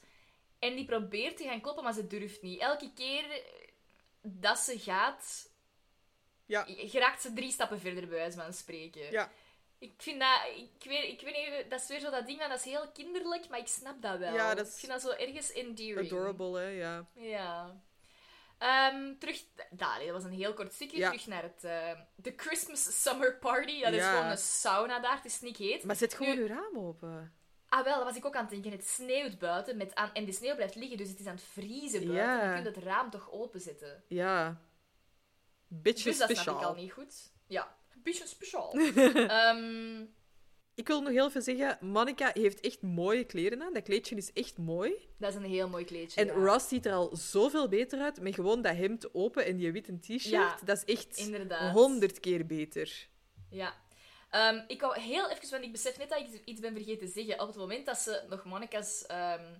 [0.58, 2.60] En die probeert te gaan kloppen, maar ze durft niet.
[2.60, 3.42] Elke keer
[4.22, 5.50] dat ze gaat...
[6.46, 6.64] Ja.
[6.66, 9.10] Geraakt ze drie stappen verder, bij wijze van spreken.
[9.10, 9.30] Ja.
[9.78, 10.40] Ik vind dat...
[10.56, 12.48] Ik weet, ik weet niet, dat is weer zo dat ding van...
[12.48, 14.34] Dat is heel kinderlijk, maar ik snap dat wel.
[14.34, 16.12] Ja, dat is Ik vind dat zo ergens endearing.
[16.12, 17.06] Adorable, hè, ja.
[17.14, 17.80] Ja.
[18.58, 19.44] Ehm, terug...
[19.70, 20.98] Daar, dat was een heel kort stukje.
[20.98, 21.08] Ja.
[21.08, 21.64] Terug naar het...
[21.64, 23.80] eh, de Christmas Summer Party.
[23.82, 25.16] Dat is gewoon een sauna daar.
[25.16, 25.84] Het is niet heet.
[25.84, 27.32] Maar zet gewoon Nu- je raam open.
[27.68, 28.70] Ah, wel, dat was ik ook aan het denken.
[28.70, 29.76] Het sneeuwt buiten.
[29.76, 30.10] Met aan...
[30.12, 32.26] En de sneeuw blijft liggen, dus het is aan het vriezen buiten.
[32.26, 32.54] Ja.
[32.56, 34.04] Je kunt het raam toch openzetten.
[34.08, 34.60] Ja.
[35.66, 37.32] Beetje Dus dat snap ik al niet goed.
[37.46, 38.72] Ja, een beetje speciaal.
[39.38, 40.04] Ehm,
[40.78, 43.72] Ik wil nog heel even zeggen, Monica heeft echt mooie kleren aan.
[43.72, 45.08] Dat kleedje is echt mooi.
[45.16, 46.20] dat is een heel mooi kleedje.
[46.20, 46.32] En ja.
[46.32, 49.98] Ross ziet er al zoveel beter uit met gewoon dat hemd open en die witte
[49.98, 50.24] t-shirt.
[50.24, 51.30] Ja, dat is echt
[51.72, 53.08] honderd keer beter.
[53.50, 53.74] Ja.
[54.30, 57.12] Ehm, ik wou heel even, want ik besef net dat ik iets ben vergeten te
[57.12, 57.40] zeggen.
[57.40, 59.06] Op het moment dat ze nog Monica's...
[59.06, 59.54] ehm,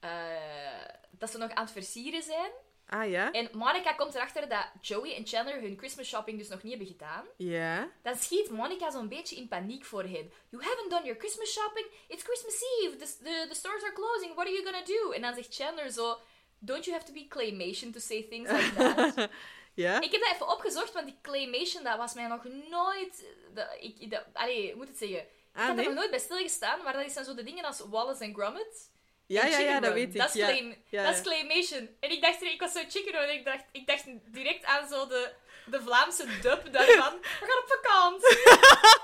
[0.00, 2.50] eh, dat ze nog aan het versieren zijn.
[2.92, 3.30] Ah ja?
[3.30, 6.90] En Monica komt erachter dat Joey en Chandler hun Christmas shopping dus nog niet hebben
[6.90, 7.24] gedaan.
[7.36, 7.88] Ja.
[8.02, 10.32] Dan schiet Monica zo'n beetje in paniek voor hen.
[10.48, 11.86] You haven't done your Christmas shopping?
[12.08, 12.96] It's Christmas Eve.
[12.96, 14.34] The, the, the stores are closing.
[14.34, 15.10] What are you gonna do?
[15.10, 16.18] En dan zegt Chandler zo...
[16.58, 19.28] Don't you have to be claymation to say things like that?
[19.74, 20.00] Ja?
[20.00, 23.24] ik heb dat even opgezocht, want die claymation, dat was mij nog nooit...
[23.54, 25.18] Dat, ik, dat, allee, hoe moet het zeggen?
[25.18, 25.84] ik Ah, had nee?
[25.84, 28.90] er nog nooit bij stilgestaan, maar dat zijn zo de dingen als Wallace en Gromit.
[29.32, 30.20] Ja, ja, ja, dat weet ik.
[30.20, 30.46] Dat is, ja.
[30.46, 31.88] claim, Ja, dat is claymation.
[32.00, 35.06] En ik dacht, ik was zo chicken en ik dacht, ik dacht direct aan zo
[35.06, 35.32] de,
[35.66, 37.18] de Vlaamse dub daarvan.
[37.40, 38.38] We gaan op vakantie.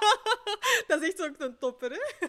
[0.87, 2.01] Dat is echt ook een topper, hè?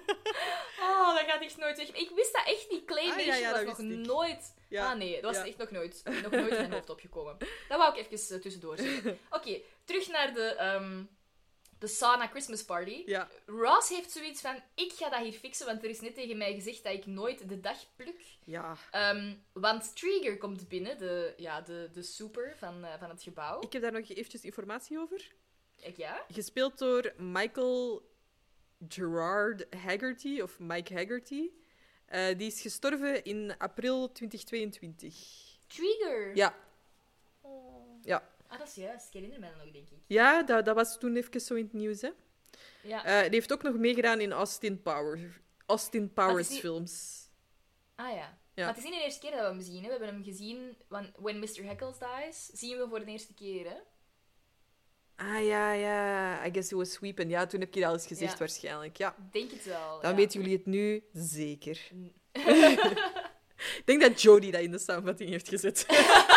[0.81, 1.87] Oh, dat gaat echt nooit weg.
[1.91, 2.85] Ik wist dat echt niet.
[2.85, 4.05] Claymation Ah, ja, ja, was dat nog ik.
[4.05, 4.53] nooit...
[4.73, 7.37] Ah nee, dat was echt nog nooit, nog nooit in mijn hoofd opgekomen.
[7.67, 9.19] Dat wou ik even eh, tussendoor zeggen.
[9.29, 11.03] Oké, terug naar de, ehm,
[11.79, 13.03] de sauna Christmas party.
[13.05, 13.29] Ja.
[13.45, 16.53] Ross heeft zoiets van, ik ga dat hier fixen, want er is net tegen mij
[16.53, 18.21] gezegd dat ik nooit de dag pluk.
[18.43, 18.77] Ja.
[18.91, 23.61] Ehm, want Trigger komt binnen, de, ja, de, de super van, eh, van het gebouw.
[23.61, 25.31] Ik heb daar nog eventjes informatie over.
[25.75, 26.25] Ik, ja?
[26.31, 28.09] Gespeeld door Michael
[28.87, 31.49] Gerard Haggerty, of Mike Haggerty.
[32.05, 35.15] Eh, die is gestorven in april 2022.
[35.67, 36.35] Trigger!
[36.35, 36.55] Ja.
[38.01, 39.07] Ja, Ah, dat is juist.
[39.07, 39.97] Ik herinner mij dat nog, denk ik.
[40.07, 42.01] ja dat, dat was toen even zo in het nieuws.
[42.01, 42.09] Hè.
[42.83, 43.05] Ja.
[43.05, 45.21] Eh, die heeft ook nog meegedaan in Austin Powers,
[45.65, 47.23] Austin Powers niet- films.
[47.95, 48.37] Ah ja.
[48.53, 48.65] Ja.
[48.65, 49.75] Maar het is niet de eerste keer dat we hem zien.
[49.75, 49.83] Hè.
[49.83, 51.63] We hebben hem gezien van When Mr.
[51.63, 52.45] Heckles Dies.
[52.53, 53.75] Zien we voor de eerste keer, hè?
[55.15, 56.45] Ah ja, ja.
[56.45, 57.29] I guess it was sweepen.
[57.29, 58.37] Ja, toen heb je dat al eens gezegd Ja.
[58.37, 58.97] waarschijnlijk.
[58.97, 59.15] Ja.
[59.31, 60.01] Denk het wel.
[60.01, 60.15] Dan ja.
[60.17, 61.89] weten jullie het nu zeker.
[63.77, 65.85] Ik denk dat Jodie dat in de samenvatting heeft gezet.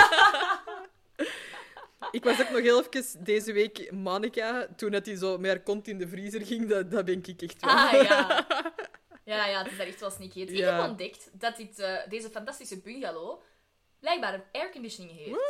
[2.12, 5.88] ik was ook nog heel even deze week Monica, toen hij zo met haar kont
[5.88, 7.74] in de vriezer ging, dat, dat ben ik echt wel.
[7.74, 8.46] Ah ja.
[9.24, 10.40] Ja, ja, het is daar echt wel sneaky.
[10.40, 13.42] Ik heb ontdekt dat dit, eh, deze fantastische bungalow
[13.98, 15.40] blijkbaar een airconditioning heeft.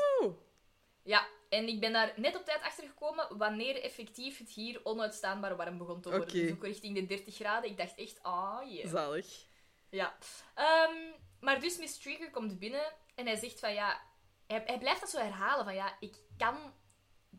[1.03, 5.57] Ja, en ik ben daar net op tijd achter gekomen wanneer effectief het hier onuitstaanbaar
[5.57, 6.29] warm begon te worden.
[6.29, 6.41] Oké.
[6.41, 7.71] Dus ook richting de 30 graden.
[7.71, 8.91] Ik dacht echt, ah, yeah.
[8.91, 9.47] Zalig.
[9.89, 10.17] Ja.
[10.55, 10.97] Ehm,
[11.41, 14.01] maar dus Miss Trigger komt binnen en hij zegt van ja...
[14.47, 16.73] Hij, hij blijft dat zo herhalen van ja, ik kan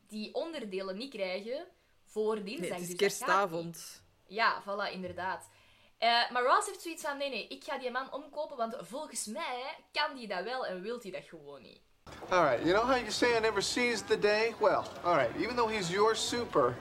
[0.07, 1.67] die onderdelen niet krijgen
[2.05, 2.59] voor dinsdag.
[2.59, 4.01] Nee, het is dus kerstavond.
[4.27, 5.49] Ja, voilà, inderdaad.
[5.97, 9.25] Eh, maar Ross heeft zoiets van, nee, nee, ik ga die man omkopen, want volgens
[9.25, 11.81] mij kan die dat wel en wil hij dat gewoon niet.
[12.30, 14.53] All right, you know how you say I never seized the day?
[14.59, 16.75] Well, all right, even though he's your super,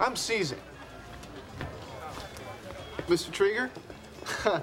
[0.00, 0.60] I'm seizing.
[3.06, 3.30] Mr.
[3.30, 3.70] Trigger,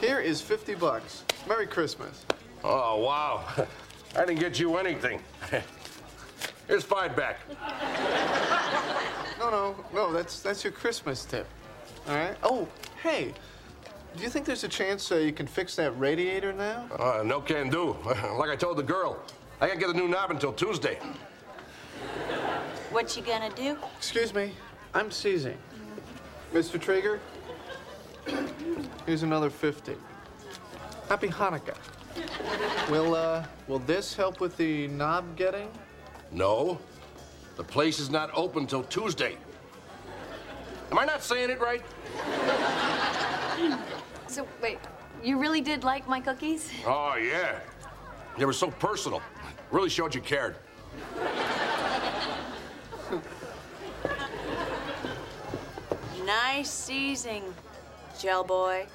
[0.00, 1.24] here is 50 bucks.
[1.46, 2.24] Merry Christmas.
[2.62, 3.44] Oh, wow.
[4.16, 5.20] I didn't get you anything.
[6.68, 7.40] Here's five back.
[9.38, 11.46] No, no, no, that's that's your Christmas tip.
[12.08, 12.36] All right.
[12.42, 12.68] Oh,
[13.02, 13.34] hey,
[14.16, 16.86] do you think there's a chance uh, you can fix that radiator now?
[16.98, 17.96] Uh, no can do.
[18.04, 19.18] like I told the girl,
[19.60, 20.98] I can't get a new knob until Tuesday.
[22.90, 23.76] What you gonna do?
[23.96, 24.52] Excuse me,
[24.94, 25.56] I'm seizing.
[26.52, 26.78] Mr.
[26.78, 27.20] Traeger,
[29.06, 29.96] here's another 50.
[31.08, 31.76] Happy Hanukkah.
[32.90, 35.68] Will, uh, will this help with the knob getting?
[36.32, 36.78] No,
[37.56, 39.36] the place is not open till Tuesday.
[40.90, 41.82] Am I not saying it right?
[44.26, 44.78] So, wait,
[45.22, 46.70] you really did like my cookies?
[46.86, 47.58] Oh, yeah.
[48.38, 49.20] They were so personal.
[49.70, 50.56] Really showed you cared.
[56.24, 57.42] Nice seizing,
[58.18, 58.86] gel boy.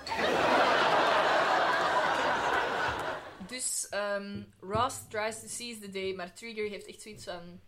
[3.47, 7.61] Dus ehm, Ross tries to seize the day, maar Trigger heeft echt zoiets van...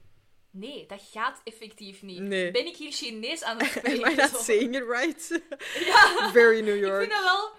[0.52, 2.20] Nee, dat gaat effectief niet.
[2.20, 2.52] Nee.
[2.52, 4.12] Ben ik hier Chinees aan het Am spreken?
[4.12, 4.38] I not Zo.
[4.38, 5.42] saying it right?
[5.86, 7.00] Ja, Very New ik York.
[7.00, 7.52] vind dat wel...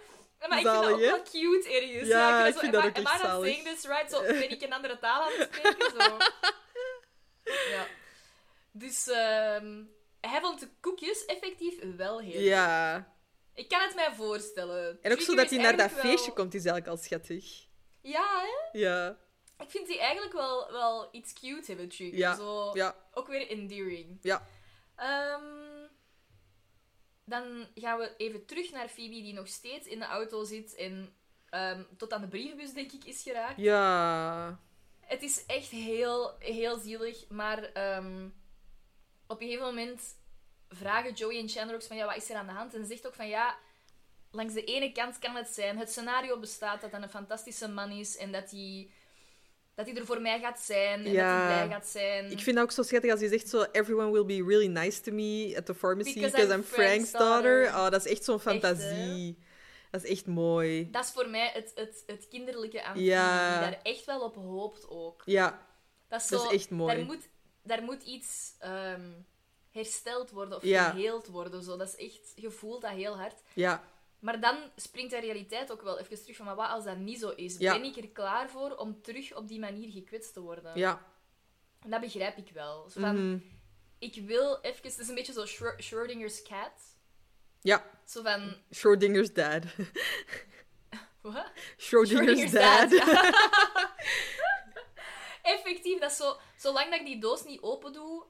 [0.49, 2.09] Maar ik vind dat ook wel cute ergens.
[2.09, 4.11] Ja, ik ik vind dat am ook I- am I not saying this right?
[4.11, 5.91] Zo, ben ik een andere taal aan het spreken?
[6.01, 6.17] Zo.
[7.71, 7.87] Ja.
[8.73, 9.83] Dus ehm,
[10.21, 12.41] hij vond de koekjes effectief wel heel.
[12.41, 12.97] Ja.
[13.55, 14.99] Ik kan het mij voorstellen.
[15.03, 17.03] En ook zo Trigger dat is hij naar dat wel- feestje komt, is eigenlijk al
[17.05, 17.69] schattig.
[18.01, 18.79] Ja, hè?
[18.79, 19.17] Ja.
[19.59, 22.19] Ik vind die eigenlijk wel, wel iets cute hebben, Trigger.
[22.19, 22.97] Ja, Zo, ja.
[23.13, 24.19] Ook weer endearing.
[24.23, 24.47] Ja.
[24.97, 25.89] Ehm,
[27.25, 31.15] dan gaan we even terug naar Phoebe, die nog steeds in de auto zit en
[31.49, 33.61] ehm, tot aan de brievenbus, denk ik, is geraakt.
[33.61, 34.61] Ja.
[35.01, 38.29] Het is echt heel, heel zielig, maar ehm,
[39.27, 40.19] op een gegeven moment
[40.69, 42.75] vragen Joey en Chandler ook van, ja, wat is er aan de hand?
[42.75, 43.59] En ze zegt ook van, ja,
[44.31, 47.91] langs de ene kant kan het zijn, het scenario bestaat dat hij een fantastische man
[47.91, 48.91] is en dat hij,
[49.75, 51.39] dat hij er voor mij gaat zijn en Ja.
[51.39, 52.31] dat hij blij gaat zijn.
[52.31, 53.63] Ik vind dat ook zo schattig als je zegt zo...
[53.73, 57.11] Everyone will be really nice to me at the pharmacy Because because, I'm I'm Frank's
[57.11, 57.63] daughter.
[57.63, 57.85] daughter.
[57.85, 59.39] Oh, dat is echt zo'n Echt, fantasie.
[59.91, 60.91] dat is echt mooi.
[60.91, 63.61] Dat is voor mij het, het, het kinderlijke aan Ja.
[63.61, 65.23] Die daar echt wel op hoopt ook.
[65.25, 65.67] Ja,
[66.09, 66.97] Dat is, Dat zo, is echt mooi.
[66.97, 67.29] Daar moet,
[67.63, 69.11] daar moet iets ehm,
[69.71, 70.91] hersteld worden of Ja.
[70.91, 71.63] geheeld worden.
[71.63, 71.77] Zo.
[71.77, 73.43] Dat is echt, je voelt dat heel hard.
[73.55, 73.83] ja,
[74.21, 77.19] Maar dan springt de realiteit ook wel even terug van, maar wat als dat niet
[77.19, 77.57] zo is?
[77.59, 77.73] Ja.
[77.73, 80.79] Ben ik er klaar voor om terug op die manier gekwetst te worden?
[80.79, 81.09] ja.
[81.85, 82.89] En dat begrijp ik wel.
[82.89, 83.39] Zo van, Mhm.
[83.99, 84.83] Ik wil even...
[84.91, 85.45] Het is een beetje zo
[85.79, 86.73] Schrödinger's cat.
[87.61, 88.57] Ja, Zo van...
[88.71, 89.63] Schrödinger's dad.
[91.21, 91.51] Wat?
[91.77, 92.91] Schrödinger's dad.
[92.91, 93.33] ja.
[95.43, 96.37] Effectief, dat zo...
[96.57, 98.25] Zolang dat ik die doos niet open doe,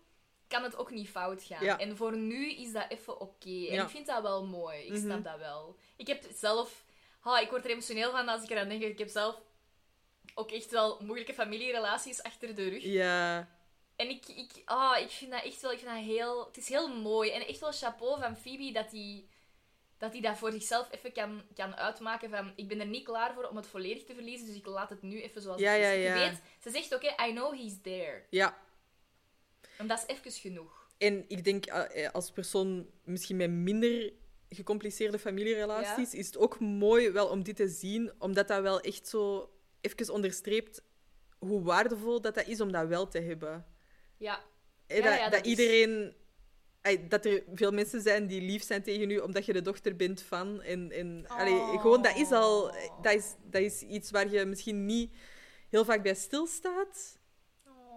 [0.50, 1.64] kan het ook niet fout gaan.
[1.64, 1.78] Ja.
[1.78, 3.48] En voor nu is dat even oké.
[3.48, 3.74] En Ja.
[3.76, 3.84] Mhm.
[3.84, 4.78] ik vind dat wel mooi.
[4.78, 5.76] Ik snap dat wel.
[5.96, 6.84] Ik heb zelf...
[7.20, 8.82] Ah, ik word er emotioneel van als ik eraan denk.
[8.82, 9.40] Ik heb zelf
[10.34, 12.82] ook echt wel moeilijke familierelaties achter de rug.
[12.82, 13.48] Ja,
[13.96, 16.68] En ik, ik, ah, ik vind dat echt wel, ik vind dat heel, het is
[16.68, 17.30] heel mooi.
[17.30, 19.24] En echt wel chapeau van Phoebe dat hij
[19.98, 23.34] dat, die dat voor zichzelf even kan, kan uitmaken van, ik ben er niet klaar
[23.34, 25.80] voor om het volledig te verliezen, dus ik laat het nu even zoals Ja, het
[25.80, 25.86] is.
[25.86, 28.22] ja, Je weet, ze zegt hè, I know he's there.
[28.30, 28.58] ja.
[29.80, 30.88] En dat is even genoeg.
[30.98, 34.12] En ik denk, eh, eh, als persoon misschien met minder
[34.48, 39.08] gecompliceerde familierelaties, is het ook mooi wel om dit te zien, omdat dat wel echt
[39.08, 39.50] zo
[39.80, 40.82] even onderstreept
[41.38, 43.66] hoe waardevol dat, dat is om dat wel te hebben.
[44.16, 44.40] Ja.
[44.86, 46.14] Eh, Ja, dat, ja, dat, dat is- iedereen...
[47.08, 50.22] Dat er veel mensen zijn die lief zijn tegen u omdat je de dochter bent
[50.22, 50.62] van.
[50.62, 51.80] En, en, allee, Oh.
[51.80, 52.74] gewoon, dat is al...
[53.02, 55.12] Dat is, dat is iets waar je misschien niet
[55.68, 57.18] heel vaak bij stilstaat.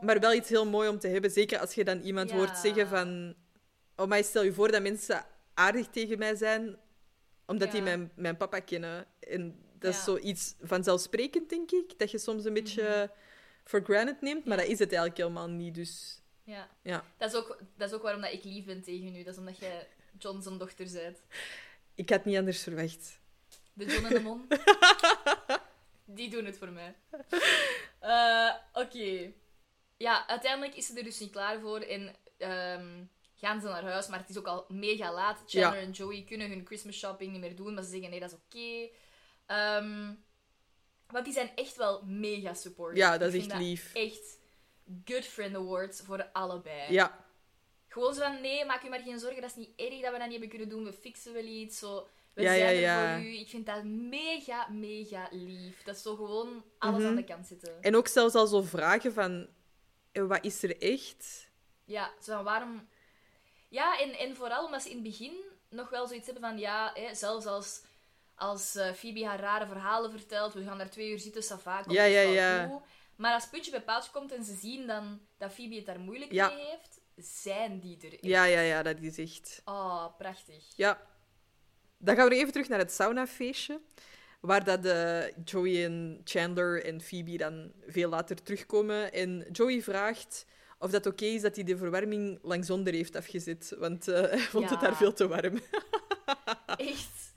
[0.03, 1.31] Maar wel iets heel mooi om te hebben.
[1.31, 2.35] Zeker als je dan iemand Ja.
[2.35, 3.35] hoort zeggen van...
[3.95, 6.77] Oh, maar stel je voor dat mensen aardig tegen mij zijn,
[7.45, 9.05] omdat die mijn, mijn papa kennen.
[9.19, 10.03] En dat is Ja.
[10.03, 11.99] zoiets vanzelfsprekend, denk ik.
[11.99, 13.11] Dat je soms een beetje
[13.63, 14.65] for granted neemt, maar Mhm.
[14.65, 15.75] Dat is het eigenlijk helemaal niet.
[15.75, 16.69] Dus Ja.
[16.81, 17.03] ja.
[17.17, 19.23] Dat is, ook, dat is ook waarom dat ik lief ben tegen u.
[19.23, 19.87] Dat is omdat jij
[20.19, 21.21] John zijn dochter bent.
[21.95, 23.19] Ik had niet anders verwacht.
[23.73, 24.47] De John en de Mon.
[26.05, 26.95] Die doen het voor mij.
[27.99, 29.31] Eh, Oké.
[30.03, 33.03] Ja, uiteindelijk is ze er dus niet klaar voor en ehm,
[33.35, 34.07] gaan ze naar huis.
[34.07, 35.37] Maar het is ook al mega laat.
[35.45, 35.85] Chandler Ja.
[35.85, 37.73] en Joey kunnen hun Christmas shopping niet meer doen.
[37.73, 38.89] Maar ze zeggen nee, dat is oké.
[39.45, 40.13] Ehm,
[41.07, 42.99] want die zijn echt wel mega supportive.
[43.05, 43.93] Ja, dat is echt lief.
[43.93, 44.37] Echt
[45.05, 46.93] good friend awards voor allebei.
[46.93, 47.25] Ja,
[47.87, 50.17] Gewoon zo van, nee, maak je maar geen zorgen, dat is niet erg dat we
[50.17, 52.07] dat niet hebben kunnen doen, we fixen wel iets, zo.
[52.33, 53.37] We Ja, zijn ja, er voor u.
[53.37, 55.83] Ik vind dat mega, mega lief.
[55.83, 57.07] Dat is zo gewoon alles Mhm.
[57.09, 57.81] aan de kant zitten.
[57.81, 59.47] en ook zelfs al zo vragen van...
[60.13, 61.49] Wat is er echt?
[61.85, 62.87] Ja, zo van, waarom...
[63.69, 65.33] Ja, en, en vooral omdat ze in het begin
[65.69, 67.81] nog wel zoiets hebben van, ja, hè, zelfs als,
[68.35, 72.03] als Phoebe haar rare verhalen vertelt, we gaan daar twee uur zitten, sava, komt Ja,
[72.03, 72.81] ja, ja.
[73.15, 76.31] Maar als puntje bij paaltje komt en ze zien dan dat Phoebe het daar moeilijk
[76.31, 76.47] Ja.
[76.47, 78.23] mee heeft, zijn die er echt.
[78.25, 79.61] Ja, ja, ja, dat is echt...
[79.65, 80.63] Oh, prachtig.
[80.75, 81.01] Ja.
[81.97, 83.79] Dan gaan we even terug naar het saunafeestje.
[84.43, 89.13] Waar dat eh, Joey en Chandler en Phoebe dan veel later terugkomen.
[89.13, 90.45] En Joey vraagt
[90.83, 93.75] of dat oké is dat hij de verwarming langs onder heeft afgezet.
[93.77, 95.59] Want eh, hij vond het daar veel te warm.
[96.91, 97.33] Echt.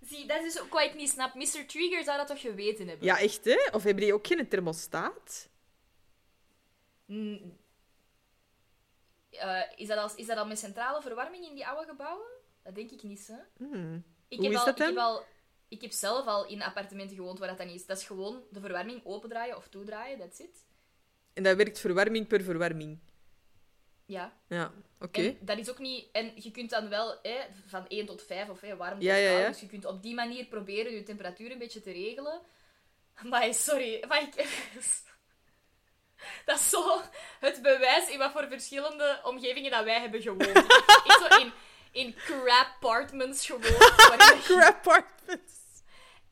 [0.00, 1.34] Zie, dat is ook wat ik niet snap.
[1.34, 1.66] Mr.
[1.66, 3.06] Trigger zou dat toch geweten hebben?
[3.06, 3.68] Ja, echt, hè?
[3.72, 5.48] Of hebben die ook geen thermostaat?
[7.06, 7.58] Mm.
[9.30, 12.26] Eh, is, dat al, is dat al met centrale verwarming in die oude gebouwen?
[12.62, 13.66] Dat denk ik niet, hè.
[13.66, 14.04] Hmm.
[14.28, 15.04] Ik Hoe heb is al, dat Ik heb, dan?
[15.04, 15.24] al,
[15.68, 17.86] ik heb zelf al in appartementen gewoond waar dat dan is.
[17.86, 20.66] Dat is gewoon de verwarming opendraaien of toedraaien, that's it.
[21.32, 22.98] En dat werkt verwarming per verwarming.
[24.04, 24.32] Ja.
[24.48, 25.36] Ja, oké.
[25.40, 26.06] Dat is ook niet...
[26.12, 29.14] En je kunt dan wel hè, van 1 tot 5 of hè, warm tot Ja,
[29.14, 29.48] ja.
[29.48, 32.40] Dus je kunt op die manier proberen je temperatuur een beetje te regelen.
[33.22, 34.34] Maar sorry, maar ik...
[36.44, 37.00] Dat is zo
[37.40, 40.46] het bewijs in wat voor verschillende omgevingen dat wij hebben gewoond.
[41.04, 41.52] Ik zo in,
[41.92, 43.94] in crap apartments gewoond.
[44.44, 45.57] Crap apartments.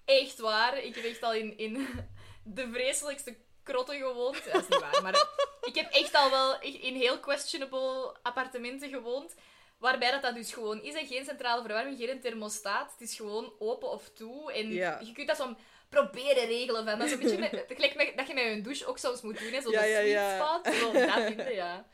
[0.07, 0.79] Echt waar.
[0.79, 1.87] Ik heb echt al in, in
[2.45, 4.45] de vreselijkste krotten gewoond.
[4.53, 5.27] Dat is niet waar, maar
[5.61, 9.35] ik heb echt al wel in heel questionable appartementen gewoond.
[9.79, 11.09] Waarbij dat, dat dus gewoon is.
[11.09, 12.93] Geen centrale verwarming, geen thermostaat.
[12.93, 14.53] Het is gewoon open of toe.
[14.53, 15.01] En Ja.
[15.05, 15.57] je kunt dat zo
[15.89, 16.85] proberen regelen.
[16.85, 16.99] Van.
[16.99, 19.39] Dat is een beetje met, gelijk met, dat je met je douche ook soms moet
[19.39, 19.53] doen.
[19.53, 19.61] Hè.
[19.61, 20.35] Zo Ja, de ja, sweet ja.
[20.61, 20.75] spot.
[20.75, 21.87] Zo, dat vinden, ja.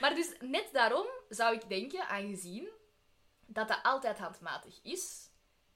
[0.00, 2.68] Maar dus net daarom zou ik denken, aangezien
[3.46, 5.30] dat dat altijd handmatig is,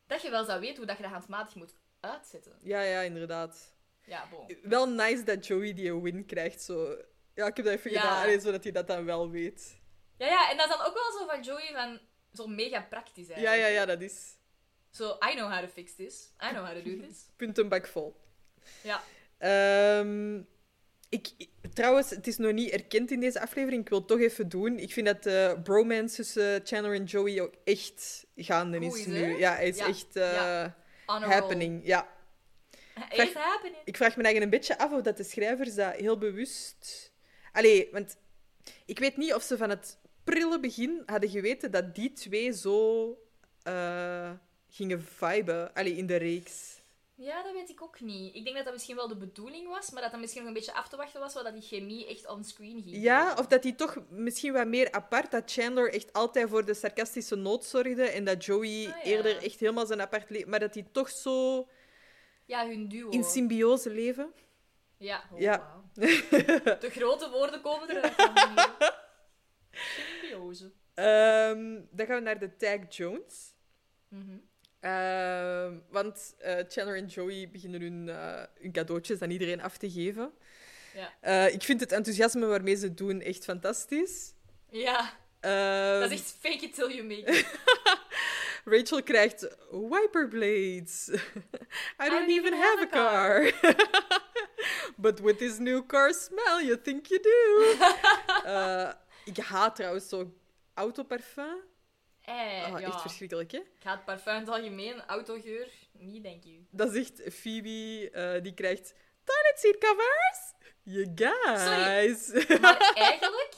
[0.07, 2.53] dat je wel zou weten hoe dat je dat handmatig moet uitzetten.
[2.63, 3.73] Ja, ja, inderdaad.
[4.05, 4.57] Ja, bon.
[4.63, 6.63] Wel nice dat Joey die een win krijgt.
[6.63, 6.97] Zo.
[7.35, 8.01] Ja, ik heb dat even Ja.
[8.23, 9.79] gedaan, zodat hij dat dan wel weet.
[10.19, 12.01] Ja, ja, en dat is dan ook wel zo van Joey van...
[12.33, 13.63] Zo mega praktisch Ja, eigenlijk.
[13.63, 14.37] ja, ja, dat is
[14.91, 16.33] Zo, I know how to fix this.
[16.45, 17.27] I know how to do this.
[17.37, 18.17] puntenbak vol.
[18.83, 19.03] Ja.
[19.39, 20.43] Ehm,
[21.09, 21.29] Ik,
[21.73, 23.83] trouwens, het is nog niet erkend in deze aflevering.
[23.83, 24.79] Ik wil het toch even doen.
[24.79, 29.15] Ik vind dat de bromance tussen Chandler en Joey ook echt gaande is nu.
[29.17, 29.27] hè?
[29.37, 30.77] Ja, het is Ja, echt eh, ja.
[31.19, 31.31] Roll.
[31.31, 31.87] happening.
[31.87, 32.09] Ja.
[33.11, 33.77] It's happening.
[33.85, 37.13] Ik vraag me eigenlijk een beetje af of dat de schrijvers dat heel bewust...
[37.53, 38.17] Allee, want
[38.85, 43.19] ik weet niet of ze van het prille begin hadden geweten dat die twee zo
[43.63, 44.31] eh,
[44.69, 45.75] gingen viben.
[45.75, 46.80] Allee, in de reeks.
[47.23, 48.35] Ja, dat weet ik ook niet.
[48.35, 50.57] Ik denk dat dat misschien wel de bedoeling was, maar dat dat misschien nog een
[50.57, 52.97] beetje af te wachten was, zodat die chemie echt on-screen ging.
[53.03, 55.31] Ja, of dat die toch misschien wat meer apart...
[55.31, 59.03] Dat Chandler echt altijd voor de sarcastische noot zorgde en dat Joey Ah, ja.
[59.03, 60.51] eerder echt helemaal zijn apart leven...
[60.51, 61.69] Maar dat die toch zo
[62.45, 63.09] Ja, hun duo.
[63.11, 64.33] in symbiose leven.
[64.97, 65.25] Ja.
[65.33, 65.83] Oh, Ja.
[66.81, 68.15] De grote woorden komen eruit.
[69.71, 70.73] Symbiose.
[70.95, 73.55] Ehm, dan gaan we naar de Tag Jones.
[74.09, 74.39] Mhm.
[74.81, 79.91] Ehm, want eh, Chandler en Joey beginnen hun, eh, hun cadeautjes aan iedereen af te
[79.91, 80.33] geven.
[80.95, 81.13] Ja.
[81.21, 84.35] Eh, ik vind het enthousiasme waarmee ze het doen echt fantastisch.
[84.71, 87.47] Ja, Ehm, dat is echt fake it till you make it.
[88.75, 91.09] Rachel krijgt wiperblades.
[92.05, 93.53] I don't even have a car.
[94.97, 97.75] But with this new car smell, you think you do.
[99.25, 100.35] Ik haat trouwens zo
[100.75, 101.63] autoparfum.
[102.25, 102.87] Eh, Ah, ja.
[102.87, 103.59] Echt verschrikkelijk, hè?
[103.59, 106.61] Ik ga het parfum in het algemeen, autogeur, niet denk je.
[106.71, 108.95] Dat echt Phoebe, eh, die krijgt
[109.25, 110.53] toilet seat covers.
[110.83, 112.49] You guys.
[112.61, 113.55] Maar eigenlijk,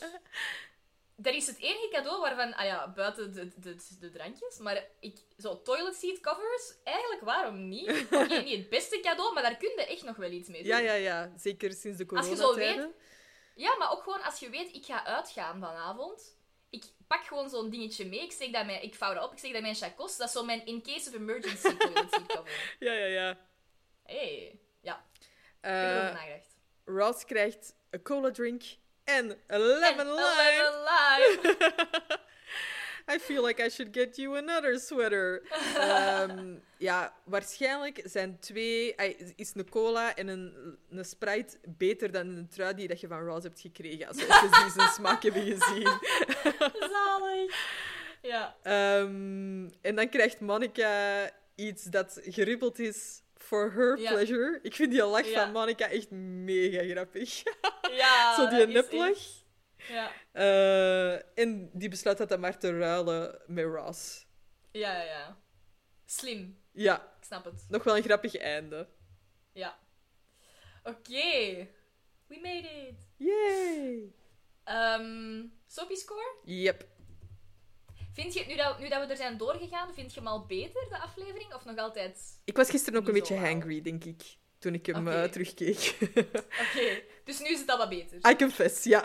[1.17, 5.19] dat is het enige cadeau waarvan, ah ja, buiten de, de, de drankjes, maar ik,
[5.39, 7.89] zo toilet seat covers, eigenlijk waarom niet?
[8.11, 10.71] Oké, niet het beste cadeau, maar daar kun je echt nog wel iets mee doen.
[10.71, 11.33] ja, ja, ja.
[11.37, 12.93] Zeker sinds de Als je zo coronatijden.
[13.55, 16.37] Ja, maar ook gewoon als je weet, ik ga uitgaan vanavond.
[17.13, 19.39] Ik pak gewoon zo'n dingetje mee, ik, steek dat mijn, ik vouw dat op, ik
[19.39, 20.17] steek dat mijn chacos.
[20.17, 22.75] Dat is zo mijn in case of emergency toilet cover.
[22.79, 23.39] Ja, ja, ja.
[24.03, 25.27] Hey, ja, ik
[25.61, 26.57] Eh, heb erover nagedacht.
[26.85, 28.63] Ross krijgt een cola drink
[29.05, 30.37] en een lemon En lime.
[30.37, 31.57] lemon lime.
[33.15, 35.43] I feel like I should get you another sweater.
[35.77, 36.55] Ehm,
[36.89, 38.95] ja, waarschijnlijk zijn twee...
[39.37, 40.55] Is een cola en een,
[40.91, 44.07] een Sprite beter dan een trui die dat je van Ross hebt gekregen.
[44.09, 45.89] Als we zijn smaak hebben gezien.
[46.91, 47.55] Zalig.
[48.23, 48.57] Ja.
[48.63, 54.11] Ehm, en dan krijgt Monica iets dat geribbeld is for her Ja.
[54.13, 54.59] pleasure.
[54.63, 55.43] Ik vind die lach Ja.
[55.43, 57.43] van Monica echt mega grappig.
[57.93, 59.19] Ja, Zo die is neplach.
[59.89, 60.13] Ja.
[60.33, 64.27] Eh, en die besluit dat dan maar te ruilen met Ross.
[64.73, 65.37] ja, ja, ja.
[66.05, 66.61] Slim.
[66.73, 67.65] Ja, Ik snap het.
[67.69, 68.89] nog wel een grappig einde.
[69.53, 69.79] Ja.
[70.83, 71.69] Oké.
[72.27, 73.09] We made it.
[73.17, 74.13] Yay!
[75.67, 76.37] Soapy score?
[76.45, 76.87] Yep.
[78.13, 80.89] Vind je, nu dat, nu dat we er zijn doorgegaan, vind je hem al beter,
[80.89, 81.55] de aflevering?
[81.55, 82.41] Of nog altijd...
[82.45, 84.37] Ik was gisteren ook een beetje hangry, denk ik.
[84.63, 85.97] Toen ik hem eh, terugkeek.
[86.63, 88.31] Oké, dus nu is het al wat beter.
[88.31, 89.05] I confess, ja.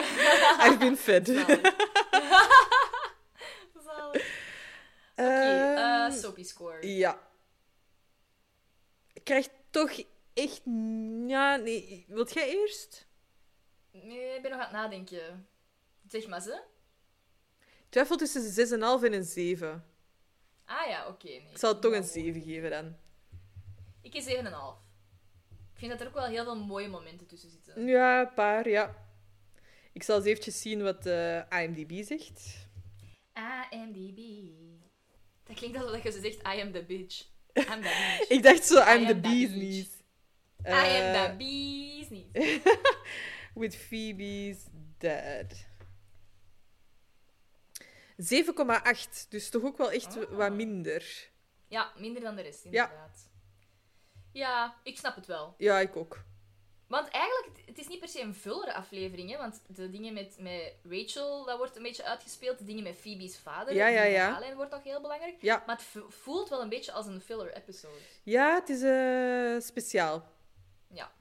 [0.64, 1.26] I've been fed.
[1.26, 1.60] Zalig.
[3.86, 4.46] Zalig.
[5.12, 6.86] Oké, eh, Ehm, Soapy score.
[6.96, 7.28] Ja.
[9.12, 10.02] Ik krijg toch
[10.34, 10.60] echt...
[11.26, 12.04] Ja, nee.
[12.08, 13.06] Wilt jij eerst?
[13.92, 15.48] Nee, ik ben nog aan het nadenken.
[16.08, 16.62] Zeg maar ze.
[17.60, 19.84] Ik twijfel tussen een 6,5 en een 7.
[20.64, 21.26] Ah ja, oké.
[21.26, 21.48] nee.
[21.50, 22.96] Ik zal het toch een Ja, 7 geven dan.
[24.02, 24.86] Ik kies 7,5.
[25.78, 27.86] Ik vind dat er ook wel heel veel mooie momenten tussen zitten.
[27.86, 28.94] Ja, een paar, ja.
[29.92, 32.66] Ik zal eens eventjes zien wat de IMDb zegt.
[33.70, 34.18] IMDb.
[35.44, 37.24] Dat klinkt alsof je ze zegt, I am the bitch.
[37.54, 38.28] I'm the bitch.
[38.28, 39.86] Ik dacht zo, I I'm am the bee's knees.
[40.66, 42.60] I am Eh, the bee's knees.
[43.60, 44.58] With Phoebe's
[44.98, 45.66] dad.
[48.16, 49.28] 7,8.
[49.28, 50.30] Dus toch ook wel echt Ah.
[50.30, 51.30] wat minder.
[51.68, 53.20] Ja, minder dan de rest, inderdaad.
[53.24, 53.27] Ja.
[54.82, 55.54] Ik snap het wel.
[55.58, 56.24] Ja, ik ook.
[56.86, 59.36] Want eigenlijk, het- het is niet per se een vullere aflevering, hè?
[59.36, 62.58] want de dingen met, met Rachel, dat wordt een beetje uitgespeeld.
[62.58, 64.54] De dingen met Phoebe's vader, Ja, ja, ja.
[64.54, 65.34] wordt nog heel belangrijk.
[65.40, 65.62] Ja.
[65.66, 67.98] Maar het vo- voelt wel een beetje als een filler episode.
[68.22, 70.32] Ja, het is eh, speciaal.
[70.90, 71.12] Ja.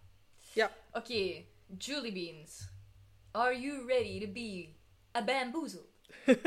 [0.53, 0.71] Ja.
[0.93, 1.43] Oké,
[1.77, 2.67] Julie Beans.
[3.31, 4.69] Are you ready to be
[5.17, 5.85] a bamboozle?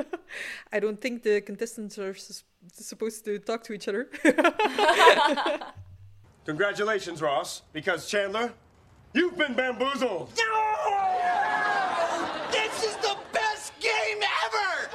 [0.76, 2.14] I don't think the contestants are
[2.76, 4.08] supposed to talk to each other.
[6.44, 8.52] Congratulations, Ross, because Chandler,
[9.12, 10.28] you've been bamboozled.
[12.50, 14.88] This is the best game ever!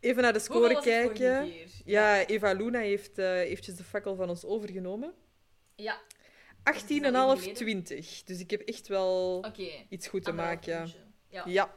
[0.00, 1.50] Even naar de Hoeveel score was het vorige kijken.
[1.52, 1.66] keer?
[1.84, 5.12] Ja, Eva Luna heeft eh, eventjes de fakkel van ons overgenomen.
[5.76, 6.00] Ja,
[6.72, 7.54] 18,5, geleden?
[7.54, 8.22] 20.
[8.22, 9.68] Dus ik heb echt wel oké.
[9.88, 10.76] iets goed te Anderhalf maken.
[10.82, 10.98] puntje.
[11.28, 11.42] Ja.
[11.46, 11.70] Ja.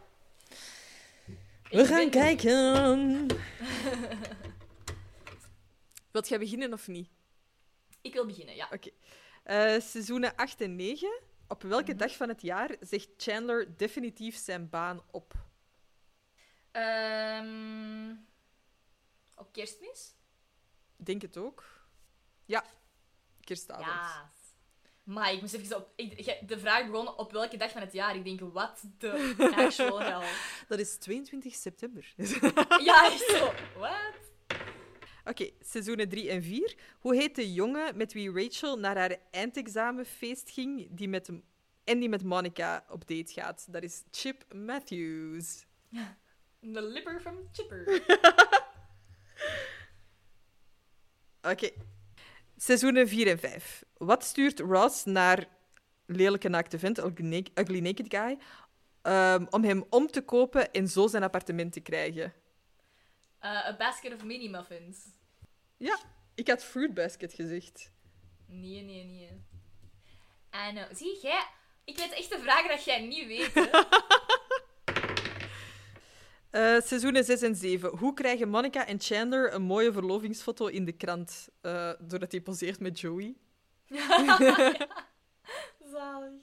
[1.70, 3.26] Ik We gaan ben- kijken.
[6.16, 7.10] Wilt jij beginnen of niet?
[8.02, 8.68] Ik wil beginnen, ja.
[8.72, 8.90] Oké.
[9.44, 11.20] Eh, seizoenen 8 en 9.
[11.48, 15.34] Op welke dag van het jaar zegt Chandler definitief zijn baan op?
[16.72, 18.14] Ehm,
[19.36, 20.14] op kerstmis?
[20.96, 21.64] Denk het ook.
[22.46, 22.64] Ja,
[23.42, 23.86] kerstavond.
[23.88, 24.32] Ja.
[25.04, 25.90] Maar ik moest even op...
[25.96, 28.16] ik- de vraag begon op welke dag van het jaar.
[28.16, 29.36] Ik denk, wat de
[29.66, 30.30] actual hell.
[30.68, 32.14] Dat is 22 september.
[32.84, 33.54] Ja, echt zo.
[33.80, 34.25] Wat?
[35.26, 36.76] Oké, seizoenen 3 en 4.
[37.00, 41.30] Hoe heet de jongen met wie Rachel naar haar eindexamenfeest ging die met,
[41.84, 43.66] en die met Monica op date gaat?
[43.70, 45.66] Dat is Chip Matthews.
[46.60, 48.02] De lipper from Chipper.
[51.52, 51.70] Oké.
[52.58, 53.84] Seizoenen 4 en 5.
[53.98, 55.48] Wat stuurt Ross naar
[56.06, 58.38] lelijke naakte vent, ugly naked, ugly naked guy,
[59.02, 62.34] ehm, om hem om te kopen en zo zijn appartement te krijgen?
[63.44, 64.98] Uh, a basket of mini muffins.
[65.78, 66.00] Ja,
[66.36, 67.92] ik had fruit basket gezegd.
[68.48, 69.30] Nee, nee, nee.
[70.70, 70.86] I know.
[70.96, 71.48] Zie jij?
[71.84, 73.54] Ik weet echt de vragen dat jij niet weet.
[73.54, 73.66] Hè?
[76.56, 77.98] Eh, seizoenen 6 en 7.
[77.98, 81.50] Hoe krijgen Monica en Chandler een mooie verlovingsfoto in de krant?
[81.62, 83.36] eh, doordat hij poseert met Joey.
[85.94, 86.42] Zalig.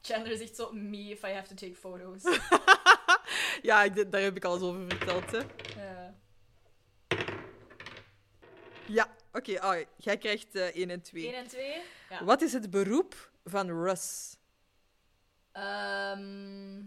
[0.00, 2.22] Chandler zegt zo, me if I have to take photos.
[3.62, 5.30] Ja, ik, daar heb ik al eens over verteld.
[5.30, 5.38] Hè.
[5.82, 6.14] Ja.
[8.86, 9.52] Ja, oké.
[9.52, 11.24] oh, jij krijgt eh 1 en 2.
[11.26, 11.82] 1 en 2?
[12.10, 12.24] Ja.
[12.24, 14.36] Wat is het beroep van Russ?
[15.52, 16.78] Ehm,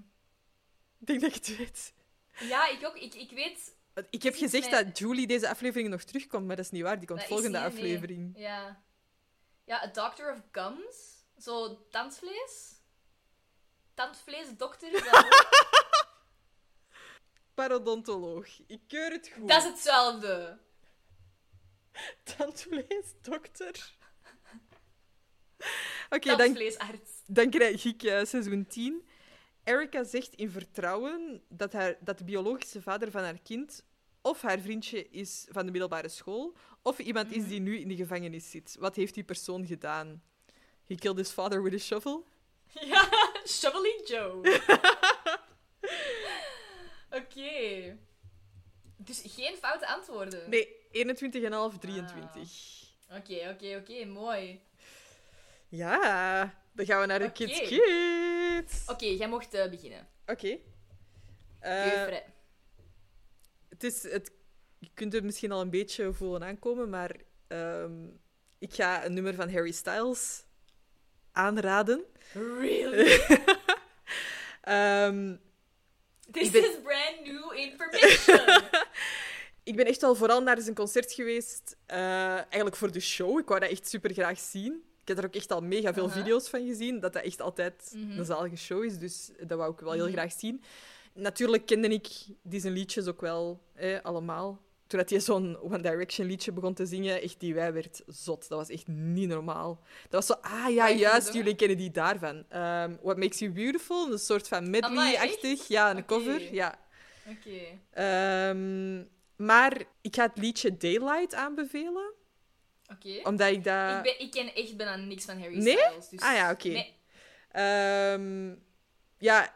[1.00, 1.94] Ik denk dat ik het weet.
[2.40, 2.98] ja, ik ook.
[2.98, 3.76] Ik, ik weet...
[4.10, 6.98] Ik heb gezegd dat Julie deze aflevering nog terugkomt, maar dat is niet waar.
[6.98, 7.78] Die komt dat volgende niet- nee.
[7.78, 8.34] aflevering.
[8.38, 8.84] Ja.
[9.66, 11.24] Ja, a doctor of gums.
[11.38, 12.72] Zo, tandvlees.
[13.94, 14.94] Tandvleesdokter.
[14.94, 15.26] is dat?
[17.54, 18.48] Parodontoloog.
[18.68, 19.48] Ik keur het goed.
[19.48, 20.58] dat is hetzelfde.
[22.38, 23.94] Tandvlees, dokter.
[26.10, 27.12] Oké, dan, Tandvleesarts.
[27.26, 29.08] dan krijg ik eh, seizoen 10.
[29.64, 33.84] Erica zegt in vertrouwen dat, haar, dat de biologische vader van haar kind
[34.22, 37.96] of haar vriendje is van de middelbare school, of iemand is die nu in de
[37.96, 38.76] gevangenis zit.
[38.80, 40.24] Wat heeft die persoon gedaan?
[40.86, 42.26] He killed his father with a shovel?
[42.82, 43.10] Ja,
[43.48, 44.42] Shoveling Joe.
[47.14, 47.98] Oké.
[48.98, 50.50] Dus geen foute antwoorden.
[50.50, 52.92] Nee, 21,5, 23.
[53.10, 54.62] Oké, oké, oké, mooi.
[55.68, 57.32] Ja, dan gaan we naar de.
[57.32, 58.84] Kids Kids.
[58.88, 60.08] Oké, jij mocht eh, beginnen.
[60.26, 60.34] Oké.
[60.40, 60.60] Keu
[61.60, 62.18] Eh,
[63.70, 64.32] het is, het,
[64.80, 67.16] je kunt het misschien al een beetje voelen aankomen, maar
[67.48, 68.08] ehm,
[68.60, 70.44] ik ga een nummer van Harry Styles
[71.32, 72.04] aanraden.
[72.34, 73.20] Really?
[74.62, 75.36] Ehm,
[76.34, 78.62] This ben- is brand new information.
[79.64, 81.98] ik ben echt wel vooral naar zijn concert geweest, eh,
[82.34, 83.40] eigenlijk voor de show.
[83.40, 84.84] Ik wou dat echt super graag zien.
[85.02, 87.92] Ik heb er ook echt al mega veel video's van gezien, dat dat echt altijd
[87.96, 88.18] Mhm.
[88.20, 88.98] een zalige show is.
[88.98, 90.14] Dus dat wou ik wel heel Mhm.
[90.14, 90.64] graag zien.
[91.14, 92.08] Natuurlijk kende ik
[92.44, 94.62] die zijn liedjes ook wel eh, allemaal.
[94.88, 98.48] Toen dat hij zo'n One Direction liedje begon te zingen, echt die wij werd zot.
[98.50, 99.82] Dat was echt niet normaal.
[100.10, 102.46] Dat was zo, ah ja, hij juist, jullie kennen die daarvan.
[102.50, 105.68] Ehm, What Makes You Beautiful, een soort van medley-achtig.
[105.68, 106.54] Ja, een cover.
[106.54, 106.80] Ja.
[107.28, 107.80] Oké.
[107.92, 109.04] Ehm,
[109.36, 112.14] maar ik ga het liedje Daylight aanbevelen,
[112.92, 113.20] Oké.
[113.24, 113.96] omdat ik dat...
[113.98, 115.78] Ik, ben, ik ken echt bijna niks van Harry Nee?
[115.78, 116.10] Styles.
[116.10, 116.20] Dus...
[116.20, 116.68] Ah ja, oké.
[116.68, 116.94] Nee.
[117.52, 118.56] Ehm,
[119.18, 119.54] ja,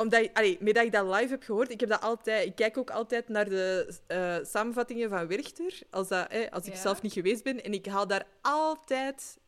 [0.00, 2.76] omdat ik, allee, dat ik dat live heb gehoord, ik, heb dat altijd, ik kijk
[2.78, 6.80] ook altijd naar de eh, samenvattingen van Werchter, als, dat, eh, als ik Ja.
[6.80, 7.64] zelf niet geweest ben.
[7.64, 9.38] En ik haal daar altijd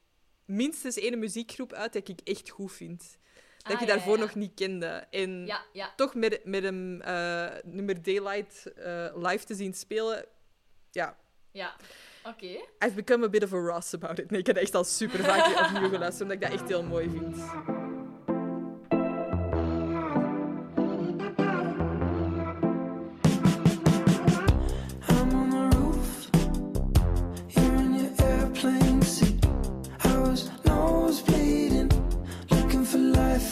[0.45, 3.19] minstens één muziekgroep uit dat ik echt goed vind.
[3.63, 4.21] Dat Ah, je daarvoor ja.
[4.23, 4.87] nog niet kende.
[5.11, 5.51] En
[5.97, 10.25] toch met, met een eh, nummer Daylight eh, live te zien spelen,
[10.91, 11.17] ja,
[11.53, 11.77] Ja.
[12.25, 12.47] Oké.
[12.87, 14.31] I've become a bit of a Ross about it.
[14.31, 16.83] Nee, ik heb dat echt al super vaak opnieuw geluisterd, omdat ik dat echt heel
[16.83, 17.37] mooi vind.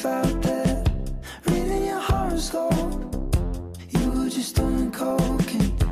[0.05, 0.85] out there,
[1.47, 2.73] reading your horoscope.
[3.91, 4.91] You were just doing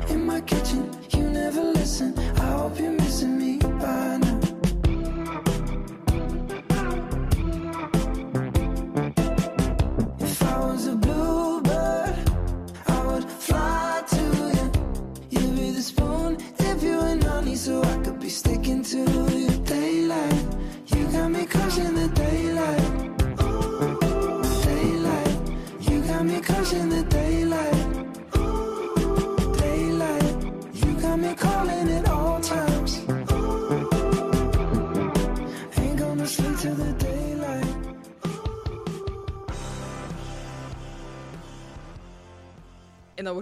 [0.09, 0.91] in my kitchen.
[1.09, 1.73] You never.
[2.37, 4.39] I hope you're missing me by now.
[17.55, 18.97] so I could be sticking to
[19.37, 20.45] your daylight.
[20.87, 21.98] You got me crushing.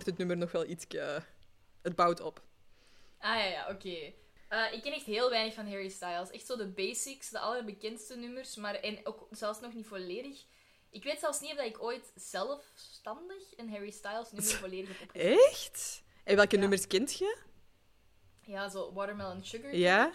[0.08, 0.86] Het nummer nog wel iets...
[1.82, 2.42] het bouwt op.
[3.20, 4.14] Ah ja, ja, oké.
[4.48, 6.32] Eh, ik ken echt heel weinig van Harry Styles.
[6.32, 10.46] Echt zo de basics, de allerbekendste nummers, maar en ook zelfs nog niet volledig.
[10.90, 15.10] Ik weet zelfs niet of dat ik ooit zelfstandig een Harry Styles nummer volledig heb
[15.10, 15.48] opgezet.
[15.50, 16.04] Echt?
[16.24, 17.38] En welke nummers kent je?
[18.42, 19.76] Ja, zo Watermelon Sugar.
[19.76, 20.12] Ja?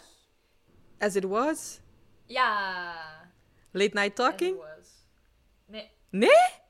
[0.98, 1.80] As It Was?
[2.26, 3.32] Ja.
[3.70, 4.62] Late Night Talking?
[5.66, 5.90] Nee.
[6.10, 6.60] Nee?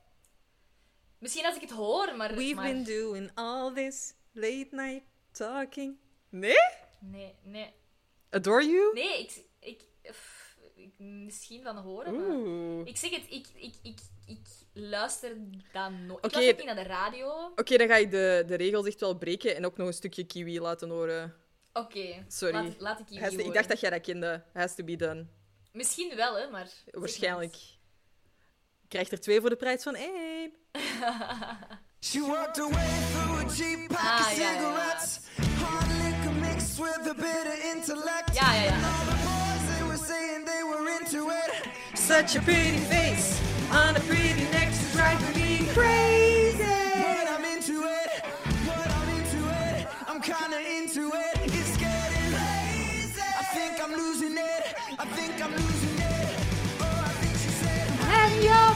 [1.23, 2.35] Misschien als ik het hoor, maar...
[2.35, 2.73] We've maar...
[2.73, 5.97] been doing all this late night talking.
[6.29, 6.57] Nee?
[7.01, 7.75] Nee, nee.
[8.31, 8.93] Adore You?
[8.95, 9.45] Nee, ik...
[9.61, 12.77] ik, pff, ik misschien van horen, Oeh.
[12.77, 12.87] maar...
[12.87, 15.37] Ik zeg het, ik, ik, ik, ik luister
[15.73, 16.25] dan nooit.
[16.25, 16.27] Oké.
[16.27, 17.53] Ik luister niet naar de radio.
[17.57, 20.25] Oké, dan ga ik de, de regels echt wel breken en ook nog een stukje
[20.25, 21.35] kiwi laten horen.
[21.73, 22.25] Oké.
[22.29, 22.55] Sorry.
[22.55, 24.45] Laat, laat Has to- ik dacht dat jij dat kende.
[24.53, 25.27] Has to be done.
[25.73, 26.71] Misschien wel, hè, maar...
[26.91, 27.57] Waarschijnlijk.
[28.93, 30.51] Krijgt er twee voor de prijs van één.
[32.05, 34.59] She walked away through a cheap pack Ah, of ja, ja, ja.
[34.59, 35.21] cigarettes.
[35.63, 38.35] Hard liquor mixed with a bit of intellect.
[38.35, 38.73] Ja, ja, ja.
[38.73, 41.51] And all the boys, they were saying they were into it.
[41.95, 43.41] Such a pretty face
[43.71, 46.81] on a pretty neck to drive me crazy.
[47.05, 48.11] But I'm into it.
[48.67, 49.87] But I'm into it.
[50.09, 51.35] I'm kinda into it.
[51.59, 53.23] It's getting lazy.
[53.43, 54.65] I think I'm losing it.
[55.03, 56.31] I think I'm losing it.
[56.81, 57.87] Oh, I think she said,
[58.19, 58.72] I'm your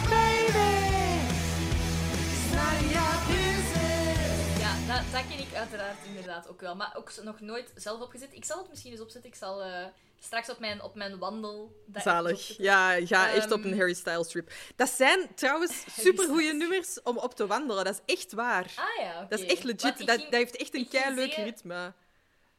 [5.22, 6.76] dat, ken ik uiteraard inderdaad ook wel.
[6.76, 8.28] Maar ook nog nooit zelf opgezet.
[8.32, 9.30] Ik zal het misschien eens opzetten.
[9.30, 9.86] Ik zal eh,
[10.18, 11.82] straks op mijn, op mijn wandel...
[11.94, 12.32] Zalig.
[12.32, 12.64] opzetten.
[12.64, 14.52] Ja, ga echt op Ehm, een Harry Styles trip.
[14.76, 17.84] Dat zijn trouwens supergoeie nummers om op te wandelen.
[17.84, 18.72] Dat is echt waar.
[18.76, 19.24] Ah ja.
[19.28, 19.82] Dat is echt legit.
[19.82, 21.93] Dat, ging- dat heeft echt een kei leuk zeggen- ritme.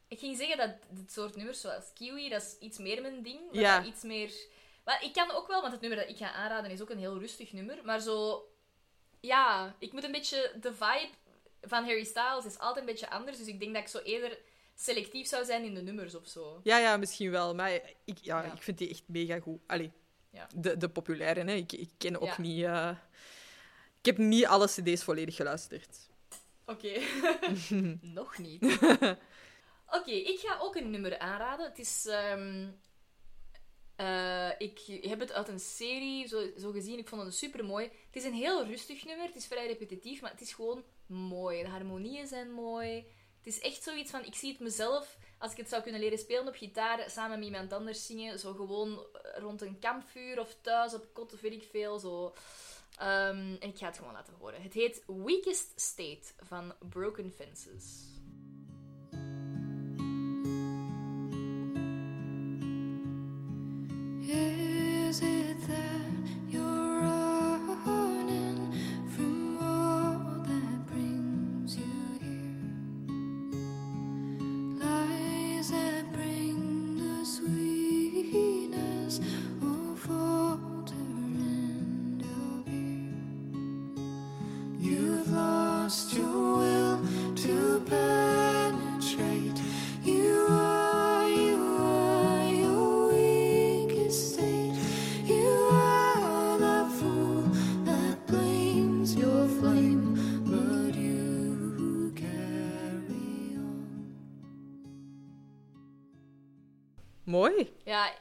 [0.07, 3.39] Ik ging zeggen dat dit soort nummers, zoals Kiwi, dat is iets meer mijn ding.
[3.51, 3.83] Ja.
[3.83, 4.31] iets meer...
[4.85, 6.97] Maar ik kan ook wel, want het nummer dat ik ga aanraden is ook een
[6.97, 7.77] heel rustig nummer.
[7.83, 8.45] Maar zo...
[9.19, 10.51] Ja, ik moet een beetje...
[10.61, 11.09] De vibe
[11.61, 13.37] van Harry Styles is altijd een beetje anders.
[13.37, 14.37] Dus ik denk dat ik zo eerder
[14.75, 16.59] selectief zou zijn in de nummers of zo.
[16.63, 17.55] Ja, ja, misschien wel.
[17.55, 17.71] Maar
[18.05, 18.53] ik, ja, Ja.
[18.53, 19.59] ik vind die echt mega goed.
[19.67, 19.91] Allee,
[20.29, 20.47] Ja.
[20.55, 21.43] de, de populaire.
[21.43, 21.53] Hè.
[21.53, 22.41] Ik, ik ken ook Ja.
[22.41, 22.63] niet...
[22.63, 22.89] eh,
[23.99, 25.97] Ik heb niet alle cd's volledig geluisterd.
[26.65, 26.99] Oké.
[28.01, 28.63] Nog niet.
[29.89, 31.65] Oké, ik ga ook een nummer aanraden.
[31.65, 32.05] Het is...
[32.05, 32.67] ehm,
[33.95, 36.97] eh, ik heb het uit een serie zo, zo gezien.
[36.97, 37.85] Ik vond het super mooi.
[37.85, 39.25] Het is een heel rustig nummer.
[39.25, 41.63] Het is vrij repetitief, maar het is gewoon mooi.
[41.63, 42.95] De harmonieën zijn mooi.
[43.37, 44.25] Het is echt zoiets van...
[44.25, 47.47] Ik zie het mezelf, als ik het zou kunnen leren spelen op gitaar, samen met
[47.47, 48.39] iemand anders zingen.
[48.39, 49.05] Zo gewoon
[49.35, 51.99] rond een kampvuur of thuis op kot of weet ik veel.
[51.99, 52.33] Zo.
[52.97, 54.61] Ehm, en ik ga het gewoon laten horen.
[54.61, 58.16] Het heet Weakest State van Broken Fences.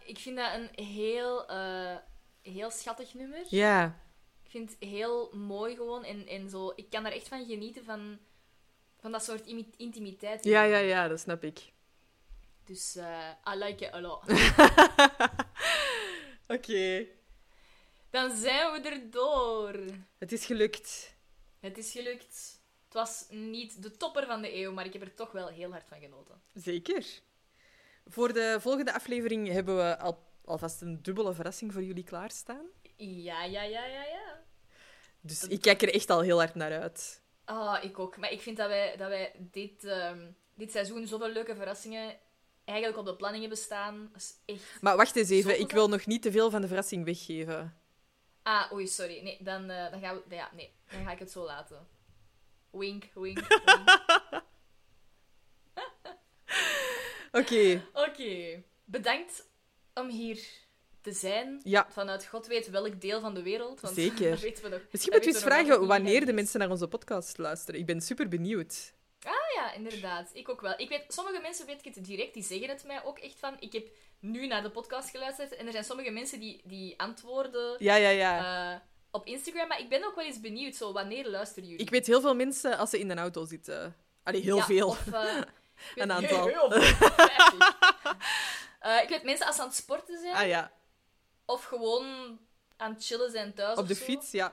[0.07, 1.97] Ik vind dat een heel, eh,
[2.43, 3.45] heel schattig nummer.
[3.49, 4.05] Ja.
[4.45, 6.05] Ik vind het heel mooi gewoon.
[6.05, 8.19] En, en zo, ik kan er echt van genieten van,
[9.01, 10.45] van dat soort imi- intimiteit.
[10.45, 11.73] Ja, ja, ja, dat snap ik.
[12.65, 14.23] Dus eh I like it a lot.
[16.57, 17.07] Oké.
[18.11, 19.81] Dan zijn we er door.
[20.19, 21.15] Het is gelukt.
[21.61, 22.61] Het is gelukt.
[22.85, 25.71] Het was niet de topper van de eeuw, maar ik heb er toch wel heel
[25.71, 26.43] hard van genoten.
[26.55, 27.05] Zeker.
[28.07, 32.67] Voor de volgende aflevering hebben we al, alvast een dubbele verrassing voor jullie klaarstaan.
[32.97, 34.45] Ja, ja, ja, ja, ja.
[35.21, 37.23] Dus ik kijk er echt al heel hard naar uit.
[37.45, 38.17] Ah, ik ook.
[38.17, 42.17] Maar ik vind dat wij, dat wij dit, ehm, dit seizoen zoveel leuke verrassingen
[42.65, 44.09] eigenlijk op de planning hebben staan.
[44.13, 44.83] Dat is echt...
[44.83, 47.77] Maar wacht eens even, ik wil nog niet te veel van de verrassing weggeven.
[48.43, 49.23] Ah, oei, sorry.
[49.23, 50.35] Nee, dan, eh, dan gaan we...
[50.35, 50.75] Ja, nee.
[50.91, 51.87] Dan ga ik het zo laten.
[52.71, 54.45] Wink, wink, wink.
[57.41, 57.83] Oké.
[57.93, 58.63] Oké.
[58.85, 59.49] Bedankt
[59.95, 60.41] om hier
[61.01, 61.61] te zijn.
[61.65, 61.87] Ja.
[61.91, 63.81] Vanuit god weet welk deel van de wereld.
[63.81, 64.31] Want Zeker.
[64.37, 64.81] dat weten we nog.
[64.91, 67.81] Misschien moeten we eens vragen wanneer de mensen naar onze podcast luisteren.
[67.81, 68.95] Ik ben super benieuwd.
[69.23, 70.31] Ah ja, inderdaad.
[70.33, 70.75] Ik ook wel.
[70.77, 73.57] Ik weet, sommige mensen weet ik het direct, die zeggen het mij ook echt van.
[73.59, 73.87] Ik heb
[74.21, 78.09] nu naar de podcast geluisterd en er zijn sommige mensen die, die antwoorden Ja, ja,
[78.09, 78.73] ja.
[78.75, 78.81] eh,
[79.11, 79.69] op Instagram.
[79.69, 81.83] Maar ik ben ook wel eens benieuwd, zo, wanneer luisteren jullie?
[81.85, 83.97] Ik weet heel veel mensen als ze in een auto zitten.
[84.23, 84.89] Allee, heel Ja, veel.
[84.89, 85.41] Of, eh,
[85.95, 86.47] Een aantal.
[86.47, 86.81] Heel veel.
[86.83, 87.77] 50.
[88.81, 90.35] Eh, ik weet mensen als ze aan het sporten zijn.
[90.35, 90.73] Ah ja,
[91.45, 92.39] Of gewoon
[92.77, 94.05] aan het chillen zijn thuis op of de zo.
[94.05, 94.53] fiets, ja.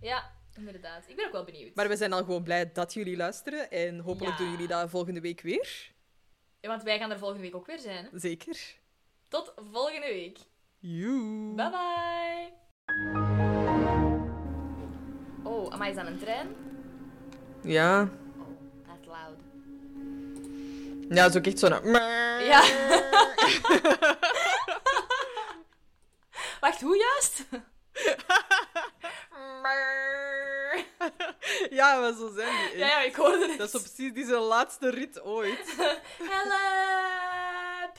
[0.00, 1.04] Ja, inderdaad.
[1.08, 1.74] Ik ben ook wel benieuwd.
[1.74, 3.70] Maar we zijn al gewoon blij dat jullie luisteren.
[3.70, 4.42] En hopelijk Ja.
[4.44, 5.92] doen jullie dat volgende week weer.
[6.60, 8.08] Ja, want wij gaan er volgende week ook weer zijn.
[8.10, 8.18] Hè?
[8.18, 8.58] Zeker.
[9.28, 10.38] Tot volgende week.
[10.78, 11.54] Joe.
[11.54, 12.52] Bye bye.
[15.42, 16.56] Oh, maar is dat een trein?
[17.62, 18.08] Ja.
[21.08, 21.92] Ja, dat is ook echt zo'n...
[22.44, 22.60] Ja.
[26.60, 27.44] Wacht, hoe juist?
[31.70, 32.56] Ja, maar zo zijn die.
[32.62, 32.74] echt.
[32.78, 33.58] Ja, ja, ik hoorde het.
[33.58, 35.74] Dat is zo precies die zijn laatste rit ooit.
[36.30, 37.98] Help!